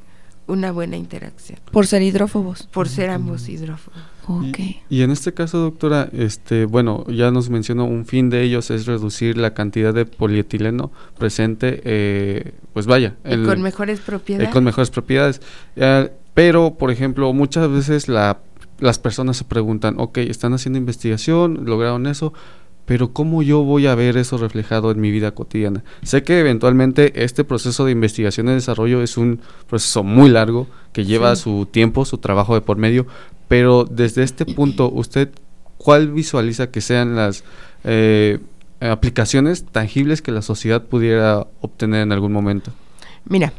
una 0.48 0.72
buena 0.72 0.96
interacción. 0.98 1.60
Por 1.72 1.88
ser 1.88 2.02
hidrófobos. 2.02 2.68
Por 2.72 2.88
ser 2.88 3.10
ambos 3.10 3.48
hidrófobos. 3.50 4.00
Okay. 4.26 4.82
Y, 4.90 5.04
en 5.04 5.12
este 5.12 5.34
caso, 5.34 5.58
doctora, 5.60 6.10
este, 6.12 6.66
bueno, 6.66 7.06
ya 7.08 7.32
nos 7.32 7.50
mencionó, 7.50 7.86
un 7.86 8.06
fin 8.06 8.30
de 8.30 8.44
ellos 8.44 8.72
es 8.72 8.86
reducir 8.86 9.38
la 9.38 9.54
cantidad 9.54 9.94
de 9.94 10.06
polietileno 10.06 10.92
presente, 11.18 11.82
eh, 11.86 12.54
pues 12.74 12.88
vaya. 12.88 13.16
con 13.24 13.62
mejores 13.62 14.02
propiedades. 14.02 14.50
con 14.50 14.66
mejores 14.66 14.90
propiedades. 14.90 15.42
pero, 16.34 16.76
por 16.78 16.92
ejemplo, 16.92 17.32
muchas 17.32 17.70
veces 17.70 18.10
la, 18.10 18.40
las 18.80 19.00
personas 19.00 19.38
se 19.38 19.46
preguntan, 19.46 19.96
ok, 19.98 20.18
están 20.20 20.54
haciendo 20.54 20.78
investigación, 20.78 21.66
lograron 21.66 22.06
eso, 22.06 22.34
pero 22.88 23.12
¿cómo 23.12 23.44
yo 23.44 23.64
voy 23.64 23.86
a 23.86 23.96
ver 23.96 24.16
eso 24.16 24.38
reflejado 24.38 24.92
en 24.92 25.02
mi 25.02 25.12
vida 25.12 25.32
cotidiana? 25.32 25.84
Sé 26.04 26.24
que 26.24 26.40
eventualmente 26.40 27.22
este 27.26 27.44
proceso 27.44 27.84
de 27.84 27.92
investigación 27.92 28.48
y 28.48 28.54
desarrollo 28.54 29.04
es 29.04 29.18
un 29.18 29.42
proceso 29.68 30.04
muy 30.04 30.30
largo 30.30 30.68
que 30.94 31.04
lleva 31.04 31.36
su 31.36 31.68
tiempo, 31.70 32.06
su 32.06 32.18
trabajo 32.18 32.56
de 32.56 32.62
por 32.62 32.78
medio, 32.78 33.06
pero 33.50 33.84
desde 33.84 34.24
este 34.24 34.46
punto, 34.46 34.90
¿usted 34.90 35.30
cuál 35.78 36.14
visualiza 36.14 36.72
que 36.72 36.80
sean 36.80 37.18
las 37.18 37.44
eh, 37.84 38.40
aplicaciones 38.80 39.66
tangibles 39.66 40.22
que 40.22 40.32
la 40.32 40.42
sociedad 40.42 40.82
pudiera 40.82 41.46
obtener 41.60 42.04
en 42.04 42.14
algún 42.14 42.32
momento? 42.32 42.72
Mira, 43.26 43.52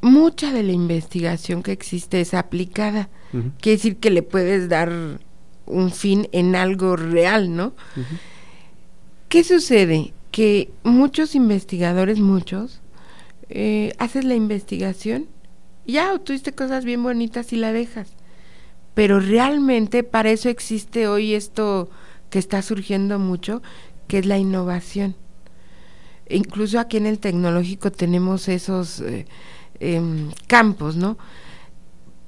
mucha 0.00 0.50
de 0.50 0.62
la 0.62 0.72
investigación 0.72 1.62
que 1.62 1.72
existe 1.72 2.22
es 2.22 2.32
aplicada. 2.32 3.10
Quiere 3.60 3.76
decir 3.76 3.98
que 3.98 4.08
le 4.08 4.22
puedes 4.22 4.70
dar 4.70 5.20
un 5.70 5.90
fin 5.90 6.28
en 6.32 6.56
algo 6.56 6.96
real, 6.96 7.54
¿no? 7.54 7.74
¿Qué 9.28 9.44
sucede? 9.44 10.12
Que 10.30 10.70
muchos 10.82 11.34
investigadores, 11.34 12.18
muchos, 12.20 12.80
eh, 13.48 13.92
haces 13.98 14.24
la 14.24 14.34
investigación, 14.34 15.26
ya 15.86 16.12
obtuviste 16.12 16.52
cosas 16.52 16.84
bien 16.84 17.02
bonitas 17.02 17.52
y 17.52 17.56
la 17.56 17.72
dejas. 17.72 18.12
Pero 18.94 19.20
realmente 19.20 20.02
para 20.02 20.30
eso 20.30 20.48
existe 20.48 21.08
hoy 21.08 21.34
esto 21.34 21.90
que 22.28 22.38
está 22.38 22.62
surgiendo 22.62 23.18
mucho, 23.18 23.62
que 24.08 24.18
es 24.18 24.26
la 24.26 24.38
innovación. 24.38 25.16
incluso 26.28 26.78
aquí 26.78 26.96
en 26.96 27.06
el 27.06 27.18
tecnológico 27.18 27.90
tenemos 27.90 28.46
esos 28.48 29.00
eh, 29.00 29.26
em, 29.80 30.30
campos, 30.46 30.94
¿no? 30.94 31.18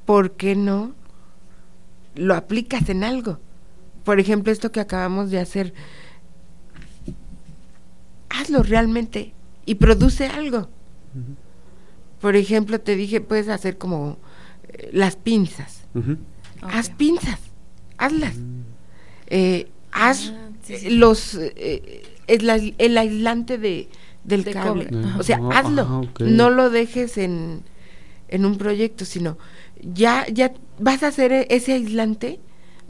¿Por 0.05 0.33
qué 0.33 0.57
no 0.57 0.93
lo 2.15 2.35
aplicas 2.35 2.89
en 2.89 3.05
algo. 3.05 3.39
Por 4.05 4.21
ejemplo, 4.21 4.53
esto 4.53 4.73
que 4.73 4.81
acabamos 4.81 5.31
de 5.31 5.39
hacer, 5.39 5.75
hazlo 8.29 8.63
realmente 8.63 9.33
y 9.65 9.77
produce 9.77 10.27
algo. 10.27 10.69
Por 12.21 12.37
ejemplo, 12.37 12.81
te 12.81 12.97
dije, 12.97 13.21
puedes 13.21 13.49
hacer 13.49 13.79
como 13.79 14.19
eh, 14.69 14.91
las 14.93 15.17
pinzas. 15.17 15.83
Haz 16.63 16.91
pinzas, 16.91 17.41
hazlas. 17.99 18.37
Eh, 19.27 19.69
haz 19.91 20.33
ah, 20.35 20.51
los 20.91 21.35
eh, 21.35 22.03
el, 22.27 22.99
aislante 22.99 23.59
de, 23.59 23.89
del 24.25 24.45
cable. 24.45 24.89
O 25.19 25.23
sea, 25.23 25.39
ah, 25.43 25.59
hazlo. 25.59 26.09
No 26.21 26.51
lo 26.51 26.71
dejes 26.71 27.19
en, 27.19 27.63
en 28.29 28.45
un 28.47 28.59
proyecto, 28.59 29.05
sino 29.05 29.39
ya, 29.83 30.27
ya 30.29 30.53
vas 30.79 31.03
a 31.03 31.09
hacer 31.09 31.33
e-, 31.33 31.47
ese 31.51 31.73
aislante, 31.73 32.41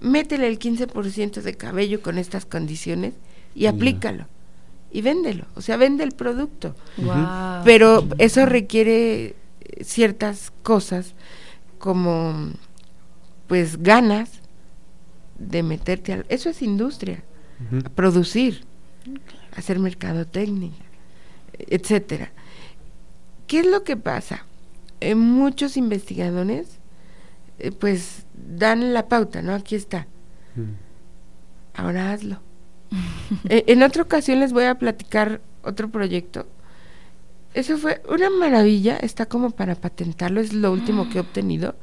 métele 0.01 0.49
el 0.49 0.59
15% 0.59 1.43
de 1.43 1.55
cabello 1.55 2.03
con 2.03 2.19
estas 2.19 2.45
condiciones 2.45 3.15
y 3.55 3.67
aplícalo. 3.67 4.27
Y 4.95 5.01
véndelo, 5.01 5.47
o 5.55 5.63
sea, 5.63 5.79
vende 5.79 6.05
el 6.05 6.13
producto. 6.13 6.77
Pero 7.65 8.07
eso 8.19 8.45
requiere 8.45 9.37
ciertas 9.81 10.53
cosas 10.63 11.15
como, 11.79 12.51
pues, 13.47 13.83
ganas 13.83 14.43
de 15.39 15.63
meterte 15.63 16.13
al... 16.13 16.27
Eso 16.29 16.51
es 16.51 16.61
industria, 16.61 17.25
producir, 17.95 18.65
hacer 19.57 19.79
mercadotecnia, 19.79 20.73
etcétera. 21.59 22.31
¿Qué 23.47 23.61
es 23.61 23.67
lo 23.67 23.85
que 23.85 23.97
pasa? 23.97 24.45
Eh, 25.01 25.15
muchos 25.15 25.79
investigadores 25.79 26.67
eh, 26.69 26.82
pues 27.71 28.27
dan 28.35 28.93
la 28.93 29.09
pauta, 29.09 29.43
¿no? 29.43 29.55
Aquí 29.55 29.77
está. 29.77 30.07
Mm. 30.57 30.73
Ahora 31.75 32.13
hazlo. 32.13 32.41
Eh, 33.49 33.65
en 33.69 33.83
otra 33.83 34.03
ocasión 34.03 34.41
les 34.41 34.53
voy 34.53 34.65
a 34.65 34.75
platicar 34.75 35.41
otro 35.63 35.89
proyecto. 35.89 36.47
Eso 37.55 37.79
fue 37.79 38.03
una 38.09 38.29
maravilla, 38.29 38.99
está 38.99 39.25
como 39.25 39.51
para 39.51 39.75
patentarlo, 39.75 40.41
es 40.41 40.53
lo 40.53 40.71
último 40.71 41.09
que 41.09 41.17
he 41.17 41.21
obtenido. 41.23 41.75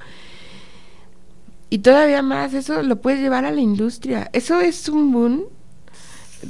Y 1.69 1.79
todavía 1.79 2.21
más, 2.21 2.53
eso 2.53 2.81
lo 2.81 3.01
puedes 3.01 3.19
llevar 3.19 3.45
a 3.45 3.51
la 3.51 3.61
industria. 3.61 4.29
Eso 4.33 4.61
es 4.61 4.89
un 4.89 5.11
boom 5.11 5.45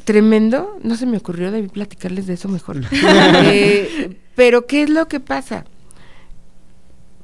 tremendo. 0.05 0.77
No 0.83 0.95
se 0.95 1.05
me 1.05 1.17
ocurrió, 1.17 1.51
debí 1.51 1.67
platicarles 1.67 2.27
de 2.27 2.33
eso 2.33 2.47
mejor. 2.47 2.81
pero, 4.35 4.65
¿qué 4.65 4.83
es 4.83 4.89
lo 4.89 5.07
que 5.07 5.19
pasa? 5.19 5.65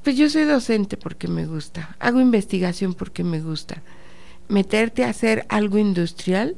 Pues 0.06 0.16
yo 0.16 0.30
soy 0.30 0.44
docente 0.44 0.96
porque 0.96 1.26
me 1.26 1.46
gusta, 1.46 1.96
hago 1.98 2.20
investigación 2.20 2.94
porque 2.94 3.24
me 3.24 3.40
gusta. 3.40 3.82
Meterte 4.46 5.02
a 5.02 5.08
hacer 5.08 5.44
algo 5.48 5.78
industrial 5.78 6.54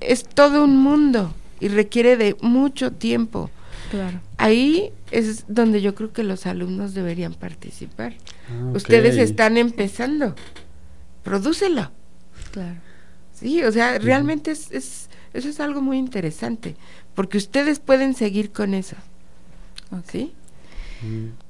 es 0.00 0.24
todo 0.24 0.64
un 0.64 0.78
mundo 0.78 1.34
y 1.60 1.68
requiere 1.68 2.16
de 2.16 2.38
mucho 2.40 2.90
tiempo. 2.90 3.50
Claro. 3.90 4.18
Ahí 4.38 4.92
es 5.10 5.44
donde 5.46 5.82
yo 5.82 5.94
creo 5.94 6.14
que 6.14 6.22
los 6.22 6.46
alumnos 6.46 6.94
deberían 6.94 7.34
participar. 7.34 8.14
Ah, 8.48 8.70
Ustedes 8.72 9.18
están 9.18 9.58
empezando, 9.58 10.34
prodúcelo. 11.22 11.90
Claro. 12.50 12.80
Sí, 13.34 13.62
o 13.62 13.72
sea, 13.72 13.98
realmente 13.98 14.52
es, 14.52 14.70
es, 14.70 15.10
eso 15.34 15.50
es 15.50 15.60
algo 15.60 15.82
muy 15.82 15.98
interesante, 15.98 16.76
porque 17.14 17.36
ustedes 17.36 17.78
pueden 17.78 18.14
seguir 18.14 18.52
con 18.52 18.72
eso. 18.72 18.96
¿Sí? 20.10 20.32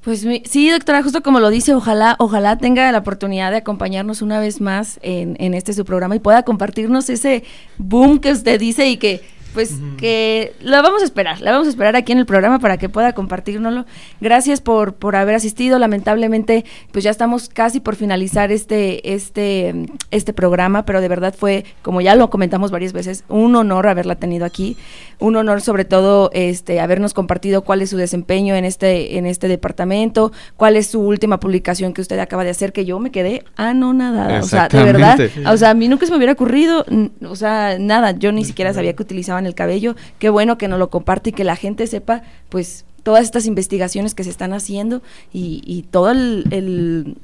Pues 0.00 0.26
sí, 0.44 0.70
doctora, 0.70 1.02
justo 1.02 1.22
como 1.22 1.40
lo 1.40 1.48
dice, 1.50 1.74
ojalá, 1.74 2.16
ojalá 2.18 2.58
tenga 2.58 2.90
la 2.92 2.98
oportunidad 2.98 3.50
de 3.50 3.58
acompañarnos 3.58 4.20
una 4.20 4.40
vez 4.40 4.60
más 4.60 4.98
en, 5.02 5.36
en 5.38 5.54
este 5.54 5.72
su 5.72 5.84
programa 5.84 6.16
y 6.16 6.18
pueda 6.18 6.42
compartirnos 6.42 7.08
ese 7.08 7.44
boom 7.78 8.18
que 8.18 8.32
usted 8.32 8.58
dice 8.58 8.88
y 8.88 8.96
que 8.96 9.22
pues 9.54 9.76
que 9.96 10.52
la 10.60 10.82
vamos 10.82 11.02
a 11.02 11.04
esperar, 11.04 11.40
la 11.40 11.52
vamos 11.52 11.68
a 11.68 11.70
esperar 11.70 11.94
aquí 11.94 12.10
en 12.12 12.18
el 12.18 12.26
programa 12.26 12.58
para 12.58 12.76
que 12.76 12.88
pueda 12.88 13.12
compartirnoslo. 13.12 13.86
Gracias 14.20 14.60
por, 14.60 14.94
por 14.94 15.14
haber 15.14 15.36
asistido. 15.36 15.78
Lamentablemente, 15.78 16.64
pues 16.90 17.04
ya 17.04 17.10
estamos 17.10 17.48
casi 17.48 17.78
por 17.78 17.94
finalizar 17.94 18.50
este, 18.50 19.14
este, 19.14 19.86
este 20.10 20.32
programa, 20.32 20.84
pero 20.84 21.00
de 21.00 21.08
verdad 21.08 21.34
fue, 21.38 21.64
como 21.82 22.00
ya 22.00 22.16
lo 22.16 22.30
comentamos 22.30 22.72
varias 22.72 22.92
veces, 22.92 23.24
un 23.28 23.54
honor 23.54 23.86
haberla 23.86 24.16
tenido 24.16 24.44
aquí. 24.44 24.76
Un 25.20 25.36
honor 25.36 25.62
sobre 25.62 25.84
todo 25.84 26.30
este 26.34 26.80
habernos 26.80 27.14
compartido 27.14 27.62
cuál 27.62 27.80
es 27.80 27.90
su 27.90 27.96
desempeño 27.96 28.56
en 28.56 28.64
este, 28.64 29.16
en 29.16 29.26
este 29.26 29.46
departamento, 29.46 30.32
cuál 30.56 30.76
es 30.76 30.88
su 30.88 31.00
última 31.00 31.38
publicación 31.38 31.94
que 31.94 32.00
usted 32.00 32.18
acaba 32.18 32.42
de 32.42 32.50
hacer, 32.50 32.72
que 32.72 32.84
yo 32.84 32.98
me 32.98 33.12
quedé 33.12 33.44
anonadada. 33.54 34.40
O 34.40 34.46
sea, 34.46 34.68
de 34.68 34.82
verdad, 34.82 35.18
o 35.46 35.56
sea, 35.56 35.70
a 35.70 35.74
mí 35.74 35.88
nunca 35.88 36.06
se 36.06 36.12
me 36.12 36.18
hubiera 36.18 36.32
ocurrido, 36.32 36.84
o 37.22 37.36
sea, 37.36 37.78
nada, 37.78 38.10
yo 38.10 38.32
ni 38.32 38.44
siquiera 38.44 38.74
sabía 38.74 38.94
que 38.94 39.02
utilizaban 39.02 39.43
el 39.46 39.54
cabello. 39.54 39.96
Qué 40.18 40.28
bueno 40.28 40.58
que 40.58 40.68
nos 40.68 40.78
lo 40.78 40.90
comparte 40.90 41.30
y 41.30 41.32
que 41.32 41.44
la 41.44 41.56
gente 41.56 41.86
sepa, 41.86 42.22
pues, 42.48 42.84
todas 43.04 43.22
estas 43.22 43.46
investigaciones 43.46 44.14
que 44.14 44.24
se 44.24 44.30
están 44.30 44.52
haciendo 44.52 45.02
y, 45.32 45.84
todo 45.92 46.10
el, 46.10 47.16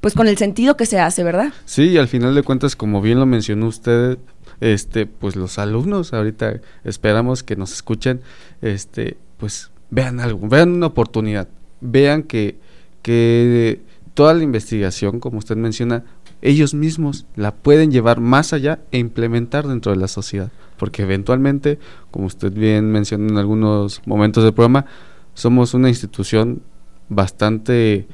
pues 0.00 0.14
con 0.14 0.28
el 0.28 0.38
sentido 0.38 0.76
que 0.78 0.86
se 0.86 0.98
hace, 0.98 1.22
¿verdad? 1.22 1.52
Sí, 1.66 1.88
y 1.88 1.98
al 1.98 2.08
final 2.08 2.34
de 2.34 2.42
cuentas, 2.42 2.76
como 2.76 3.02
bien 3.02 3.18
lo 3.18 3.26
mencionó 3.26 3.66
usted, 3.66 4.18
este, 4.60 5.04
pues 5.04 5.36
los 5.36 5.58
alumnos 5.58 6.14
ahorita 6.14 6.60
esperamos 6.84 7.42
que 7.42 7.56
nos 7.56 7.72
escuchen, 7.72 8.22
este, 8.62 9.18
pues 9.36 9.70
vean 9.90 10.20
algo, 10.20 10.48
vean 10.48 10.72
una 10.72 10.86
oportunidad, 10.86 11.48
vean 11.80 12.22
que, 12.22 12.56
que 13.02 13.80
toda 14.14 14.32
la 14.32 14.44
investigación, 14.44 15.20
como 15.20 15.38
usted 15.38 15.56
menciona, 15.56 16.04
ellos 16.40 16.72
mismos 16.72 17.26
la 17.34 17.52
pueden 17.52 17.90
llevar 17.90 18.20
más 18.20 18.52
allá 18.52 18.78
e 18.92 18.98
implementar 18.98 19.66
dentro 19.66 19.92
de 19.92 19.98
la 19.98 20.08
sociedad 20.08 20.50
porque 20.76 21.02
eventualmente, 21.02 21.78
como 22.10 22.26
usted 22.26 22.52
bien 22.52 22.90
mencionó 22.90 23.28
en 23.28 23.38
algunos 23.38 24.02
momentos 24.06 24.44
del 24.44 24.54
programa, 24.54 24.86
somos 25.34 25.74
una 25.74 25.88
institución 25.88 26.62
bastante 27.08 28.06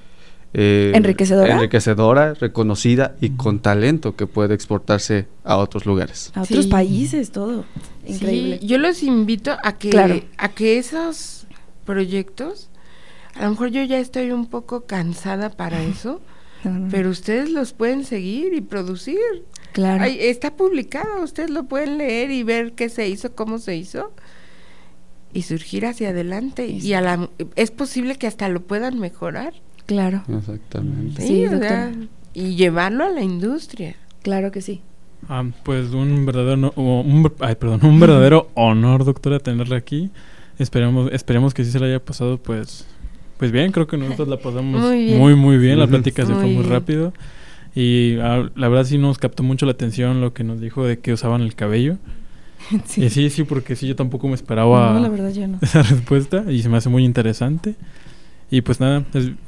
eh, 0.55 0.93
enriquecedora. 0.95 1.55
enriquecedora, 1.55 2.35
reconocida 2.35 3.17
y 3.21 3.31
con 3.31 3.61
talento 3.61 4.17
que 4.17 4.27
puede 4.27 4.55
exportarse 4.55 5.27
a 5.45 5.57
otros 5.57 5.87
lugares. 5.87 6.31
A 6.35 6.43
otros 6.43 6.67
países, 6.67 7.31
todo. 7.31 7.65
Increíble. 8.07 8.59
yo 8.63 8.77
los 8.79 9.03
invito 9.03 9.57
a 9.63 9.79
que, 9.79 10.27
a 10.37 10.49
que 10.51 10.79
esos 10.79 11.47
proyectos, 11.87 12.69
a 13.35 13.45
lo 13.45 13.51
mejor 13.51 13.71
yo 13.71 13.83
ya 13.83 13.99
estoy 13.99 14.31
un 14.31 14.47
poco 14.47 14.83
cansada 14.83 15.49
para 15.51 15.83
eso, 15.83 16.21
pero 16.91 17.11
ustedes 17.11 17.51
los 17.51 17.73
pueden 17.73 18.05
seguir 18.05 18.53
y 18.55 18.61
producir. 18.61 19.19
Claro. 19.73 20.05
está 20.05 20.55
publicado, 20.55 21.23
ustedes 21.23 21.51
lo 21.51 21.65
pueden 21.65 21.99
leer 21.99 22.31
y 22.31 22.43
ver 22.43 22.73
qué 22.73 22.89
se 22.89 23.09
hizo, 23.09 23.35
cómo 23.35 23.59
se 23.59 23.77
hizo 23.77 24.13
y 25.33 25.43
surgir 25.43 25.87
hacia 25.87 26.11
adelante. 26.11 26.67
Y 26.67 26.93
a 26.93 27.01
la, 27.01 27.29
es 27.57 27.71
posible 27.71 28.17
que 28.17 28.27
hasta 28.27 28.49
lo 28.49 28.61
puedan 28.61 28.99
mejorar. 28.99 29.55
Claro. 29.87 30.23
Exactamente. 30.29 31.23
Sí, 31.23 31.47
y 32.35 32.55
llevarlo 32.55 33.05
a 33.05 33.11
la 33.11 33.23
industria. 33.23 33.97
Claro 34.23 34.53
que 34.53 34.63
sí. 34.63 34.81
Ah, 35.29 35.45
pues 35.63 35.91
un 35.91 36.27
verdadero, 36.27 36.73
un, 36.77 37.33
ay, 37.41 37.55
perdón, 37.55 37.81
un 37.85 38.01
verdadero 38.01 38.49
honor, 38.55 39.05
doctora, 39.05 39.39
tenerla 39.39 39.77
aquí. 39.77 40.11
Esperemos, 40.59 41.11
esperemos 41.13 41.55
que 41.55 41.65
sí 41.65 41.71
se 41.71 41.81
le 41.81 41.87
haya 41.87 42.05
pasado, 42.05 42.39
pues, 42.39 42.87
pues 43.39 43.53
bien. 43.53 43.73
Creo 43.73 43.87
que 43.87 43.97
nosotros 43.97 44.29
la 44.29 44.39
pasamos 44.39 44.81
muy, 44.93 45.35
muy 45.35 45.59
bien. 45.59 45.79
La 45.79 45.87
plática 45.87 46.27
se 46.27 46.35
fue 46.35 46.47
muy 46.47 46.65
rápido. 46.65 47.13
Y 47.75 48.19
ah, 48.21 48.51
la 48.55 48.69
verdad 48.69 48.85
sí 48.85 48.99
nos 48.99 49.19
captó 49.19 49.43
mucho 49.43 49.67
la 49.67 49.73
atención 49.73 50.21
lo 50.21 50.35
que 50.35 50.45
nos 50.45 50.61
dijo 50.61 50.85
de 50.85 50.99
que 50.99 51.13
usaban 51.13 51.43
el 51.43 51.55
cabello. 51.55 51.97
Sí. 52.87 53.03
Y 53.05 53.11
sí, 53.11 53.29
sí, 53.29 53.43
porque 53.43 53.75
sí, 53.75 53.89
yo 53.89 53.97
tampoco 53.97 54.29
me 54.29 54.35
esperaba 54.35 54.97
esa 55.63 55.83
respuesta 55.83 56.45
y 56.49 56.63
se 56.63 56.69
me 56.69 56.77
hace 56.77 56.89
muy 56.89 57.05
interesante. 57.05 57.75
Y 58.53 58.61
pues 58.61 58.81
nada, 58.81 59.03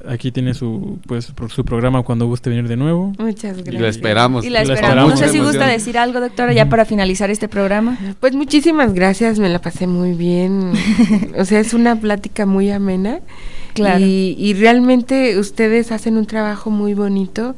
aquí 0.08 0.32
tiene 0.32 0.54
su 0.54 0.98
pues 1.06 1.32
su 1.48 1.64
programa 1.64 2.02
cuando 2.02 2.26
guste 2.26 2.48
venir 2.48 2.66
de 2.68 2.76
nuevo. 2.76 3.12
Muchas 3.18 3.58
gracias. 3.58 3.74
Y 3.74 3.78
la 3.78 3.88
esperamos. 3.88 4.44
Y 4.46 4.50
la 4.50 4.62
esperamos. 4.62 5.10
No 5.10 5.16
sé 5.18 5.28
si 5.28 5.40
gusta 5.40 5.66
decir 5.66 5.98
algo, 5.98 6.20
doctora, 6.20 6.54
ya 6.54 6.70
para 6.70 6.86
finalizar 6.86 7.30
este 7.30 7.46
programa. 7.46 7.98
Pues 8.18 8.34
muchísimas 8.34 8.94
gracias, 8.94 9.38
me 9.38 9.50
la 9.50 9.60
pasé 9.60 9.86
muy 9.86 10.14
bien. 10.14 10.72
o 11.38 11.44
sea, 11.44 11.60
es 11.60 11.74
una 11.74 11.96
plática 11.96 12.46
muy 12.46 12.70
amena. 12.70 13.20
Claro. 13.74 14.04
Y, 14.04 14.36
y 14.38 14.54
realmente 14.54 15.38
ustedes 15.38 15.92
hacen 15.92 16.16
un 16.16 16.24
trabajo 16.24 16.70
muy 16.70 16.94
bonito. 16.94 17.54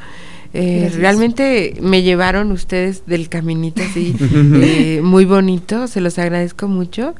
Eh, 0.59 0.90
realmente 0.96 1.74
me 1.82 2.02
llevaron 2.02 2.50
ustedes 2.50 3.04
del 3.04 3.28
caminito 3.28 3.82
así, 3.82 4.16
eh, 4.22 5.00
muy 5.02 5.26
bonito, 5.26 5.86
se 5.86 6.00
los 6.00 6.18
agradezco 6.18 6.66
mucho. 6.66 7.14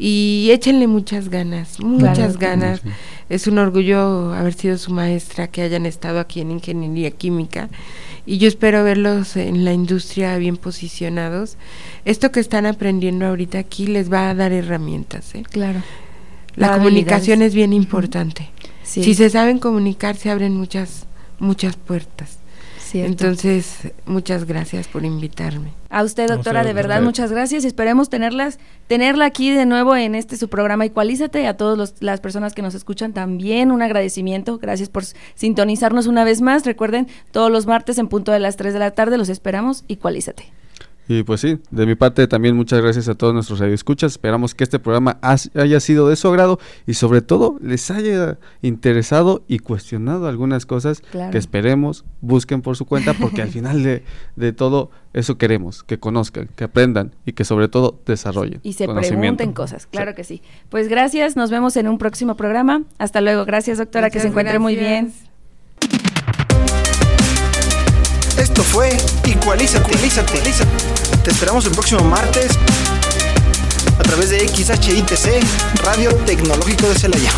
Y 0.00 0.48
échenle 0.50 0.88
muchas 0.88 1.28
ganas, 1.28 1.78
muchas 1.78 2.36
ganas. 2.36 2.82
Es 3.28 3.46
un 3.46 3.58
orgullo 3.58 4.32
haber 4.34 4.52
sido 4.52 4.76
su 4.76 4.90
maestra, 4.90 5.46
que 5.46 5.62
hayan 5.62 5.86
estado 5.86 6.18
aquí 6.18 6.40
en 6.40 6.50
Ingeniería 6.50 7.12
Química. 7.12 7.68
Y 8.26 8.38
yo 8.38 8.48
espero 8.48 8.82
verlos 8.82 9.36
en 9.36 9.64
la 9.64 9.72
industria 9.72 10.36
bien 10.38 10.56
posicionados. 10.56 11.56
Esto 12.04 12.32
que 12.32 12.40
están 12.40 12.66
aprendiendo 12.66 13.26
ahorita 13.26 13.58
aquí 13.58 13.86
les 13.86 14.12
va 14.12 14.28
a 14.28 14.34
dar 14.34 14.50
herramientas. 14.50 15.36
¿eh? 15.36 15.44
Claro. 15.48 15.82
La, 16.56 16.72
comunicación 16.78 17.40
es 17.40 17.54
bien 17.54 17.72
importante. 17.72 18.50
Si 18.82 19.14
se 19.14 19.30
saben 19.30 19.60
comunicar, 19.60 20.16
se 20.16 20.30
abren 20.30 20.56
muchas, 20.56 21.06
muchas 21.38 21.76
puertas. 21.76 22.41
Entonces, 22.94 23.92
muchas 24.06 24.44
gracias 24.44 24.88
por 24.88 25.04
invitarme. 25.04 25.72
A 25.90 26.02
usted, 26.02 26.28
doctora, 26.28 26.64
de 26.64 26.72
verdad, 26.72 27.02
muchas 27.02 27.32
gracias. 27.32 27.64
Esperemos 27.64 28.08
tenerlas, 28.08 28.58
tenerla 28.86 29.26
aquí 29.26 29.50
de 29.50 29.66
nuevo 29.66 29.96
en 29.96 30.14
este 30.14 30.36
su 30.36 30.48
programa 30.48 30.86
Igualízate. 30.86 31.46
A 31.46 31.56
todas 31.56 31.94
las 32.00 32.20
personas 32.20 32.54
que 32.54 32.62
nos 32.62 32.74
escuchan 32.74 33.12
también 33.12 33.70
un 33.72 33.82
agradecimiento. 33.82 34.58
Gracias 34.58 34.88
por 34.88 35.04
sintonizarnos 35.34 36.06
una 36.06 36.24
vez 36.24 36.40
más. 36.40 36.64
Recuerden, 36.64 37.08
todos 37.30 37.50
los 37.50 37.66
martes 37.66 37.98
en 37.98 38.08
punto 38.08 38.32
de 38.32 38.38
las 38.38 38.56
3 38.56 38.72
de 38.72 38.78
la 38.78 38.90
tarde 38.92 39.18
los 39.18 39.28
esperamos. 39.28 39.84
Igualízate. 39.88 40.61
Y 41.12 41.24
pues 41.24 41.42
sí, 41.42 41.58
de 41.70 41.84
mi 41.84 41.94
parte 41.94 42.26
también 42.26 42.56
muchas 42.56 42.80
gracias 42.80 43.06
a 43.06 43.14
todos 43.14 43.34
nuestros 43.34 43.58
radioescuchas. 43.58 44.12
Esperamos 44.12 44.54
que 44.54 44.64
este 44.64 44.78
programa 44.78 45.18
haya 45.20 45.78
sido 45.78 46.08
de 46.08 46.16
su 46.16 46.26
agrado 46.28 46.58
y 46.86 46.94
sobre 46.94 47.20
todo 47.20 47.58
les 47.60 47.90
haya 47.90 48.38
interesado 48.62 49.44
y 49.46 49.58
cuestionado 49.58 50.26
algunas 50.26 50.64
cosas 50.64 51.02
que 51.30 51.36
esperemos 51.36 52.06
busquen 52.22 52.62
por 52.62 52.78
su 52.78 52.86
cuenta 52.86 53.12
porque 53.12 53.42
al 53.42 53.48
final 53.50 53.82
de, 53.82 54.04
de, 54.36 54.54
todo 54.54 54.90
eso 55.12 55.36
queremos, 55.36 55.82
que 55.82 55.98
conozcan, 55.98 56.48
que 56.56 56.64
aprendan 56.64 57.14
y 57.26 57.32
que 57.32 57.44
sobre 57.44 57.68
todo 57.68 58.00
desarrollen. 58.06 58.60
Y 58.62 58.72
se 58.72 58.88
pregunten 58.88 59.52
cosas, 59.52 59.86
claro 59.86 60.14
que 60.14 60.24
sí. 60.24 60.40
Pues 60.70 60.88
gracias, 60.88 61.36
nos 61.36 61.50
vemos 61.50 61.76
en 61.76 61.88
un 61.88 61.98
próximo 61.98 62.36
programa. 62.38 62.84
Hasta 62.96 63.20
luego, 63.20 63.44
gracias 63.44 63.76
doctora, 63.76 64.08
que 64.08 64.18
se 64.18 64.28
encuentre 64.28 64.58
muy 64.58 64.76
bien. 64.76 65.12
Esto 68.62 68.74
fue 68.74 68.96
Igualízate, 69.24 69.90
Igualízate, 69.90 70.38
Te 71.24 71.30
esperamos 71.30 71.64
el 71.66 71.72
próximo 71.72 72.04
martes 72.04 72.52
a 73.98 74.02
través 74.04 74.30
de 74.30 74.48
XHITC, 74.48 75.42
Radio 75.82 76.14
Tecnológico 76.26 76.88
de 76.88 76.94
Celaya. 76.94 77.32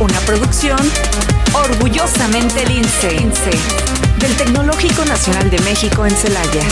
Una 0.00 0.18
producción 0.20 0.78
orgullosamente 1.54 2.66
lince 2.66 3.16
del 4.18 4.36
Tecnológico 4.36 5.04
Nacional 5.06 5.48
de 5.50 5.58
México 5.60 6.04
en 6.04 6.14
Celaya. 6.14 6.64